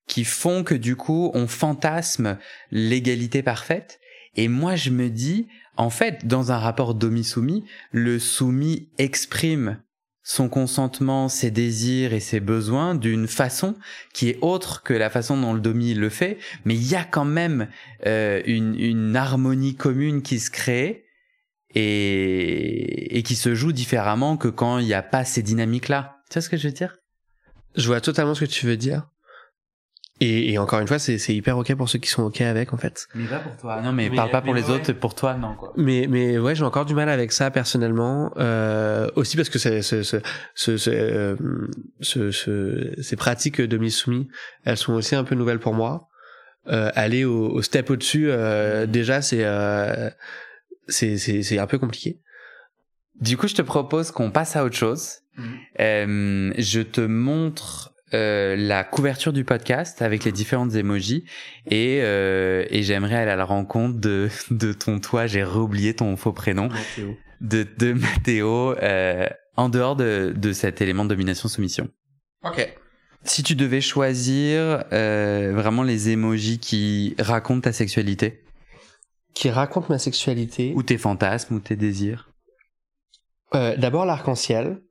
qui 0.09 0.25
font 0.25 0.63
que 0.63 0.75
du 0.75 0.97
coup, 0.97 1.31
on 1.33 1.47
fantasme 1.47 2.37
l'égalité 2.71 3.41
parfaite. 3.41 4.01
Et 4.35 4.49
moi, 4.49 4.75
je 4.75 4.89
me 4.89 5.09
dis, 5.09 5.47
en 5.77 5.89
fait, 5.89 6.25
dans 6.25 6.51
un 6.51 6.57
rapport 6.57 6.95
domi-soumis, 6.95 7.63
le 7.91 8.19
soumis 8.19 8.89
exprime 8.97 9.81
son 10.23 10.49
consentement, 10.49 11.29
ses 11.29 11.51
désirs 11.51 12.13
et 12.13 12.19
ses 12.19 12.39
besoins 12.39 12.93
d'une 12.93 13.27
façon 13.27 13.75
qui 14.13 14.29
est 14.29 14.37
autre 14.41 14.83
que 14.83 14.93
la 14.93 15.09
façon 15.09 15.39
dont 15.39 15.53
le 15.53 15.61
domi 15.61 15.93
le 15.93 16.09
fait, 16.09 16.37
mais 16.65 16.75
il 16.75 16.87
y 16.87 16.95
a 16.95 17.03
quand 17.03 17.25
même 17.25 17.67
euh, 18.05 18.41
une, 18.45 18.79
une, 18.79 19.15
harmonie 19.15 19.75
commune 19.75 20.21
qui 20.21 20.39
se 20.39 20.51
crée 20.51 21.05
et, 21.73 23.17
et 23.17 23.23
qui 23.23 23.35
se 23.35 23.55
joue 23.55 23.71
différemment 23.71 24.37
que 24.37 24.49
quand 24.49 24.77
il 24.77 24.85
n'y 24.85 24.93
a 24.93 25.01
pas 25.01 25.25
ces 25.25 25.41
dynamiques-là. 25.41 26.17
Tu 26.29 26.35
vois 26.35 26.41
ce 26.43 26.49
que 26.49 26.57
je 26.57 26.67
veux 26.67 26.73
dire? 26.73 26.97
Je 27.75 27.87
vois 27.87 28.01
totalement 28.01 28.35
ce 28.35 28.45
que 28.45 28.51
tu 28.51 28.67
veux 28.67 28.77
dire. 28.77 29.07
Et, 30.21 30.51
et, 30.51 30.58
encore 30.58 30.79
une 30.79 30.88
fois, 30.88 30.99
c'est 30.99 31.17
hyper 31.34 31.58
ok 31.58 31.75
pour 31.75 31.88
ceux 31.88 31.99
qui 31.99 32.10
sont 32.10 32.23
ok 32.23 32.41
avec 32.41 32.73
en 32.73 32.77
fait. 32.77 33.08
Mais 33.15 33.25
pas 33.25 33.39
pour 33.39 33.55
toi. 33.55 33.82
Non, 33.82 33.93
mais, 33.93 34.10
parle 34.10 34.32
pas 34.32 34.41
pour 34.41 34.53
les 34.53 34.69
autres, 34.69 34.91
pour 34.91 35.15
toi, 35.15 35.36
non 35.36 35.55
quoi. 35.55 35.71
Mais 35.77 36.08
mais 36.10 36.38
ouais, 36.38 36.55
j'ai 36.55 36.65
encore 36.65 36.86
du 36.86 36.93
mal 36.93 37.08
avec 37.08 37.32
ça 37.32 37.51
personnellement. 37.51 38.34
Euh, 38.38 39.10
aussi 39.15 39.38
parce 39.38 39.49
que 39.49 39.60
c'est 39.60 39.82
ce 39.82 40.03
ce 40.03 40.17
ce, 40.55 40.89
euh, 40.89 41.36
ce, 42.01 42.32
ce 42.32 42.93
ces 43.01 43.15
pratiques 43.15 43.62
de 43.62 43.77
mise 43.77 43.95
soumis, 43.95 44.27
elles 44.65 44.77
sont 44.77 44.93
aussi 44.93 45.15
un 45.15 45.23
peu 45.23 45.36
nouvelles 45.36 45.60
pour 45.60 45.73
moi. 45.73 46.10
Euh, 46.67 46.91
aller 46.93 47.23
au, 47.23 47.49
au 47.49 47.62
step 47.62 47.89
au-dessus, 47.89 48.29
euh, 48.29 48.86
déjà 48.86 49.21
c'est 49.21 49.43
euh, 49.43 50.10
c'est 50.88 51.17
c'est 51.17 51.41
c'est 51.41 51.58
un 51.58 51.67
peu 51.67 51.79
compliqué. 51.79 52.19
Du 53.19 53.38
coup, 53.38 53.47
je 53.47 53.55
te 53.55 53.62
propose 53.62 54.12
qu'on 54.12 54.32
passe 54.32 54.55
à 54.55 54.63
autre 54.63 54.75
chose. 54.75 55.19
Mmh. 55.38 55.43
Euh, 55.79 56.53
je 56.58 56.82
te 56.82 57.01
montre 57.01 57.93
euh, 58.13 58.55
la 58.55 58.83
couverture 58.83 59.33
du 59.33 59.43
podcast 59.43 60.01
avec 60.01 60.23
les 60.23 60.31
différentes 60.31 60.75
emojis 60.75 61.25
et, 61.69 61.99
euh, 62.01 62.65
et 62.69 62.83
j'aimerais 62.83 63.15
aller 63.15 63.31
à 63.31 63.35
la 63.35 63.45
rencontre 63.45 63.99
de, 63.99 64.29
de 64.51 64.73
ton 64.73 64.99
toi, 64.99 65.27
j'ai 65.27 65.43
réoublié 65.43 65.93
ton 65.95 66.15
faux 66.17 66.33
prénom, 66.33 66.69
Mathéo. 66.69 67.17
de, 67.41 67.67
de 67.77 67.93
Mathéo 67.93 68.75
euh, 68.81 69.27
en 69.55 69.69
dehors 69.69 69.95
de, 69.95 70.33
de 70.35 70.53
cet 70.53 70.81
élément 70.81 71.03
de 71.03 71.09
domination-soumission. 71.09 71.89
Ok. 72.43 72.73
Si 73.25 73.43
tu 73.43 73.55
devais 73.55 73.81
choisir 73.81 74.85
euh, 74.93 75.51
vraiment 75.53 75.83
les 75.83 76.09
emojis 76.09 76.59
qui 76.59 77.15
racontent 77.19 77.61
ta 77.61 77.73
sexualité. 77.73 78.43
Qui 79.33 79.49
racontent 79.49 79.87
ma 79.89 79.99
sexualité. 79.99 80.71
Ou 80.75 80.83
tes 80.83 80.97
fantasmes, 80.97 81.55
ou 81.55 81.59
tes 81.59 81.75
désirs. 81.75 82.29
Euh, 83.55 83.75
D'abord 83.75 84.05
l'arc-en-ciel, 84.05 84.81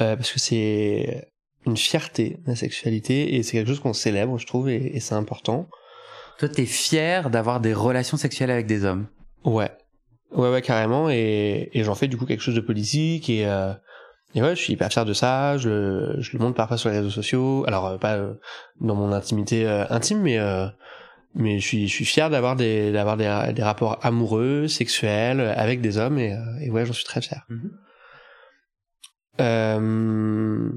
euh, 0.00 0.14
parce 0.16 0.30
que 0.30 0.38
c'est 0.38 1.28
une 1.66 1.76
fierté, 1.76 2.38
la 2.46 2.56
sexualité, 2.56 3.34
et 3.36 3.42
c'est 3.42 3.52
quelque 3.52 3.68
chose 3.68 3.80
qu'on 3.80 3.92
célèbre, 3.92 4.38
je 4.38 4.46
trouve, 4.46 4.68
et, 4.68 4.96
et 4.96 5.00
c'est 5.00 5.14
important. 5.14 5.68
Toi, 6.38 6.48
t'es 6.48 6.66
fier 6.66 7.30
d'avoir 7.30 7.60
des 7.60 7.74
relations 7.74 8.16
sexuelles 8.16 8.50
avec 8.50 8.66
des 8.66 8.84
hommes? 8.84 9.06
Ouais. 9.44 9.70
Ouais, 10.32 10.50
ouais, 10.50 10.62
carrément, 10.62 11.08
et, 11.10 11.70
et 11.72 11.84
j'en 11.84 11.94
fais 11.94 12.06
du 12.06 12.16
coup 12.16 12.26
quelque 12.26 12.42
chose 12.42 12.54
de 12.54 12.60
politique, 12.60 13.28
et, 13.30 13.46
euh, 13.46 13.72
et 14.34 14.42
ouais, 14.42 14.54
je 14.54 14.62
suis 14.62 14.74
hyper 14.74 14.90
fier 14.90 15.04
de 15.04 15.14
ça, 15.14 15.56
je, 15.56 16.16
je 16.18 16.36
le 16.36 16.38
montre 16.38 16.54
parfois 16.54 16.76
sur 16.76 16.90
les 16.90 16.98
réseaux 16.98 17.10
sociaux, 17.10 17.64
alors 17.66 17.86
euh, 17.86 17.98
pas 17.98 18.16
euh, 18.16 18.34
dans 18.80 18.94
mon 18.94 19.10
intimité 19.12 19.66
euh, 19.66 19.84
intime, 19.88 20.20
mais 20.20 20.38
mais 21.34 21.60
je 21.60 21.66
suis 21.66 21.88
je 21.88 21.92
suis 21.92 22.04
fier 22.04 22.30
d'avoir 22.30 22.56
des 22.56 22.90
d'avoir 22.90 23.16
des, 23.16 23.52
des 23.54 23.62
rapports 23.62 23.98
amoureux, 24.02 24.66
sexuels 24.68 25.40
avec 25.40 25.80
des 25.80 25.98
hommes, 25.98 26.18
et, 26.18 26.36
et 26.60 26.70
ouais, 26.70 26.84
j'en 26.86 26.92
suis 26.92 27.04
très 27.04 27.20
fier. 27.20 27.46
Euh, 29.40 30.70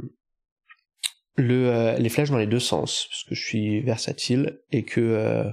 le, 1.37 1.67
euh, 1.69 1.97
les 1.97 2.09
flèches 2.09 2.29
dans 2.29 2.37
les 2.37 2.47
deux 2.47 2.59
sens, 2.59 3.07
parce 3.09 3.23
que 3.23 3.35
je 3.35 3.41
suis 3.45 3.81
versatile 3.81 4.59
et 4.71 4.83
que 4.83 5.01
euh, 5.01 5.49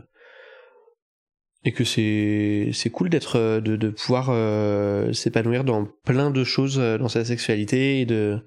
et 1.64 1.72
que 1.72 1.84
c'est 1.84 2.70
c'est 2.72 2.90
cool 2.90 3.08
d'être 3.10 3.36
euh, 3.36 3.60
de, 3.60 3.76
de 3.76 3.90
pouvoir 3.90 4.28
euh, 4.30 5.12
s'épanouir 5.12 5.64
dans 5.64 5.86
plein 6.04 6.30
de 6.30 6.44
choses 6.44 6.78
euh, 6.78 6.98
dans 6.98 7.08
sa 7.08 7.24
sexualité 7.24 8.00
et 8.00 8.06
de 8.06 8.38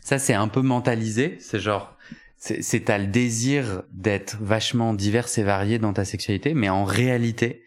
ça 0.00 0.18
c'est 0.18 0.34
un 0.34 0.48
peu 0.48 0.62
mentalisé, 0.62 1.36
c'est 1.40 1.60
genre 1.60 1.96
c'est 2.38 2.84
t'as 2.84 2.98
le 2.98 3.06
désir 3.06 3.82
d'être 3.92 4.36
vachement 4.40 4.94
divers 4.94 5.26
et 5.38 5.42
varié 5.42 5.78
dans 5.78 5.92
ta 5.92 6.04
sexualité, 6.04 6.54
mais 6.54 6.68
en 6.68 6.84
réalité, 6.84 7.62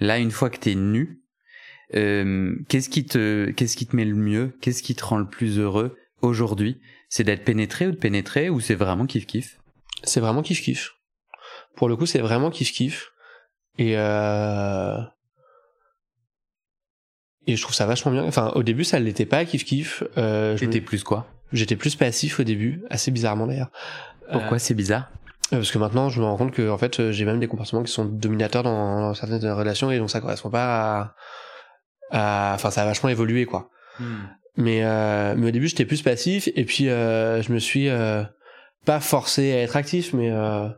là 0.00 0.18
une 0.18 0.30
fois 0.30 0.50
que 0.50 0.58
t'es 0.58 0.74
nu, 0.74 1.20
euh, 1.94 2.56
qu'est-ce 2.68 2.88
qui 2.88 3.04
te 3.04 3.50
qu'est-ce 3.50 3.76
qui 3.76 3.86
te 3.86 3.94
met 3.94 4.04
le 4.04 4.14
mieux, 4.14 4.56
qu'est-ce 4.60 4.82
qui 4.82 4.94
te 4.94 5.04
rend 5.04 5.18
le 5.18 5.28
plus 5.28 5.58
heureux 5.58 5.96
aujourd'hui? 6.22 6.80
C'est 7.14 7.22
d'être 7.22 7.44
pénétré 7.44 7.86
ou 7.86 7.92
de 7.92 7.96
pénétrer 7.96 8.50
ou 8.50 8.58
c'est 8.58 8.74
vraiment 8.74 9.06
kiff 9.06 9.24
kiff 9.24 9.60
C'est 10.02 10.18
vraiment 10.18 10.42
kiff 10.42 10.60
kiff. 10.60 10.96
Pour 11.76 11.88
le 11.88 11.94
coup, 11.94 12.06
c'est 12.06 12.18
vraiment 12.18 12.50
kiff 12.50 12.72
kiff. 12.72 13.12
Et 13.78 13.96
euh... 13.96 14.98
et 17.46 17.54
je 17.54 17.62
trouve 17.62 17.76
ça 17.76 17.86
vachement 17.86 18.10
bien. 18.10 18.24
Enfin, 18.24 18.50
au 18.56 18.64
début, 18.64 18.82
ça 18.82 18.98
l'était 18.98 19.26
pas 19.26 19.44
kiff 19.44 19.64
kiff. 19.64 20.02
Euh, 20.18 20.56
J'étais 20.56 20.80
me... 20.80 20.84
plus 20.84 21.04
quoi? 21.04 21.28
J'étais 21.52 21.76
plus 21.76 21.94
passif 21.94 22.40
au 22.40 22.42
début, 22.42 22.82
assez 22.90 23.12
bizarrement 23.12 23.46
d'ailleurs. 23.46 23.70
Pourquoi 24.32 24.56
euh... 24.56 24.58
c'est 24.58 24.74
bizarre? 24.74 25.08
Parce 25.50 25.70
que 25.70 25.78
maintenant, 25.78 26.08
je 26.08 26.20
me 26.20 26.26
rends 26.26 26.36
compte 26.36 26.52
que 26.52 26.68
en 26.68 26.78
fait, 26.78 27.12
j'ai 27.12 27.24
même 27.24 27.38
des 27.38 27.46
comportements 27.46 27.84
qui 27.84 27.92
sont 27.92 28.06
dominateurs 28.06 28.64
dans, 28.64 28.98
dans, 29.02 29.14
certaines 29.14 29.52
relations 29.52 29.92
et 29.92 30.00
donc 30.00 30.10
ça 30.10 30.20
correspond 30.20 30.50
pas 30.50 31.14
à. 32.10 32.54
Enfin, 32.56 32.72
ça 32.72 32.82
a 32.82 32.86
vachement 32.86 33.08
évolué 33.08 33.46
quoi. 33.46 33.70
Hmm. 34.00 34.24
Mais, 34.56 34.84
euh, 34.84 35.34
mais 35.36 35.48
au 35.48 35.50
début, 35.50 35.68
j'étais 35.68 35.84
plus 35.84 36.02
passif 36.02 36.48
et 36.54 36.64
puis 36.64 36.88
euh, 36.88 37.42
je 37.42 37.52
me 37.52 37.58
suis 37.58 37.88
euh, 37.88 38.22
pas 38.84 39.00
forcé 39.00 39.52
à 39.52 39.62
être 39.62 39.76
actif, 39.76 40.12
mais 40.12 40.30
euh, 40.30 40.68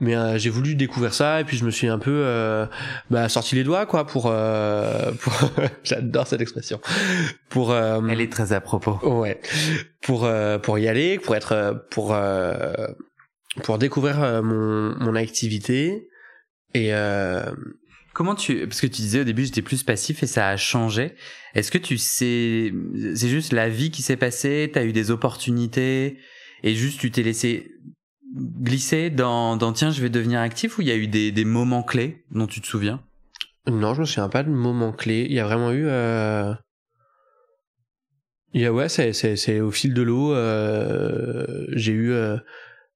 mais 0.00 0.16
euh, 0.16 0.38
j'ai 0.38 0.50
voulu 0.50 0.74
découvrir 0.74 1.14
ça 1.14 1.40
et 1.40 1.44
puis 1.44 1.56
je 1.56 1.64
me 1.64 1.70
suis 1.70 1.86
un 1.86 2.00
peu 2.00 2.10
euh, 2.24 2.66
bah, 3.10 3.28
sorti 3.28 3.54
les 3.54 3.62
doigts 3.62 3.86
quoi 3.86 4.06
pour 4.06 4.22
pour 4.22 5.50
j'adore 5.84 6.26
cette 6.26 6.40
expression. 6.40 6.80
Pour 7.48 7.74
elle 7.74 8.20
est 8.20 8.32
très 8.32 8.52
à 8.52 8.60
propos. 8.60 8.98
Ouais. 9.02 9.40
Pour 10.02 10.28
pour 10.62 10.78
y 10.78 10.88
aller 10.88 11.18
pour 11.18 11.36
être 11.36 11.86
pour 11.90 12.16
pour 13.62 13.78
découvrir 13.78 14.42
mon 14.42 14.96
mon 14.98 15.14
activité 15.14 16.08
et 16.74 16.92
Comment 18.14 18.36
tu, 18.36 18.66
parce 18.68 18.80
que 18.80 18.86
tu 18.86 19.02
disais 19.02 19.20
au 19.20 19.24
début 19.24 19.44
j'étais 19.44 19.60
plus 19.60 19.82
passif 19.82 20.22
et 20.22 20.26
ça 20.26 20.48
a 20.48 20.56
changé. 20.56 21.16
Est-ce 21.54 21.70
que 21.72 21.78
tu 21.78 21.98
sais, 21.98 22.72
c'est 23.14 23.28
juste 23.28 23.52
la 23.52 23.68
vie 23.68 23.90
qui 23.90 24.02
s'est 24.02 24.16
passée, 24.16 24.70
t'as 24.72 24.84
eu 24.84 24.92
des 24.92 25.10
opportunités 25.10 26.18
et 26.62 26.74
juste 26.74 27.00
tu 27.00 27.10
t'es 27.10 27.22
laissé 27.22 27.72
glisser 28.36 29.10
dans, 29.10 29.56
dans 29.56 29.72
tiens 29.72 29.90
je 29.90 30.00
vais 30.00 30.10
devenir 30.10 30.40
actif 30.40 30.78
ou 30.78 30.82
il 30.82 30.88
y 30.88 30.92
a 30.92 30.96
eu 30.96 31.08
des, 31.08 31.32
des 31.32 31.44
moments 31.44 31.82
clés 31.82 32.24
dont 32.30 32.46
tu 32.46 32.60
te 32.60 32.66
souviens? 32.66 33.02
Non, 33.66 33.94
je 33.94 34.00
me 34.00 34.06
souviens 34.06 34.28
pas 34.28 34.42
de 34.42 34.50
moments 34.50 34.92
clés. 34.92 35.26
Il 35.28 35.34
y 35.34 35.40
a 35.40 35.44
vraiment 35.44 35.72
eu. 35.72 35.86
Euh... 35.86 36.54
Il 38.52 38.60
y 38.60 38.66
a 38.66 38.72
ouais, 38.72 38.88
c'est 38.88 39.12
c'est 39.12 39.36
c'est 39.36 39.60
au 39.60 39.70
fil 39.70 39.92
de 39.92 40.02
l'eau. 40.02 40.34
Euh... 40.34 41.66
J'ai 41.72 41.92
eu. 41.92 42.12
Euh 42.12 42.36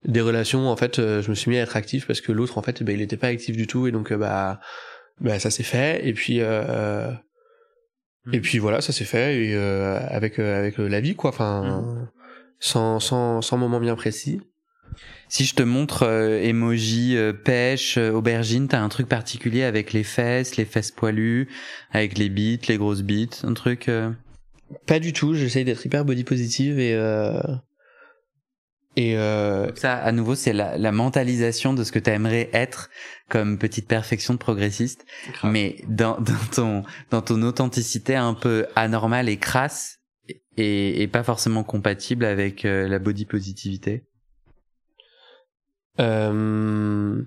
des 0.05 0.21
relations 0.21 0.69
en 0.69 0.77
fait 0.77 0.99
euh, 0.99 1.23
je 1.23 1.31
me 1.31 1.35
suis 1.35 1.51
mis 1.51 1.59
à 1.59 1.63
être 1.63 1.77
actif 1.77 2.07
parce 2.07 2.21
que 2.21 2.31
l'autre 2.31 2.59
en 2.59 2.63
fait 2.63 2.83
bah, 2.83 2.93
il 2.93 3.03
était 3.03 3.17
pas 3.17 3.29
actif 3.29 3.57
du 3.57 3.67
tout 3.67 3.87
et 3.87 3.93
donc 3.93 4.13
euh, 4.13 4.17
bah 4.17 4.61
bah 5.21 5.39
ça 5.39 5.51
s'est 5.51 5.63
fait 5.63 6.07
et 6.07 6.13
puis 6.13 6.41
euh, 6.41 7.11
mmh. 8.27 8.35
et 8.35 8.41
puis 8.41 8.59
voilà 8.59 8.81
ça 8.81 8.93
s'est 8.93 9.05
fait 9.05 9.45
et 9.45 9.55
euh, 9.55 9.99
avec 10.09 10.39
euh, 10.39 10.59
avec 10.59 10.79
la 10.79 11.01
vie 11.01 11.15
quoi 11.15 11.31
enfin 11.31 11.83
mmh. 11.83 12.09
sans 12.61 13.01
sans 13.01 13.43
sans 13.43 13.57
moment 13.57 13.81
bien 13.81 13.97
précis 13.97 14.41
si 15.29 15.45
je 15.45 15.55
te 15.55 15.63
montre 15.63 16.05
euh, 16.05 16.41
emoji 16.43 17.17
euh, 17.17 17.33
pêche 17.33 17.99
aubergine 17.99 18.69
t'as 18.69 18.81
un 18.81 18.89
truc 18.89 19.09
particulier 19.09 19.65
avec 19.65 19.93
les 19.93 20.05
fesses 20.05 20.57
les 20.57 20.65
fesses 20.65 20.93
poilues 20.93 21.49
avec 21.91 22.17
les 22.17 22.29
bites 22.29 22.69
les 22.69 22.77
grosses 22.77 23.03
bites 23.03 23.43
un 23.45 23.55
truc 23.55 23.91
pas 24.87 25.01
du 25.01 25.13
tout 25.13 25.35
j'essaye 25.35 25.65
d'être 25.65 25.85
hyper 25.85 26.05
body 26.05 26.25
positive 26.25 26.79
et 26.79 26.97
et 28.99 29.17
euh... 29.17 29.73
ça, 29.77 29.95
à 29.95 30.11
nouveau, 30.11 30.35
c'est 30.35 30.53
la, 30.53 30.77
la, 30.77 30.91
mentalisation 30.91 31.73
de 31.73 31.85
ce 31.85 31.93
que 31.93 32.01
tu 32.01 32.11
aimerais 32.11 32.51
être 32.53 32.91
comme 33.29 33.57
petite 33.57 33.87
perfection 33.87 34.35
de 34.35 34.41
progressiste, 34.41 35.07
mais 35.45 35.77
dans, 35.87 36.19
dans, 36.21 36.35
ton 36.53 36.83
dans 37.11 37.23
ton 37.23 37.41
authenticité 37.43 38.17
un 38.17 38.35
peu 38.35 38.67
anormale 38.75 39.29
et 39.29 39.37
crasse 39.37 40.01
et, 40.57 41.01
et 41.01 41.07
pas 41.07 41.23
forcément 41.23 41.63
compatible 41.63 42.25
avec 42.25 42.65
euh, 42.65 42.89
la 42.89 42.99
body 42.99 43.25
positivité. 43.25 44.05
Euh... 46.01 47.23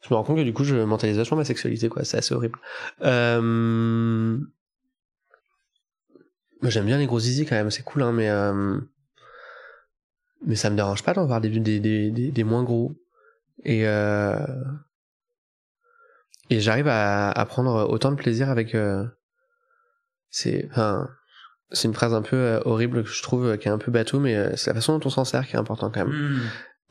Je 0.00 0.08
me 0.08 0.14
rends 0.14 0.24
compte 0.24 0.38
que 0.38 0.42
du 0.42 0.54
coup, 0.54 0.64
je 0.64 0.76
mentalise 0.76 1.18
vachement 1.18 1.36
ma 1.36 1.44
sexualité, 1.44 1.90
quoi. 1.90 2.04
C'est 2.04 2.16
assez 2.16 2.34
horrible. 2.34 2.58
Euh... 3.02 4.38
Moi, 6.62 6.70
j'aime 6.70 6.86
bien 6.86 6.96
les 6.96 7.06
gros 7.06 7.20
zizi 7.20 7.44
quand 7.44 7.56
même, 7.56 7.70
c'est 7.70 7.82
cool, 7.82 8.04
hein, 8.04 8.12
mais. 8.12 8.30
Mais 10.46 10.54
ça 10.54 10.70
me 10.70 10.76
dérange 10.76 11.02
pas 11.02 11.12
d'en 11.12 11.26
voir 11.26 11.40
des, 11.40 11.50
des, 11.50 11.80
des, 11.80 12.10
des, 12.10 12.44
moins 12.44 12.62
gros. 12.62 12.94
Et, 13.64 13.86
euh, 13.86 14.38
et 16.48 16.60
j'arrive 16.60 16.88
à, 16.88 17.30
à 17.30 17.46
prendre 17.46 17.88
autant 17.90 18.10
de 18.10 18.16
plaisir 18.16 18.48
avec. 18.48 18.74
Euh, 18.74 19.04
c'est, 20.30 20.66
enfin, 20.70 21.08
c'est 21.72 21.88
une 21.88 21.94
phrase 21.94 22.14
un 22.14 22.22
peu 22.22 22.36
euh, 22.36 22.60
horrible 22.64 23.04
que 23.04 23.10
je 23.10 23.22
trouve 23.22 23.56
qui 23.58 23.68
est 23.68 23.70
un 23.70 23.78
peu 23.78 23.92
bateau, 23.92 24.18
mais 24.18 24.56
c'est 24.56 24.70
la 24.70 24.74
façon 24.74 24.98
dont 24.98 25.06
on 25.06 25.10
s'en 25.10 25.24
sert 25.24 25.46
qui 25.46 25.56
est 25.56 25.58
important 25.58 25.90
quand 25.90 26.06
même. 26.06 26.14
Hmm. 26.14 26.40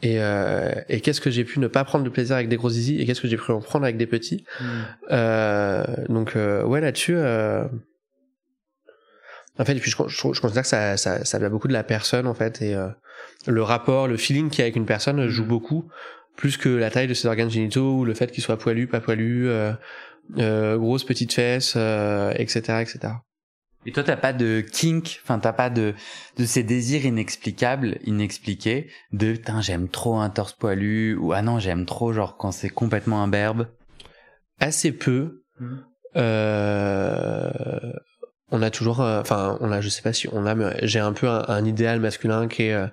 Et, 0.02 0.22
euh, 0.22 0.72
et 0.88 1.02
qu'est-ce 1.02 1.20
que 1.20 1.30
j'ai 1.30 1.44
pu 1.44 1.60
ne 1.60 1.68
pas 1.68 1.84
prendre 1.84 2.06
de 2.06 2.10
plaisir 2.10 2.36
avec 2.36 2.48
des 2.48 2.56
gros 2.56 2.70
zizi 2.70 3.02
et 3.02 3.06
qu'est-ce 3.06 3.20
que 3.20 3.28
j'ai 3.28 3.36
pu 3.36 3.52
en 3.52 3.60
prendre 3.60 3.84
avec 3.84 3.98
des 3.98 4.08
petits? 4.08 4.46
Hmm. 4.62 4.66
Euh, 5.12 5.84
donc 6.08 6.36
ouais 6.36 6.80
là-dessus. 6.80 7.18
En 9.58 9.66
fait, 9.66 9.76
et 9.76 9.80
puis 9.82 9.92
je, 9.92 9.98
je, 10.08 10.34
je, 10.34 10.40
considère 10.40 10.64
que 10.64 10.70
ça, 10.70 10.96
ça, 10.96 11.26
ça 11.26 11.38
vient 11.40 11.50
beaucoup 11.50 11.68
de 11.68 11.74
la 11.74 11.84
personne 11.84 12.28
en 12.28 12.34
fait 12.34 12.62
et 12.62 12.78
le 13.48 13.64
rapport, 13.64 14.08
le 14.08 14.18
feeling 14.18 14.50
qu'il 14.50 14.60
y 14.60 14.62
a 14.62 14.66
avec 14.66 14.76
une 14.76 14.86
personne 14.86 15.28
joue 15.28 15.46
beaucoup, 15.46 15.90
plus 16.36 16.58
que 16.58 16.70
la 16.70 16.90
taille 16.90 17.08
de 17.08 17.14
ses 17.14 17.28
organes 17.28 17.50
génitaux 17.50 17.98
ou 17.98 18.06
le 18.06 18.14
fait 18.14 18.32
qu'il 18.32 18.44
soit 18.44 18.58
poilu, 18.58 18.88
pas 18.88 19.00
poilu, 19.00 19.48
euh, 19.48 19.74
euh, 20.38 20.78
grosse, 20.78 21.04
petite 21.04 21.34
fesse, 21.34 21.74
euh, 21.76 22.32
etc., 22.36 22.82
etc. 22.82 23.14
Et 23.86 23.92
toi, 23.92 24.04
t'as 24.04 24.18
pas 24.18 24.34
de 24.34 24.60
kink, 24.60 25.22
enfin 25.24 25.40
t'as 25.40 25.54
pas 25.54 25.70
de 25.70 25.94
de 26.38 26.46
ces 26.46 26.64
désirs 26.64 27.06
inexplicables, 27.06 27.98
inexpliqués, 28.04 28.90
de 29.14 29.40
j'aime 29.62 29.88
trop 29.88 30.18
un 30.18 30.30
torse 30.30 30.54
poilu 30.54 31.16
ou 31.16 31.32
ah 31.32 31.42
non 31.42 31.60
j'aime 31.60 31.86
trop 31.86 32.12
genre 32.12 32.36
quand 32.36 32.52
c'est 32.52 32.70
complètement 32.70 33.24
imberbe? 33.24 33.68
Assez 34.60 34.92
peu. 34.92 35.44
Mm. 35.60 35.78
Euh, 36.18 37.50
on 38.52 38.62
a 38.62 38.70
toujours, 38.70 39.02
euh, 39.02 39.22
enfin, 39.22 39.58
on 39.62 39.72
a, 39.72 39.80
je 39.80 39.90
sais 39.90 40.02
pas 40.02 40.12
si 40.12 40.28
on 40.32 40.46
a, 40.46 40.56
mais 40.56 40.76
j'ai 40.82 41.00
un 41.00 41.14
peu 41.14 41.28
un, 41.28 41.64
idéal 41.66 42.00
masculin 42.00 42.48
qui 42.48 42.64
est 42.64 42.86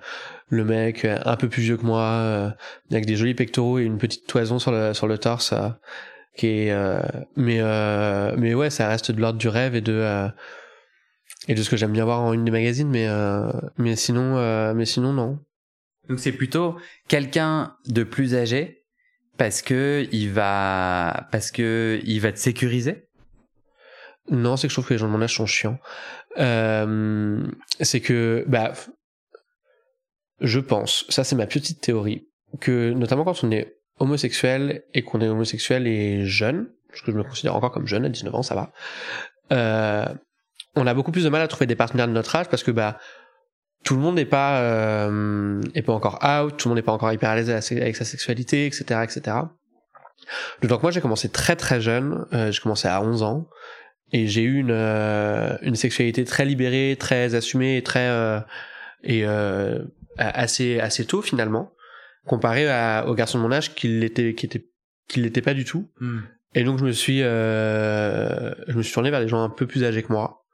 le 0.49 0.64
mec 0.64 1.05
euh, 1.05 1.18
un 1.24 1.36
peu 1.36 1.49
plus 1.49 1.62
vieux 1.62 1.76
que 1.76 1.84
moi, 1.84 2.55
avec 2.90 3.07
des 3.07 3.16
jolis 3.16 3.34
pectoraux 3.34 3.78
et 3.78 3.84
une 3.84 3.99
petite 3.99 4.26
toison 4.26 4.59
sur 4.59 4.72
le 4.72 4.94
sur 4.94 5.07
le 5.07 5.18
torse, 5.18 5.55
qui 6.36 6.47
est, 6.47 6.74
mais 7.36 7.61
mais 8.36 8.55
ouais, 8.55 8.70
ça 8.70 8.88
reste 8.88 9.11
de 9.12 9.20
l'ordre 9.20 9.38
du 9.38 9.49
rêve 9.49 9.74
et 9.74 9.80
de 9.80 10.28
et 11.49 11.55
de 11.55 11.62
ce 11.62 11.70
que 11.70 11.76
j'aime 11.76 11.92
bien 11.92 12.05
voir 12.05 12.22
en 12.22 12.32
une 12.32 12.44
des 12.44 12.51
magazines, 12.51 12.88
mais 12.88 13.09
mais 13.78 13.97
sinon, 13.97 14.74
mais 14.74 14.84
sinon 14.84 15.12
non. 15.12 15.38
Donc 16.09 16.20
c'est 16.20 16.32
plutôt 16.32 16.76
quelqu'un 17.09 17.76
de 17.86 18.05
plus 18.05 18.34
âgé 18.36 18.84
parce 19.38 19.61
que 19.61 20.07
il 20.12 20.30
va 20.30 21.26
parce 21.32 21.51
que 21.51 22.01
il 22.05 22.20
va 22.20 22.32
te 22.32 22.38
sécuriser? 22.38 23.07
Non, 24.30 24.57
c'est 24.57 24.66
que 24.66 24.70
je 24.70 24.74
trouve 24.74 24.88
que 24.88 24.94
les 24.94 24.99
gens 24.99 25.07
de 25.07 25.12
mon 25.12 25.22
âge 25.22 25.36
sont 25.36 25.47
chiants. 25.47 25.78
Euh, 26.38 27.47
c'est 27.80 28.01
que, 28.01 28.44
bah, 28.49 28.72
je 30.41 30.61
pense, 30.61 31.05
ça 31.09 31.24
c'est 31.24 31.37
ma 31.37 31.47
petite 31.47 31.80
théorie, 31.80 32.28
que 32.61 32.93
notamment 32.93 33.24
quand 33.24 33.45
on 33.45 33.51
est 33.51 33.76
homosexuel 33.99 34.84
et 34.95 35.03
qu'on 35.03 35.20
est 35.20 35.28
homosexuel 35.28 35.87
et 35.87 36.24
jeune, 36.24 36.68
parce 36.89 37.03
que 37.03 37.12
je 37.12 37.16
me 37.16 37.24
considère 37.24 37.57
encore 37.57 37.72
comme 37.72 37.87
jeune, 37.87 38.05
à 38.05 38.09
19 38.09 38.34
ans, 38.34 38.43
ça 38.43 38.55
va, 38.55 38.72
euh, 39.53 40.07
on 40.74 40.87
a 40.87 40.95
beaucoup 40.95 41.12
plus 41.12 41.24
de 41.24 41.28
mal 41.28 41.43
à 41.43 41.49
trouver 41.49 41.66
des 41.66 41.76
partenaires 41.76 42.09
de 42.09 42.12
notre 42.12 42.34
âge 42.37 42.49
parce 42.49 42.62
que, 42.62 42.70
bah, 42.70 42.99
tout 43.84 43.95
le 43.95 44.01
monde 44.01 44.16
n'est 44.16 44.24
pas, 44.24 44.61
euh, 44.61 45.62
est 45.74 45.82
pas 45.82 45.93
encore 45.93 46.18
out, 46.24 46.57
tout 46.57 46.68
le 46.68 46.70
monde 46.70 46.78
n'est 46.78 46.82
pas 46.82 46.93
encore 46.93 47.12
hyper 47.12 47.30
à 47.30 47.37
l'aise 47.37 47.51
avec 47.51 47.97
sa 47.97 48.05
sexualité, 48.05 48.66
etc., 48.66 49.01
etc. 49.05 49.37
Donc 50.62 50.82
moi 50.82 50.91
j'ai 50.91 51.01
commencé 51.01 51.28
très 51.28 51.57
très 51.57 51.80
jeune, 51.80 52.26
euh, 52.32 52.51
j'ai 52.51 52.61
commencé 52.61 52.89
à 52.89 53.01
11 53.01 53.22
ans, 53.22 53.49
et 54.12 54.26
j'ai 54.26 54.43
eu 54.43 54.59
une 54.59 54.70
euh, 54.70 55.57
une 55.62 55.76
sexualité 55.76 56.24
très 56.24 56.45
libérée, 56.45 56.97
très 56.99 57.34
assumée 57.34 57.76
et 57.76 57.82
très 57.82 58.09
euh, 58.09 58.41
et 59.03 59.24
euh, 59.24 59.84
assez 60.19 60.81
assez 60.81 61.05
tôt 61.05 61.23
finalement 61.23 61.73
comparé 62.27 62.69
à, 62.69 63.07
aux 63.07 63.14
garçons 63.14 63.39
de 63.39 63.43
mon 63.43 63.53
âge 63.53 63.75
qui 63.75 63.89
l'étaient 63.89 64.35
qui 64.35 64.47
étaient 64.47 64.67
qui 65.09 65.21
l'étaient 65.21 65.43
pas 65.43 65.55
du 65.55 65.64
tout. 65.64 65.91
Hmm. 66.01 66.21
Et 66.55 66.64
donc 66.64 66.79
je 66.79 66.85
me 66.85 66.93
suis 66.93 67.19
je 67.19 68.73
me 68.73 68.83
suis 68.83 68.93
tourné 68.93 69.11
vers 69.11 69.21
des 69.21 69.29
gens 69.29 69.43
un 69.43 69.51
peu 69.51 69.67
plus 69.67 69.85
âgés 69.85 70.03
que 70.03 70.12
moi. 70.12 70.45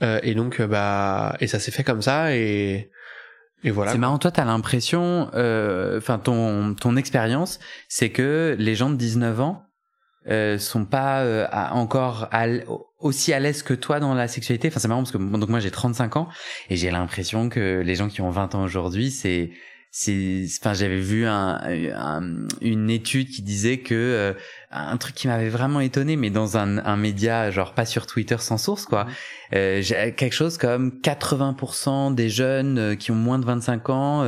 et 0.00 0.34
donc 0.34 0.60
bah 0.62 1.36
et 1.40 1.46
ça 1.46 1.58
s'est 1.58 1.70
fait 1.70 1.84
comme 1.84 2.02
ça 2.02 2.34
et 2.36 2.90
et 3.64 3.70
voilà. 3.70 3.92
C'est 3.92 3.98
marrant, 3.98 4.18
toi, 4.18 4.32
t'as 4.32 4.44
l'impression, 4.44 5.28
enfin, 5.28 6.18
ton 6.18 6.74
ton 6.74 6.96
expérience, 6.96 7.60
c'est 7.88 8.10
que 8.10 8.56
les 8.58 8.74
gens 8.74 8.90
de 8.90 8.96
19 8.96 9.40
ans, 9.40 9.62
euh, 10.28 10.56
sont 10.56 10.84
pas 10.84 11.22
euh, 11.22 11.48
encore 11.72 12.28
aussi 13.02 13.32
à 13.32 13.40
l'aise 13.40 13.62
que 13.62 13.74
toi 13.74 14.00
dans 14.00 14.14
la 14.14 14.28
sexualité. 14.28 14.68
Enfin, 14.68 14.80
c'est 14.80 14.88
marrant 14.88 15.02
parce 15.02 15.12
que 15.12 15.18
donc 15.18 15.48
moi 15.48 15.60
j'ai 15.60 15.70
35 15.70 16.16
ans 16.16 16.28
et 16.70 16.76
j'ai 16.76 16.90
l'impression 16.90 17.48
que 17.48 17.82
les 17.84 17.94
gens 17.94 18.08
qui 18.08 18.20
ont 18.20 18.30
20 18.30 18.54
ans 18.54 18.62
aujourd'hui, 18.62 19.10
c'est 19.10 19.50
c'est 19.94 20.46
enfin 20.58 20.72
j'avais 20.72 20.98
vu 20.98 21.26
un, 21.26 21.60
une 22.62 22.88
étude 22.88 23.28
qui 23.28 23.42
disait 23.42 23.80
que 23.80 23.94
euh, 23.94 24.32
un 24.70 24.96
truc 24.96 25.14
qui 25.14 25.28
m'avait 25.28 25.50
vraiment 25.50 25.80
étonné 25.80 26.16
mais 26.16 26.30
dans 26.30 26.56
un, 26.56 26.78
un 26.78 26.96
média 26.96 27.50
genre 27.50 27.74
pas 27.74 27.84
sur 27.84 28.06
Twitter 28.06 28.38
sans 28.38 28.56
source 28.56 28.86
quoi 28.86 29.04
mmh. 29.04 29.08
euh, 29.54 29.82
quelque 30.16 30.32
chose 30.32 30.56
comme 30.56 30.98
80% 31.02 32.14
des 32.14 32.30
jeunes 32.30 32.78
euh, 32.78 32.94
qui 32.94 33.10
ont 33.10 33.16
moins 33.16 33.38
de 33.38 33.44
25 33.44 33.90
ans 33.90 34.22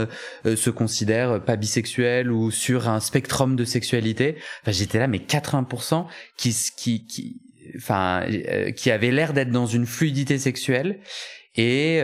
euh, 0.44 0.54
se 0.54 0.68
considèrent 0.68 1.42
pas 1.42 1.56
bisexuels 1.56 2.30
ou 2.30 2.50
sur 2.50 2.90
un 2.90 3.00
spectrum 3.00 3.56
de 3.56 3.64
sexualité 3.64 4.36
enfin 4.60 4.72
j'étais 4.72 4.98
là 4.98 5.06
mais 5.06 5.18
80% 5.18 6.04
qui 6.36 6.54
qui 6.76 7.06
qui 7.06 7.40
enfin 7.76 8.24
qui 8.76 8.90
avaient 8.90 9.10
l'air 9.10 9.32
d'être 9.32 9.50
dans 9.50 9.66
une 9.66 9.86
fluidité 9.86 10.38
sexuelle 10.38 10.98
et 11.56 11.98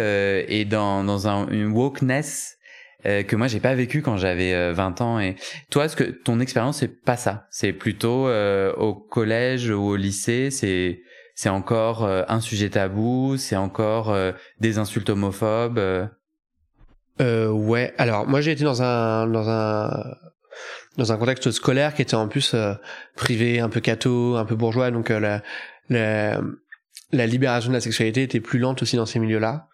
et 0.49 0.65
dans 0.65 1.05
dans 1.05 1.29
un, 1.29 1.49
une 1.49 1.73
wokeness 1.73 2.59
euh, 3.07 3.23
que 3.23 3.35
moi 3.35 3.47
j'ai 3.47 3.61
pas 3.61 3.75
vécu 3.75 4.03
quand 4.03 4.19
j'avais 4.19 4.73
20 4.73 5.01
euh, 5.01 5.05
ans. 5.05 5.21
Et 5.21 5.37
toi 5.71 5.87
est-ce 5.87 5.97
que 5.97 6.05
ton 6.05 6.41
expérience 6.41 6.79
c'est 6.79 7.03
pas 7.03 7.17
ça? 7.17 7.47
C'est 7.51 7.73
plutôt 7.73 8.29
euh, 8.29 8.73
au 8.75 8.95
collège 8.95 9.71
ou 9.71 9.81
au 9.81 9.97
lycée 9.97 10.51
c'est 10.51 11.03
c'est 11.35 11.49
encore 11.49 12.05
un 12.05 12.41
sujet 12.41 12.69
tabou 12.69 13.39
c'est 13.39 13.57
encore 13.57 14.15
des 14.61 14.77
insultes 14.77 15.09
homophobes 15.09 15.79
euh, 17.21 17.49
ouais. 17.49 17.95
Alors 17.97 18.27
moi 18.27 18.43
j'ai 18.43 18.53
été 18.53 18.65
dans 18.65 18.83
un 18.83 19.27
dans 19.27 19.49
un 19.49 19.91
dans 21.01 21.13
un 21.13 21.17
contexte 21.17 21.51
scolaire 21.51 21.95
qui 21.95 22.03
était 22.03 22.15
en 22.15 22.29
plus 22.29 22.55
privé 23.17 23.59
un 23.61 23.69
peu 23.69 23.81
catho 23.81 24.37
un 24.37 24.45
peu 24.45 24.55
bourgeois 24.55 24.91
donc 24.91 25.09
la, 25.09 25.43
la 25.89 26.41
la 27.13 27.27
libération 27.27 27.71
de 27.71 27.75
la 27.75 27.81
sexualité 27.81 28.23
était 28.23 28.41
plus 28.41 28.59
lente 28.59 28.83
aussi 28.83 28.97
dans 28.97 29.07
ces 29.07 29.19
milieux 29.19 29.41
là 29.41 29.71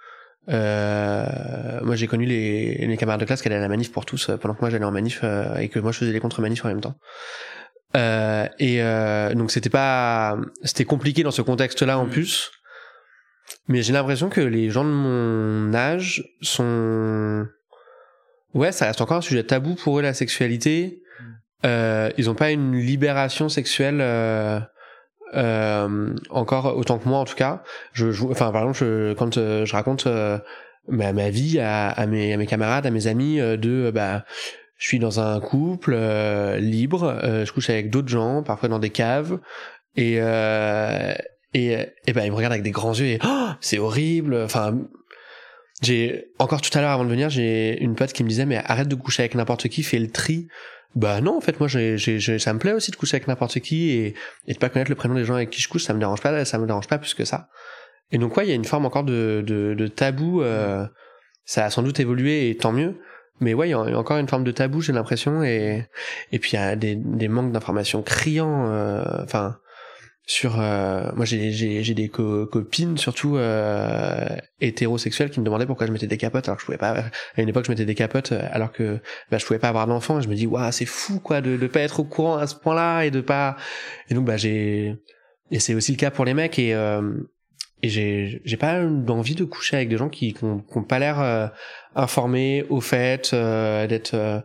euh, 0.49 1.81
moi, 1.83 1.97
j'ai 1.97 2.07
connu 2.07 2.25
les, 2.25 2.87
les 2.87 2.97
camarades 2.97 3.21
de 3.21 3.25
classe 3.25 3.43
qui 3.43 3.49
allaient 3.49 3.57
à 3.57 3.61
la 3.61 3.69
manif 3.69 3.91
pour 3.91 4.07
tous 4.07 4.29
euh, 4.29 4.37
pendant 4.37 4.55
que 4.55 4.61
moi 4.61 4.71
j'allais 4.71 4.85
en 4.85 4.93
manif 4.93 5.21
euh, 5.25 5.57
et 5.57 5.69
que 5.69 5.79
moi 5.79 5.93
je 5.93 5.99
faisais 5.99 6.13
les 6.13 6.21
contre-manifs 6.21 6.65
en 6.65 6.69
même 6.69 6.81
temps. 6.81 6.95
Euh, 7.97 8.47
et 8.59 8.83
euh, 8.83 9.35
donc 9.35 9.51
c'était 9.51 9.71
pas, 9.71 10.37
c'était 10.63 10.85
compliqué 10.85 11.23
dans 11.23 11.31
ce 11.31 11.43
contexte-là 11.43 11.99
en 11.99 12.07
mm. 12.07 12.11
plus. 12.11 12.51
Mais 13.69 13.83
j'ai 13.83 13.93
l'impression 13.93 14.29
que 14.29 14.41
les 14.41 14.71
gens 14.71 14.85
de 14.85 14.91
mon 14.91 15.75
âge 15.75 16.25
sont, 16.43 17.47
ouais, 18.55 18.73
ça 18.73 18.87
reste 18.87 19.01
encore 19.01 19.19
un 19.19 19.23
sujet 19.23 19.45
tabou 19.45 19.75
pour 19.75 19.99
eux 19.99 20.03
la 20.03 20.15
sexualité. 20.15 21.03
Euh, 21.67 22.11
ils 22.17 22.31
ont 22.31 22.35
pas 22.35 22.53
une 22.53 22.75
libération 22.77 23.49
sexuelle 23.49 24.01
euh, 25.35 26.15
encore 26.31 26.77
autant 26.77 26.99
que 26.99 27.09
moi 27.09 27.19
en 27.19 27.25
tout 27.25 27.35
cas. 27.35 27.63
Je, 27.93 28.11
je 28.11 28.25
enfin 28.25 28.51
par 28.53 28.63
exemple, 28.63 28.79
je, 28.79 29.13
quand 29.15 29.37
euh, 29.39 29.65
je 29.65 29.73
raconte 29.73 30.07
euh, 30.07 30.39
ma, 30.89 31.13
ma, 31.13 31.31
vie 31.31 31.59
à, 31.61 32.07
mes, 32.07 32.33
à 32.33 32.37
mes 32.37 32.47
camarades, 32.47 32.87
à 32.87 32.91
mes 32.91 33.07
amis, 33.07 33.41
euh, 33.41 33.57
de 33.57 33.91
bah 33.91 34.25
je 34.79 34.89
suis 34.89 34.99
dans 34.99 35.21
un 35.21 35.41
couple 35.41 35.97
libre, 36.59 37.19
je 37.23 37.51
couche 37.51 37.71
avec 37.71 37.89
d'autres 37.89 38.09
gens, 38.09 38.43
parfois 38.43 38.69
dans 38.69 38.79
des 38.79 38.91
caves, 38.91 39.39
et 39.97 40.17
et, 41.55 41.79
et 42.07 42.13
ben 42.13 42.25
ils 42.25 42.31
me 42.31 42.37
regardent 42.37 42.53
avec 42.53 42.63
des 42.63 42.73
grands 42.73 42.93
yeux 42.93 43.07
et 43.07 43.19
oh, 43.25 43.49
c'est 43.63 43.79
horrible. 43.79 44.37
Enfin, 44.45 44.77
j'ai 45.81 46.27
encore 46.39 46.61
tout 46.61 46.77
à 46.77 46.83
l'heure 46.83 46.91
avant 46.91 47.05
de 47.05 47.09
venir, 47.09 47.31
j'ai 47.31 47.83
une 47.83 47.95
pote 47.95 48.13
qui 48.13 48.23
me 48.23 48.29
disait 48.29 48.45
mais 48.45 48.59
arrête 48.67 48.89
de 48.89 48.95
coucher 48.95 49.23
avec 49.23 49.35
n'importe 49.35 49.69
qui, 49.69 49.83
fais 49.83 49.99
le 49.99 50.11
tri 50.11 50.47
bah 50.97 51.21
non, 51.21 51.37
en 51.37 51.41
fait, 51.43 51.61
moi, 51.61 51.69
j'ai, 51.69 51.99
j'ai, 51.99 52.39
ça 52.39 52.55
me 52.55 52.59
plaît 52.59 52.73
aussi 52.73 52.91
de 52.91 52.97
coucher 52.97 53.17
avec 53.17 53.29
n'importe 53.29 53.61
qui 53.61 53.91
et, 53.91 54.15
et 54.47 54.55
de 54.55 54.59
pas 54.59 54.71
connaître 54.71 54.91
le 54.91 54.95
prénom 54.95 55.15
des 55.15 55.27
gens 55.27 55.35
avec 55.35 55.51
qui 55.51 55.61
je 55.61 55.69
couche, 55.69 55.85
ça 55.85 55.93
me 55.93 55.99
dérange 55.99 56.23
pas, 56.23 56.45
ça 56.47 56.59
me 56.59 56.67
dérange 56.67 56.89
pas 56.89 56.97
plus 56.97 57.13
que 57.13 57.27
ça. 57.27 57.51
Et 58.13 58.19
donc, 58.19 58.35
ouais, 58.37 58.47
il 58.47 58.49
y 58.49 58.53
a 58.53 58.55
une 58.55 58.65
forme 58.65 58.87
encore 58.87 59.05
de, 59.05 59.45
de, 59.47 59.87
tabou. 59.89 60.41
Euh, 60.41 60.87
ça 61.45 61.67
a 61.67 61.71
sans 61.71 61.83
doute 61.83 62.01
évolué 62.01 62.49
et 62.49 62.57
tant 62.57 62.73
mieux. 62.73 62.95
Mais 63.41 63.53
ouais, 63.53 63.69
il 63.69 63.73
y 63.73 63.75
a 63.75 63.79
encore 63.79 64.17
une 64.17 64.29
forme 64.29 64.45
de 64.45 64.53
tabou, 64.53 64.81
j'ai 64.81 64.95
l'impression, 64.95 65.45
et 65.45 65.87
et 66.33 66.39
puis 66.39 66.53
il 66.53 66.55
y 66.55 66.59
a 66.59 66.75
des, 66.77 66.95
des 66.97 67.29
manques 67.29 67.53
d'informations 67.53 68.01
criants. 68.01 68.71
Euh, 68.71 69.05
enfin, 69.23 69.59
sur 70.27 70.61
euh, 70.61 71.09
moi 71.15 71.25
j'ai 71.25 71.53
j'ai 71.53 71.85
j'ai 71.85 71.95
des 71.95 72.09
copines 72.09 72.99
surtout 72.99 73.37
euh, 73.37 74.27
hétérosexuelles 74.61 75.31
qui 75.31 75.39
me 75.39 75.45
demandaient 75.45 75.67
pourquoi 75.67 75.87
je 75.87 75.93
mettais 75.93 76.09
des 76.09 76.17
capotes 76.17 76.49
alors 76.49 76.57
que 76.57 76.63
je 76.63 76.67
pouvais 76.67 76.79
pas 76.79 77.05
à 77.37 77.41
une 77.41 77.49
époque 77.49 77.65
je 77.67 77.71
mettais 77.71 77.85
des 77.85 77.95
capotes 77.95 78.33
euh, 78.33 78.43
alors 78.51 78.73
que 78.73 78.99
bah, 79.31 79.39
je 79.39 79.47
pouvais 79.47 79.61
pas 79.61 79.69
avoir 79.69 79.87
d'enfant 79.87 80.21
je 80.21 80.29
me 80.29 80.35
dis 80.35 80.49
waouh 80.49 80.73
c'est 80.73 80.85
fou 80.85 81.21
quoi 81.21 81.41
de 81.41 81.57
de 81.57 81.67
pas 81.69 81.81
être 81.81 82.01
au 82.01 82.05
courant 82.05 82.39
à 82.39 82.49
ce 82.49 82.57
point-là 82.57 83.05
et 83.05 83.13
de 83.13 83.21
pas 83.21 83.57
et 84.11 84.15
donc 84.15 84.25
bah 84.25 84.37
j'ai 84.37 84.97
et 85.53 85.61
c'est 85.61 85.75
aussi 85.75 85.93
le 85.93 85.97
cas 85.97 86.11
pour 86.11 86.25
les 86.25 86.35
mecs 86.35 86.59
et 86.59 86.75
euh, 86.75 87.13
et 87.83 87.89
j'ai 87.89 88.43
j'ai 88.45 88.57
pas 88.57 88.83
envie 88.83 89.37
de 89.37 89.45
coucher 89.45 89.77
avec 89.77 89.89
des 89.89 89.97
gens 89.97 90.09
qui 90.09 90.35
qui 90.35 90.45
pas 90.89 90.99
l'air 90.99 91.21
euh, 91.21 91.47
informés 91.95 92.65
au 92.69 92.81
fait 92.81 93.31
euh, 93.33 93.87
d'être 93.87 94.43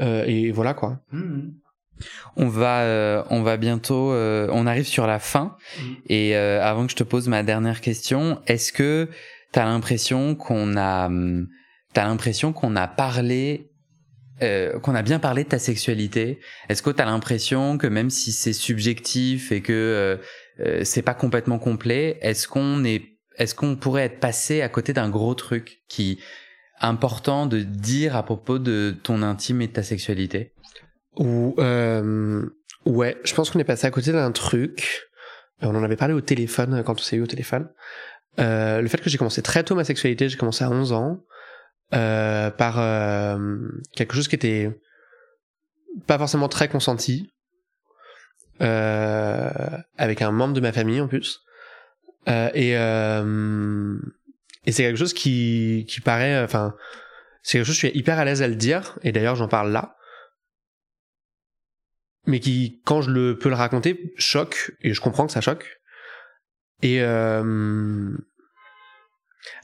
et 0.00 0.50
voilà 0.50 0.72
quoi 0.72 1.00
mmh. 1.12 1.48
On 2.36 2.48
va, 2.48 3.24
on 3.30 3.42
va 3.42 3.56
bientôt, 3.56 4.12
on 4.12 4.66
arrive 4.66 4.86
sur 4.86 5.06
la 5.06 5.18
fin. 5.18 5.56
Mmh. 5.78 5.82
Et 6.08 6.36
avant 6.36 6.86
que 6.86 6.92
je 6.92 6.96
te 6.96 7.04
pose 7.04 7.28
ma 7.28 7.42
dernière 7.42 7.80
question, 7.80 8.40
est-ce 8.46 8.72
que 8.72 9.08
t'as 9.52 9.64
l'impression 9.64 10.34
qu'on 10.34 10.76
a, 10.76 11.06
hum, 11.06 11.48
t'as 11.92 12.04
l'impression 12.04 12.52
qu'on 12.52 12.76
a 12.76 12.86
parlé 12.86 13.70
euh, 14.40 14.78
qu'on 14.78 14.94
a 14.94 15.02
bien 15.02 15.18
parlé 15.18 15.42
de 15.44 15.48
ta 15.48 15.58
sexualité? 15.58 16.38
Est-ce 16.68 16.82
que 16.82 16.90
tu 16.90 17.02
as 17.02 17.04
l'impression 17.04 17.76
que 17.76 17.88
même 17.88 18.08
si 18.10 18.30
c'est 18.30 18.52
subjectif 18.52 19.50
et 19.50 19.62
que 19.62 19.72
euh, 19.72 20.16
euh, 20.60 20.84
c'est 20.84 21.02
pas 21.02 21.14
complètement 21.14 21.58
complet, 21.58 22.18
est-ce 22.22 22.46
qu'on 22.46 22.84
est 22.84 23.02
est-ce 23.36 23.54
qu'on 23.54 23.76
pourrait 23.76 24.04
être 24.04 24.20
passé 24.20 24.62
à 24.62 24.68
côté 24.68 24.92
d'un 24.92 25.08
gros 25.08 25.34
truc 25.34 25.82
qui 25.88 26.20
important 26.80 27.46
de 27.46 27.60
dire 27.60 28.14
à 28.14 28.24
propos 28.24 28.60
de 28.60 28.96
ton 29.02 29.22
intime 29.22 29.60
et 29.60 29.66
de 29.66 29.72
ta 29.72 29.82
sexualité? 29.82 30.52
Ou 31.16 31.54
ouais, 32.86 33.16
je 33.24 33.34
pense 33.34 33.50
qu'on 33.50 33.58
est 33.58 33.64
passé 33.64 33.86
à 33.86 33.90
côté 33.90 34.12
d'un 34.12 34.32
truc. 34.32 35.02
On 35.60 35.74
en 35.74 35.82
avait 35.82 35.96
parlé 35.96 36.14
au 36.14 36.20
téléphone 36.20 36.82
quand 36.84 37.00
on 37.00 37.02
s'est 37.02 37.16
eu 37.16 37.22
au 37.22 37.26
téléphone. 37.26 37.68
le 38.38 38.86
fait 38.88 39.00
que 39.00 39.10
j'ai 39.10 39.18
commencé 39.18 39.42
très 39.42 39.64
tôt 39.64 39.74
ma 39.74 39.84
sexualité, 39.84 40.28
j'ai 40.28 40.36
commencé 40.36 40.64
à 40.64 40.70
11 40.70 40.92
ans. 40.92 41.20
Euh, 41.94 42.50
par 42.50 42.78
euh, 42.78 43.56
quelque 43.96 44.14
chose 44.14 44.28
qui 44.28 44.34
était 44.34 44.78
pas 46.06 46.18
forcément 46.18 46.48
très 46.48 46.68
consenti, 46.68 47.32
euh, 48.60 49.48
avec 49.96 50.20
un 50.20 50.30
membre 50.30 50.52
de 50.52 50.60
ma 50.60 50.72
famille 50.72 51.00
en 51.00 51.08
plus. 51.08 51.40
et 52.26 52.74
et 54.66 54.72
c'est 54.72 54.82
quelque 54.82 54.98
chose 54.98 55.14
qui, 55.14 55.86
qui 55.88 56.02
paraît, 56.02 56.42
enfin, 56.42 56.74
c'est 57.42 57.56
quelque 57.56 57.66
chose 57.66 57.76
je 57.76 57.86
suis 57.86 57.98
hyper 57.98 58.18
à 58.18 58.26
l'aise 58.26 58.42
à 58.42 58.48
le 58.48 58.56
dire, 58.56 58.98
et 59.02 59.12
d'ailleurs 59.12 59.34
j'en 59.34 59.48
parle 59.48 59.72
là, 59.72 59.96
mais 62.28 62.40
qui, 62.40 62.80
quand 62.84 63.00
je 63.00 63.10
le 63.10 63.38
peux 63.38 63.48
le 63.48 63.54
raconter, 63.54 64.12
choque, 64.18 64.72
et 64.82 64.92
je 64.92 65.00
comprends 65.00 65.26
que 65.26 65.32
ça 65.32 65.40
choque. 65.40 65.80
Et, 66.82 67.00
euh, 67.00 68.16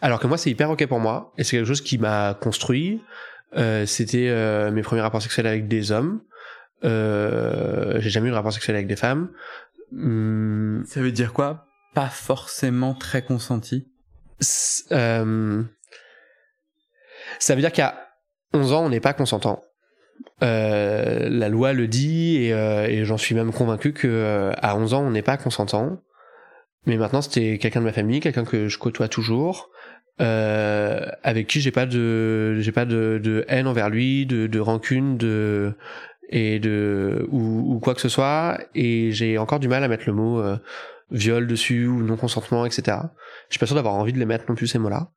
alors 0.01 0.19
que 0.19 0.27
moi, 0.27 0.39
c'est 0.39 0.51
hyper 0.51 0.71
ok 0.71 0.87
pour 0.87 0.99
moi, 0.99 1.35
et 1.37 1.45
c'est 1.45 1.59
quelque 1.59 1.67
chose 1.67 1.83
qui 1.83 1.99
m'a 1.99 2.33
construit. 2.41 3.03
Euh, 3.57 3.85
c'était 3.85 4.29
euh, 4.31 4.71
mes 4.71 4.81
premiers 4.81 5.03
rapports 5.03 5.21
sexuels 5.21 5.47
avec 5.47 5.69
des 5.69 5.93
hommes. 5.93 6.23
Euh, 6.85 8.01
j'ai 8.01 8.09
jamais 8.09 8.29
eu 8.29 8.31
de 8.31 8.37
rapport 8.37 8.53
sexuel 8.53 8.77
avec 8.77 8.89
des 8.89 8.97
femmes. 8.97 9.31
Hmm. 9.93 10.85
Ça 10.87 11.01
veut 11.01 11.13
dire 11.13 11.35
quoi? 11.35 11.67
Pas 11.93 12.09
forcément 12.09 12.95
très 12.95 13.23
consenti? 13.23 13.93
Ça 14.41 15.23
veut 15.23 15.69
dire 17.61 17.73
qu'à 17.73 18.09
11 18.55 18.73
ans, 18.73 18.87
on 18.87 18.89
n'est 18.89 19.01
pas 19.01 19.13
consentant. 19.13 19.63
Euh, 20.43 21.29
la 21.31 21.49
loi 21.49 21.73
le 21.73 21.87
dit 21.87 22.37
et, 22.37 22.51
et 22.51 23.05
j'en 23.05 23.17
suis 23.17 23.35
même 23.35 23.53
convaincu 23.53 23.93
que 23.93 24.53
à 24.57 24.77
11 24.77 24.95
ans, 24.95 25.03
on 25.03 25.11
n'est 25.11 25.23
pas 25.23 25.37
consentant. 25.37 26.01
Mais 26.87 26.97
maintenant, 26.97 27.23
c'était 27.23 27.59
quelqu'un 27.59 27.81
de 27.81 27.87
ma 27.87 27.93
famille, 27.93 28.21
quelqu'un 28.21 28.45
que 28.45 28.69
je 28.69 28.79
côtoie 28.79 29.09
toujours, 29.09 29.71
euh, 30.21 31.07
avec 31.23 31.49
qui 31.49 31.61
j'ai 31.61 31.73
pas 31.73 31.87
de 31.87 32.57
j'ai 32.61 32.73
pas 32.73 32.85
de, 32.85 33.45
haine 33.49 33.67
envers 33.67 33.91
lui, 33.91 34.27
de, 34.27 34.59
rancune, 34.61 35.17
de 35.17 35.75
et 36.29 36.59
de 36.59 37.27
ou, 37.31 37.79
quoi 37.83 37.95
que 37.95 38.01
ce 38.01 38.09
soit. 38.09 38.59
Et 38.75 39.13
j'ai 39.13 39.39
encore 39.39 39.61
du 39.61 39.69
mal 39.69 39.83
à 39.83 39.89
mettre 39.89 40.05
le 40.07 40.13
mot 40.13 40.41
euh, 40.41 40.57
viol 41.11 41.47
dessus 41.47 41.87
ou 41.87 42.03
non 42.03 42.17
consentement, 42.17 42.67
etc. 42.67 42.99
Je 43.49 43.55
suis 43.55 43.59
pas 43.59 43.67
sûr 43.67 43.77
d'avoir 43.77 43.95
envie 43.95 44.13
de 44.13 44.19
les 44.19 44.27
mettre 44.27 44.45
non 44.49 44.55
plus 44.55 44.67
ces 44.67 44.79
mots-là, 44.79 45.11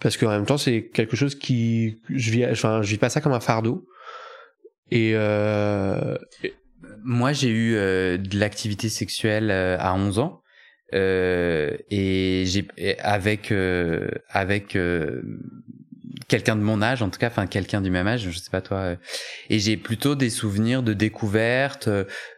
parce 0.00 0.16
qu'en 0.16 0.28
même 0.28 0.46
temps, 0.46 0.58
c'est 0.58 0.88
quelque 0.88 1.16
chose 1.16 1.34
qui 1.34 2.00
je 2.08 2.30
vis, 2.30 2.46
je 2.54 2.90
vis 2.90 2.98
pas 2.98 3.10
ça 3.10 3.20
comme 3.20 3.32
un 3.32 3.40
fardeau. 3.40 3.86
Et, 4.90 5.12
euh, 5.14 6.16
moi, 7.02 7.32
j'ai 7.32 7.48
eu 7.48 7.74
euh, 7.76 8.18
de 8.18 8.38
l'activité 8.38 8.88
sexuelle 8.88 9.50
euh, 9.50 9.76
à 9.78 9.94
11 9.94 10.18
ans. 10.18 10.42
Euh, 10.92 11.76
et 11.90 12.44
j'ai 12.46 12.66
avec 12.98 13.52
euh, 13.52 14.08
avec 14.28 14.76
quelqu'un 16.26 16.56
de 16.56 16.62
mon 16.62 16.82
âge 16.82 17.00
en 17.00 17.10
tout 17.10 17.20
cas 17.20 17.28
enfin 17.28 17.46
quelqu'un 17.46 17.80
du 17.80 17.90
même 17.90 18.08
âge 18.08 18.28
je 18.28 18.36
sais 18.36 18.50
pas 18.50 18.60
toi 18.60 18.96
et 19.48 19.58
j'ai 19.60 19.76
plutôt 19.76 20.16
des 20.16 20.30
souvenirs 20.30 20.82
de 20.82 20.92
découverte 20.92 21.88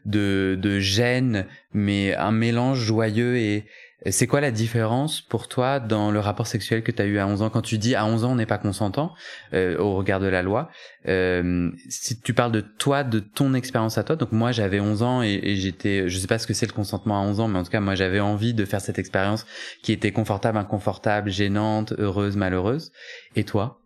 de 0.04 0.58
de 0.60 0.80
gêne 0.80 1.46
mais 1.72 2.14
un 2.14 2.30
mélange 2.30 2.80
joyeux 2.80 3.38
et 3.38 3.64
c'est 4.10 4.26
quoi 4.26 4.40
la 4.40 4.50
différence 4.50 5.20
pour 5.20 5.48
toi 5.48 5.78
dans 5.78 6.10
le 6.10 6.18
rapport 6.18 6.46
sexuel 6.46 6.82
que 6.82 6.90
tu 6.90 7.00
as 7.00 7.04
eu 7.04 7.18
à 7.18 7.26
11 7.26 7.42
ans? 7.42 7.50
Quand 7.50 7.62
tu 7.62 7.78
dis 7.78 7.94
à 7.94 8.04
11 8.04 8.24
ans 8.24 8.32
on 8.32 8.36
n'est 8.36 8.46
pas 8.46 8.58
consentant 8.58 9.14
euh, 9.52 9.78
au 9.78 9.94
regard 9.94 10.18
de 10.18 10.26
la 10.26 10.42
loi, 10.42 10.70
euh, 11.06 11.70
si 11.88 12.20
tu 12.20 12.34
parles 12.34 12.52
de 12.52 12.60
toi, 12.60 13.04
de 13.04 13.20
ton 13.20 13.54
expérience 13.54 13.98
à 13.98 14.04
toi, 14.04 14.16
donc 14.16 14.32
moi 14.32 14.50
j'avais 14.50 14.80
11 14.80 15.02
ans 15.02 15.22
et, 15.22 15.40
et 15.42 15.56
j'étais, 15.56 16.08
je 16.08 16.18
sais 16.18 16.26
pas 16.26 16.38
ce 16.38 16.46
que 16.46 16.54
c'est 16.54 16.66
le 16.66 16.72
consentement 16.72 17.20
à 17.20 17.24
11 17.24 17.40
ans, 17.40 17.48
mais 17.48 17.58
en 17.58 17.62
tout 17.62 17.70
cas 17.70 17.80
moi 17.80 17.94
j'avais 17.94 18.20
envie 18.20 18.54
de 18.54 18.64
faire 18.64 18.80
cette 18.80 18.98
expérience 18.98 19.46
qui 19.82 19.92
était 19.92 20.12
confortable, 20.12 20.58
inconfortable, 20.58 21.30
gênante, 21.30 21.94
heureuse, 21.98 22.36
malheureuse. 22.36 22.90
Et 23.36 23.44
toi? 23.44 23.80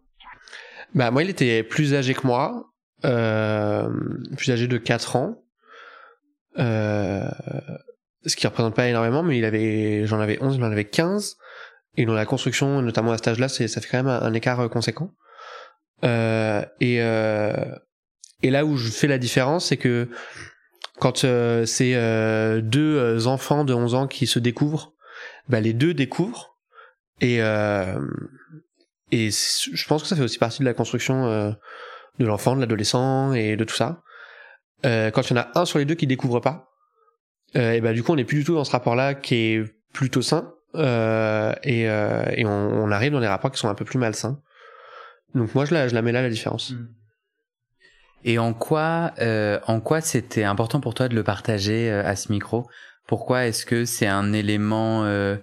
Bah 0.95 1.11
moi 1.11 1.23
il 1.25 1.31
était 1.31 1.63
plus 1.63 1.95
âgé 1.95 2.15
que 2.15 2.27
moi, 2.27 2.73
euh, 3.05 3.89
plus 4.37 4.51
âgé 4.51 4.67
de 4.67 4.79
4 4.79 5.17
ans. 5.17 5.43
Euh, 6.59 7.29
ce 8.27 8.37
qui 8.37 8.47
représente 8.47 8.75
pas 8.75 8.89
énormément, 8.89 9.23
mais 9.23 9.39
il 9.39 9.45
avait, 9.45 10.07
j'en 10.07 10.21
avais 10.21 10.39
11, 10.43 10.57
il 10.57 10.65
en 10.65 10.71
avait 10.71 10.85
15. 10.85 11.37
Et 11.97 12.05
dans 12.05 12.15
la 12.15 12.27
construction, 12.27 12.83
notamment 12.83 13.13
à 13.13 13.17
cet 13.17 13.29
âge-là, 13.29 13.49
ça 13.49 13.67
fait 13.69 13.89
quand 13.91 14.03
même 14.03 14.09
un, 14.09 14.33
écart 14.35 14.61
euh, 14.61 14.69
conséquent. 14.69 15.13
Euh, 16.05 16.63
et, 16.81 17.01
euh, 17.01 17.55
et 18.43 18.51
là 18.51 18.65
où 18.65 18.77
je 18.77 18.91
fais 18.91 19.07
la 19.07 19.19
différence, 19.19 19.67
c'est 19.67 19.77
que 19.77 20.09
quand 20.99 21.25
euh, 21.25 21.67
c'est 21.67 21.95
euh, 21.95 22.61
deux 22.61 22.97
euh, 22.97 23.27
enfants 23.27 23.65
de 23.65 23.75
11 23.75 23.95
ans 23.95 24.07
qui 24.07 24.27
se 24.27 24.39
découvrent, 24.39 24.95
bah, 25.49 25.61
les 25.61 25.73
deux 25.73 25.95
découvrent. 25.95 26.57
Et, 27.21 27.37
et 27.37 29.31
je 29.31 29.87
pense 29.87 30.03
que 30.03 30.09
ça 30.09 30.17
fait 30.17 30.23
aussi 30.23 30.37
partie 30.37 30.59
de 30.59 30.67
la 30.67 30.75
construction 30.75 31.57
de 32.19 32.27
l'enfant, 32.27 32.55
de 32.55 32.61
l'adolescent 32.61 33.33
et 33.33 33.57
de 33.57 33.65
tout 33.65 33.75
ça. 33.75 34.03
quand 34.83 35.23
il 35.23 35.31
y 35.31 35.33
en 35.33 35.41
a 35.41 35.49
un 35.55 35.65
sur 35.65 35.79
les 35.79 35.87
deux 35.87 35.95
qui 35.95 36.07
découvre 36.07 36.41
pas, 36.41 36.66
euh, 37.55 37.73
et 37.73 37.81
bah 37.81 37.93
du 37.93 38.03
coup 38.03 38.13
on 38.13 38.17
n'est 38.17 38.25
plus 38.25 38.39
du 38.39 38.45
tout 38.45 38.55
dans 38.55 38.65
ce 38.65 38.73
rapport-là 38.73 39.15
qui 39.15 39.35
est 39.35 39.65
plutôt 39.93 40.23
sain 40.23 40.53
euh, 40.75 41.55
et, 41.63 41.89
euh, 41.89 42.25
et 42.35 42.45
on, 42.45 42.91
arrive 42.91 43.13
dans 43.13 43.21
des 43.21 43.27
rapports 43.27 43.51
qui 43.51 43.59
sont 43.59 43.69
un 43.69 43.75
peu 43.75 43.85
plus 43.85 43.99
malsains. 43.99 44.41
Donc 45.35 45.55
moi 45.55 45.65
je 45.65 45.75
la, 45.75 45.89
je 45.89 45.95
la 45.95 46.03
mets 46.03 46.13
là 46.13 46.23
la 46.23 46.31
différence. 46.31 46.73
Mm. 46.73 46.89
Et 48.25 48.39
en 48.39 48.53
quoi, 48.53 49.13
euh, 49.21 49.61
en 49.67 49.81
quoi 49.81 50.01
c'était 50.01 50.45
important 50.45 50.81
pour 50.81 50.95
toi 50.95 51.09
de 51.09 51.15
le 51.15 51.23
partager 51.23 51.91
euh, 51.91 52.05
à 52.05 52.17
ce 52.17 52.33
micro? 52.33 52.69
Pourquoi 53.07 53.47
est-ce 53.47 53.65
que 53.65 53.85
c'est 53.85 54.09
un 54.09 54.33
élément 54.33 55.05
euh, 55.05 55.37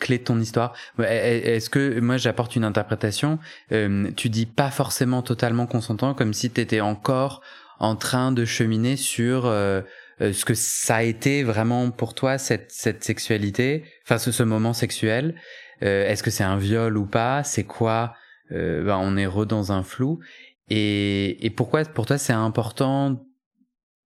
clé 0.00 0.18
de 0.18 0.24
ton 0.24 0.40
histoire? 0.40 0.74
Est-ce 0.98 1.70
que 1.70 2.00
moi 2.00 2.16
j'apporte 2.16 2.56
une 2.56 2.64
interprétation 2.64 3.38
Tu 3.68 4.28
dis 4.28 4.46
pas 4.46 4.72
forcément 4.72 5.22
totalement 5.22 5.66
consentant, 5.66 6.12
comme 6.12 6.34
si 6.34 6.50
tu 6.50 6.60
étais 6.60 6.80
encore 6.80 7.40
en 7.80 7.96
train 7.96 8.30
de 8.30 8.44
cheminer 8.44 8.96
sur 8.96 9.46
euh, 9.46 9.80
ce 10.20 10.44
que 10.44 10.54
ça 10.54 10.96
a 10.96 11.02
été 11.02 11.42
vraiment 11.42 11.90
pour 11.90 12.14
toi 12.14 12.36
cette 12.38 12.70
cette 12.70 13.02
sexualité, 13.02 13.84
enfin 14.04 14.18
ce, 14.18 14.32
ce 14.32 14.42
moment 14.42 14.72
sexuel. 14.72 15.34
Euh, 15.82 16.06
est-ce 16.06 16.22
que 16.22 16.30
c'est 16.30 16.44
un 16.44 16.58
viol 16.58 16.96
ou 16.98 17.06
pas? 17.06 17.42
C'est 17.42 17.64
quoi? 17.64 18.14
Euh, 18.52 18.84
ben, 18.84 18.98
On 19.00 19.16
est 19.16 19.26
re 19.26 19.46
dans 19.46 19.72
un 19.72 19.82
flou. 19.82 20.20
Et, 20.68 21.44
et 21.44 21.50
pourquoi 21.50 21.84
pour 21.84 22.04
toi 22.06 22.18
c'est 22.18 22.34
important 22.34 23.24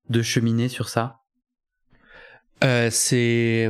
de 0.08 0.22
cheminer 0.22 0.68
sur 0.68 0.88
ça? 0.88 1.18
Euh, 2.62 2.88
C'est 2.90 3.68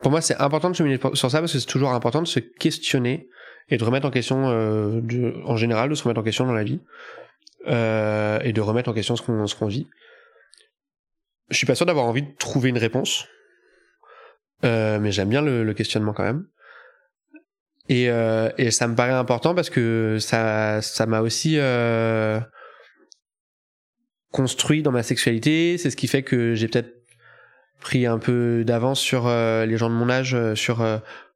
pour 0.00 0.10
moi 0.10 0.22
c'est 0.22 0.36
important 0.36 0.70
de 0.70 0.76
cheminer 0.76 0.98
sur 1.14 1.30
ça 1.30 1.40
parce 1.40 1.52
que 1.52 1.58
c'est 1.58 1.66
toujours 1.66 1.92
important 1.92 2.22
de 2.22 2.26
se 2.26 2.40
questionner 2.40 3.28
et 3.68 3.76
de 3.76 3.84
remettre 3.84 4.06
en 4.06 4.10
question, 4.10 4.48
euh, 4.48 5.00
en 5.44 5.56
général, 5.56 5.90
de 5.90 5.94
se 5.94 6.02
remettre 6.02 6.20
en 6.20 6.24
question 6.24 6.46
dans 6.46 6.54
la 6.54 6.64
vie 6.64 6.80
euh, 7.68 8.40
et 8.42 8.52
de 8.52 8.60
remettre 8.62 8.88
en 8.88 8.94
question 8.94 9.14
ce 9.14 9.22
qu'on 9.22 9.46
ce 9.46 9.54
qu'on 9.54 9.68
vit 9.68 9.86
je 11.50 11.56
suis 11.56 11.66
pas 11.66 11.74
sûr 11.74 11.86
d'avoir 11.86 12.06
envie 12.06 12.22
de 12.22 12.32
trouver 12.38 12.70
une 12.70 12.78
réponse, 12.78 13.26
euh, 14.64 14.98
mais 15.00 15.12
j'aime 15.12 15.28
bien 15.28 15.42
le, 15.42 15.72
questionnement 15.74 16.12
quand 16.12 16.22
même. 16.22 16.46
Et, 17.88 18.08
euh, 18.08 18.50
et 18.56 18.70
ça 18.70 18.86
me 18.86 18.94
paraît 18.94 19.12
important 19.12 19.54
parce 19.54 19.68
que 19.68 20.18
ça 20.20 20.80
ça 20.80 21.06
m'a 21.06 21.22
aussi 21.22 21.56
euh, 21.58 22.38
construit 24.30 24.82
dans 24.82 24.92
ma 24.92 25.02
sexualité. 25.02 25.76
C'est 25.76 25.90
ce 25.90 25.96
qui 25.96 26.06
fait 26.06 26.22
que 26.22 26.54
j'ai 26.54 26.68
peut-être 26.68 26.94
pris 27.80 28.06
un 28.06 28.18
peu 28.18 28.62
d'avance 28.64 29.00
sur 29.00 29.28
les 29.28 29.76
gens 29.76 29.88
de 29.88 29.94
mon 29.94 30.08
âge, 30.08 30.36
sur 30.54 30.84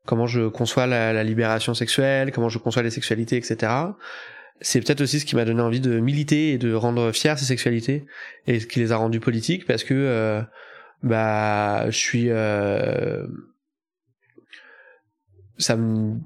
comment 0.05 0.27
je 0.27 0.47
conçois 0.47 0.87
la, 0.87 1.25
libération 1.25 1.75
sexuelle, 1.75 2.31
comment 2.31 2.51
je 2.51 2.59
conçois 2.59 2.83
les 2.83 2.91
sexualités, 2.91 3.37
etc 3.37 3.73
c'est 4.61 4.81
peut-être 4.81 5.01
aussi 5.01 5.21
ce 5.21 5.27
qui 5.27 5.37
m'a 5.37 5.45
donné 5.45 5.61
envie 5.61 5.81
de 5.81 5.99
militer 5.99 6.53
et 6.53 6.59
de 6.59 6.73
rendre 6.75 7.13
fier 7.13 7.39
ces 7.39 7.45
sexualités 7.45 8.07
et 8.47 8.61
ce 8.61 8.67
qui 8.67 8.79
les 8.79 8.93
a 8.93 8.97
rendues 8.97 9.21
politiques 9.21 9.67
parce 9.67 9.85
que 9.85 9.95
euh, 9.95 10.43
bah 11.03 11.91
je 11.91 11.97
suis 11.97 12.31
euh, 12.31 13.27
ça 15.59 15.77
me 15.77 16.17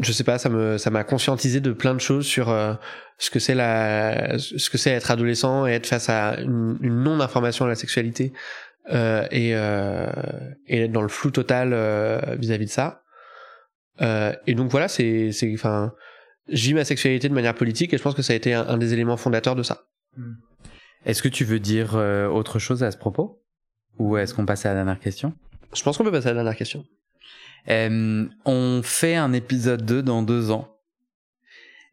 je 0.00 0.10
sais 0.10 0.24
pas, 0.24 0.38
ça 0.38 0.48
me 0.48 0.76
ça 0.76 0.90
m'a 0.90 1.04
conscientisé 1.04 1.60
de 1.60 1.70
plein 1.70 1.94
de 1.94 2.00
choses 2.00 2.26
sur 2.26 2.50
euh, 2.50 2.74
ce 3.18 3.30
que 3.30 3.38
c'est 3.38 3.54
la 3.54 4.38
ce 4.38 4.68
que 4.70 4.78
c'est 4.78 4.90
être 4.90 5.10
adolescent 5.10 5.66
et 5.66 5.72
être 5.72 5.86
face 5.86 6.08
à 6.08 6.40
une, 6.40 6.78
non 6.80 7.20
information 7.20 7.64
à 7.64 7.68
la 7.68 7.76
sexualité 7.76 8.32
euh, 8.92 9.24
et 9.30 9.50
et 9.50 10.84
être 10.84 10.92
dans 10.92 11.02
le 11.02 11.08
flou 11.08 11.30
total 11.30 11.70
vis-à-vis 12.38 12.66
de 12.66 12.70
ça. 12.70 13.02
Et 14.00 14.54
donc 14.54 14.70
voilà, 14.70 14.88
c'est 14.88 15.30
c'est 15.30 15.52
enfin 15.54 15.92
j'ai 16.48 16.74
ma 16.74 16.84
sexualité 16.84 17.28
de 17.28 17.34
manière 17.34 17.54
politique 17.54 17.94
et 17.94 17.98
je 17.98 18.02
pense 18.02 18.14
que 18.14 18.22
ça 18.22 18.32
a 18.32 18.36
été 18.36 18.54
un, 18.54 18.76
des 18.76 18.92
éléments 18.92 19.16
fondateurs 19.16 19.56
de 19.56 19.62
ça. 19.62 19.86
Hmm. 20.16 20.34
Est-ce 21.06 21.22
que 21.22 21.28
tu 21.28 21.44
veux 21.44 21.60
dire 21.60 21.94
autre 21.94 22.58
chose 22.58 22.82
à 22.82 22.90
ce 22.90 22.96
propos? 22.96 23.42
Ou 23.98 24.16
est-ce 24.16 24.34
qu'on 24.34 24.46
passe 24.46 24.66
à 24.66 24.70
la 24.70 24.76
dernière 24.76 25.00
question? 25.00 25.34
Je 25.74 25.82
pense 25.82 25.98
qu'on 25.98 26.04
peut 26.04 26.12
passer 26.12 26.28
à 26.28 26.30
la 26.30 26.36
dernière 26.42 26.56
question. 26.56 26.84
Euh, 27.68 28.26
on 28.44 28.80
fait 28.82 29.16
un 29.16 29.32
épisode 29.32 29.84
2 29.84 30.02
dans 30.02 30.22
deux 30.22 30.50
ans. 30.50 30.70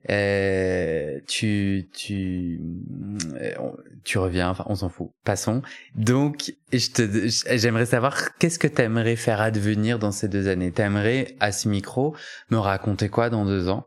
Euh, 0.09 1.19
tu 1.27 1.87
tu 1.93 2.59
euh, 3.39 3.53
tu 4.03 4.17
reviens 4.17 4.49
enfin 4.49 4.63
on 4.67 4.73
s'en 4.73 4.89
fout 4.89 5.11
passons 5.23 5.61
donc 5.93 6.55
je 6.73 6.89
te 6.89 7.55
j'aimerais 7.55 7.85
savoir 7.85 8.35
qu'est-ce 8.39 8.57
que 8.57 8.65
t'aimerais 8.65 9.15
faire 9.15 9.41
advenir 9.41 9.99
dans 9.99 10.11
ces 10.11 10.27
deux 10.27 10.47
années? 10.47 10.71
T'aimerais 10.71 11.35
à 11.39 11.51
ce 11.51 11.69
micro 11.69 12.15
me 12.49 12.57
raconter 12.57 13.09
quoi 13.09 13.29
dans 13.29 13.45
deux 13.45 13.69
ans? 13.69 13.85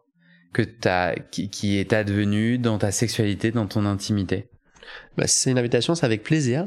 Que 0.54 0.62
t'as 0.62 1.14
qui, 1.16 1.50
qui 1.50 1.78
est 1.78 1.92
advenu 1.92 2.56
dans 2.56 2.78
ta 2.78 2.90
sexualité 2.92 3.50
dans 3.50 3.66
ton 3.66 3.84
intimité? 3.84 4.48
Bah, 5.16 5.26
si 5.26 5.42
c'est 5.42 5.50
une 5.50 5.58
invitation 5.58 5.94
c'est 5.94 6.06
avec 6.06 6.22
plaisir 6.22 6.64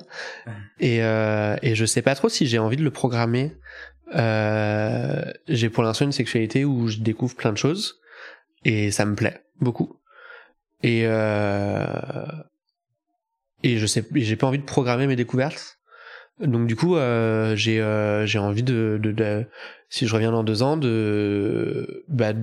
et 0.79 1.03
euh, 1.03 1.55
et 1.61 1.75
je 1.75 1.85
sais 1.85 2.01
pas 2.01 2.13
trop 2.13 2.29
si 2.29 2.45
j'ai 2.45 2.59
envie 2.59 2.77
de 2.77 2.83
le 2.83 2.91
programmer 2.91 3.53
euh, 4.15 5.31
j'ai 5.47 5.69
pour 5.69 5.83
l'instant 5.83 6.05
une 6.05 6.11
sexualité 6.11 6.65
où 6.65 6.88
je 6.88 6.99
découvre 6.99 7.35
plein 7.35 7.51
de 7.51 7.57
choses 7.57 7.99
et 8.63 8.91
ça 8.91 9.05
me 9.05 9.15
plaît 9.15 9.43
beaucoup. 9.59 9.99
Et 10.83 11.01
euh, 11.05 11.85
et 13.63 13.77
je 13.77 13.85
sais, 13.85 14.05
j'ai 14.13 14.35
pas 14.35 14.47
envie 14.47 14.59
de 14.59 14.63
programmer 14.63 15.07
mes 15.07 15.15
découvertes. 15.15 15.79
Donc 16.39 16.67
du 16.67 16.75
coup, 16.75 16.95
euh, 16.95 17.55
j'ai 17.55 17.77
j'ai 18.25 18.39
envie 18.39 18.63
de, 18.63 18.99
de, 19.01 19.11
de, 19.11 19.45
si 19.89 20.07
je 20.07 20.13
reviens 20.13 20.31
dans 20.31 20.43
deux 20.43 20.61
ans, 20.61 20.77
de 20.77 22.05
bah, 22.07 22.33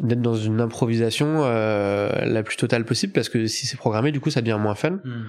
d'être 0.00 0.22
dans 0.22 0.34
une 0.34 0.60
improvisation 0.60 1.42
euh, 1.44 2.10
la 2.24 2.42
plus 2.42 2.56
totale 2.56 2.84
possible 2.84 3.12
parce 3.12 3.28
que 3.28 3.46
si 3.46 3.66
c'est 3.66 3.76
programmé, 3.76 4.12
du 4.12 4.20
coup, 4.20 4.30
ça 4.30 4.40
devient 4.40 4.58
moins 4.60 4.74
fun. 4.74 5.00
Hmm. 5.04 5.26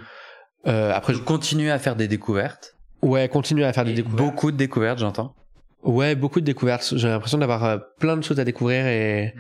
Euh, 0.67 0.93
après, 0.93 1.13
je 1.13 1.19
continue 1.19 1.69
à 1.72 1.80
faire 1.80 1.95
des 1.95 2.07
découvertes. 2.07 2.76
Ouais, 3.01 3.28
continuer 3.30 3.65
à 3.65 3.74
faire 3.74 3.86
des 3.86 3.93
découvertes. 3.93 4.17
Beaucoup 4.17 4.51
de 4.51 4.57
découvertes, 4.57 4.99
j'entends. 4.99 5.36
Ouais, 5.84 6.15
beaucoup 6.15 6.39
de 6.39 6.45
découvertes. 6.45 6.93
J'ai 6.95 7.07
l'impression 7.07 7.39
d'avoir 7.39 7.63
euh, 7.63 7.78
plein 7.99 8.15
de 8.17 8.24
choses 8.24 8.39
à 8.39 8.43
découvrir 8.43 8.86
et. 8.86 9.34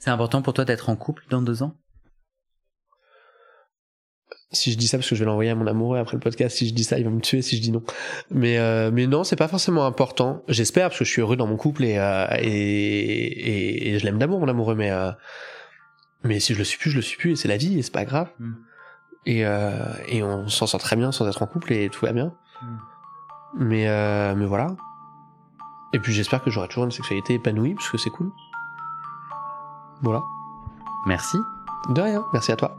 C'est 0.00 0.10
important 0.10 0.42
pour 0.42 0.54
toi 0.54 0.64
d'être 0.64 0.88
en 0.88 0.96
couple 0.96 1.24
dans 1.30 1.42
deux 1.42 1.62
ans? 1.62 1.74
Si 4.52 4.72
je 4.72 4.78
dis 4.78 4.88
ça 4.88 4.98
parce 4.98 5.08
que 5.08 5.14
je 5.14 5.20
vais 5.20 5.26
l'envoyer 5.26 5.50
à 5.50 5.54
mon 5.54 5.66
amoureux 5.66 5.98
après 5.98 6.16
le 6.16 6.20
podcast 6.20 6.56
si 6.56 6.68
je 6.68 6.74
dis 6.74 6.82
ça 6.82 6.98
il 6.98 7.04
va 7.04 7.10
me 7.10 7.20
tuer 7.20 7.40
si 7.40 7.56
je 7.56 7.62
dis 7.62 7.70
non 7.70 7.82
mais 8.30 8.58
euh, 8.58 8.90
mais 8.92 9.06
non 9.06 9.22
c'est 9.22 9.36
pas 9.36 9.46
forcément 9.46 9.86
important 9.86 10.42
j'espère 10.48 10.88
parce 10.88 10.98
que 10.98 11.04
je 11.04 11.10
suis 11.10 11.22
heureux 11.22 11.36
dans 11.36 11.46
mon 11.46 11.56
couple 11.56 11.84
et 11.84 11.98
euh, 11.98 12.26
et, 12.40 13.94
et, 13.94 13.98
je 13.98 14.04
l'aime 14.04 14.18
d'amour 14.18 14.40
mon 14.40 14.48
amoureux 14.48 14.74
mais 14.74 14.90
euh, 14.90 15.12
mais 16.24 16.40
si 16.40 16.54
je 16.54 16.58
le 16.58 16.64
suis 16.64 16.78
plus 16.78 16.90
je 16.90 16.96
le 16.96 17.02
suis 17.02 17.16
plus 17.16 17.32
et 17.32 17.36
c'est 17.36 17.48
la 17.48 17.56
vie 17.56 17.78
et 17.78 17.82
c'est 17.82 17.92
pas 17.92 18.04
grave 18.04 18.28
mm. 18.40 18.52
et 19.26 19.46
euh, 19.46 19.78
et 20.08 20.22
on 20.22 20.48
s'en 20.48 20.66
sort 20.66 20.80
très 20.80 20.96
bien 20.96 21.12
sans 21.12 21.28
être 21.28 21.42
en 21.42 21.46
couple 21.46 21.72
et 21.72 21.88
tout 21.88 22.04
va 22.04 22.12
bien 22.12 22.34
mm. 22.62 22.76
mais 23.54 24.34
mais 24.34 24.46
voilà 24.46 24.74
et 25.92 25.98
puis 25.98 26.12
j'espère 26.12 26.42
que 26.42 26.50
j'aurai 26.50 26.68
toujours 26.68 26.84
une 26.84 26.90
sexualité 26.90 27.34
épanouie, 27.34 27.74
parce 27.74 27.88
que 27.88 27.98
c'est 27.98 28.10
cool. 28.10 28.30
Voilà. 30.02 30.22
Merci. 31.06 31.38
De 31.90 32.00
rien, 32.00 32.24
merci 32.32 32.52
à 32.52 32.56
toi. 32.56 32.78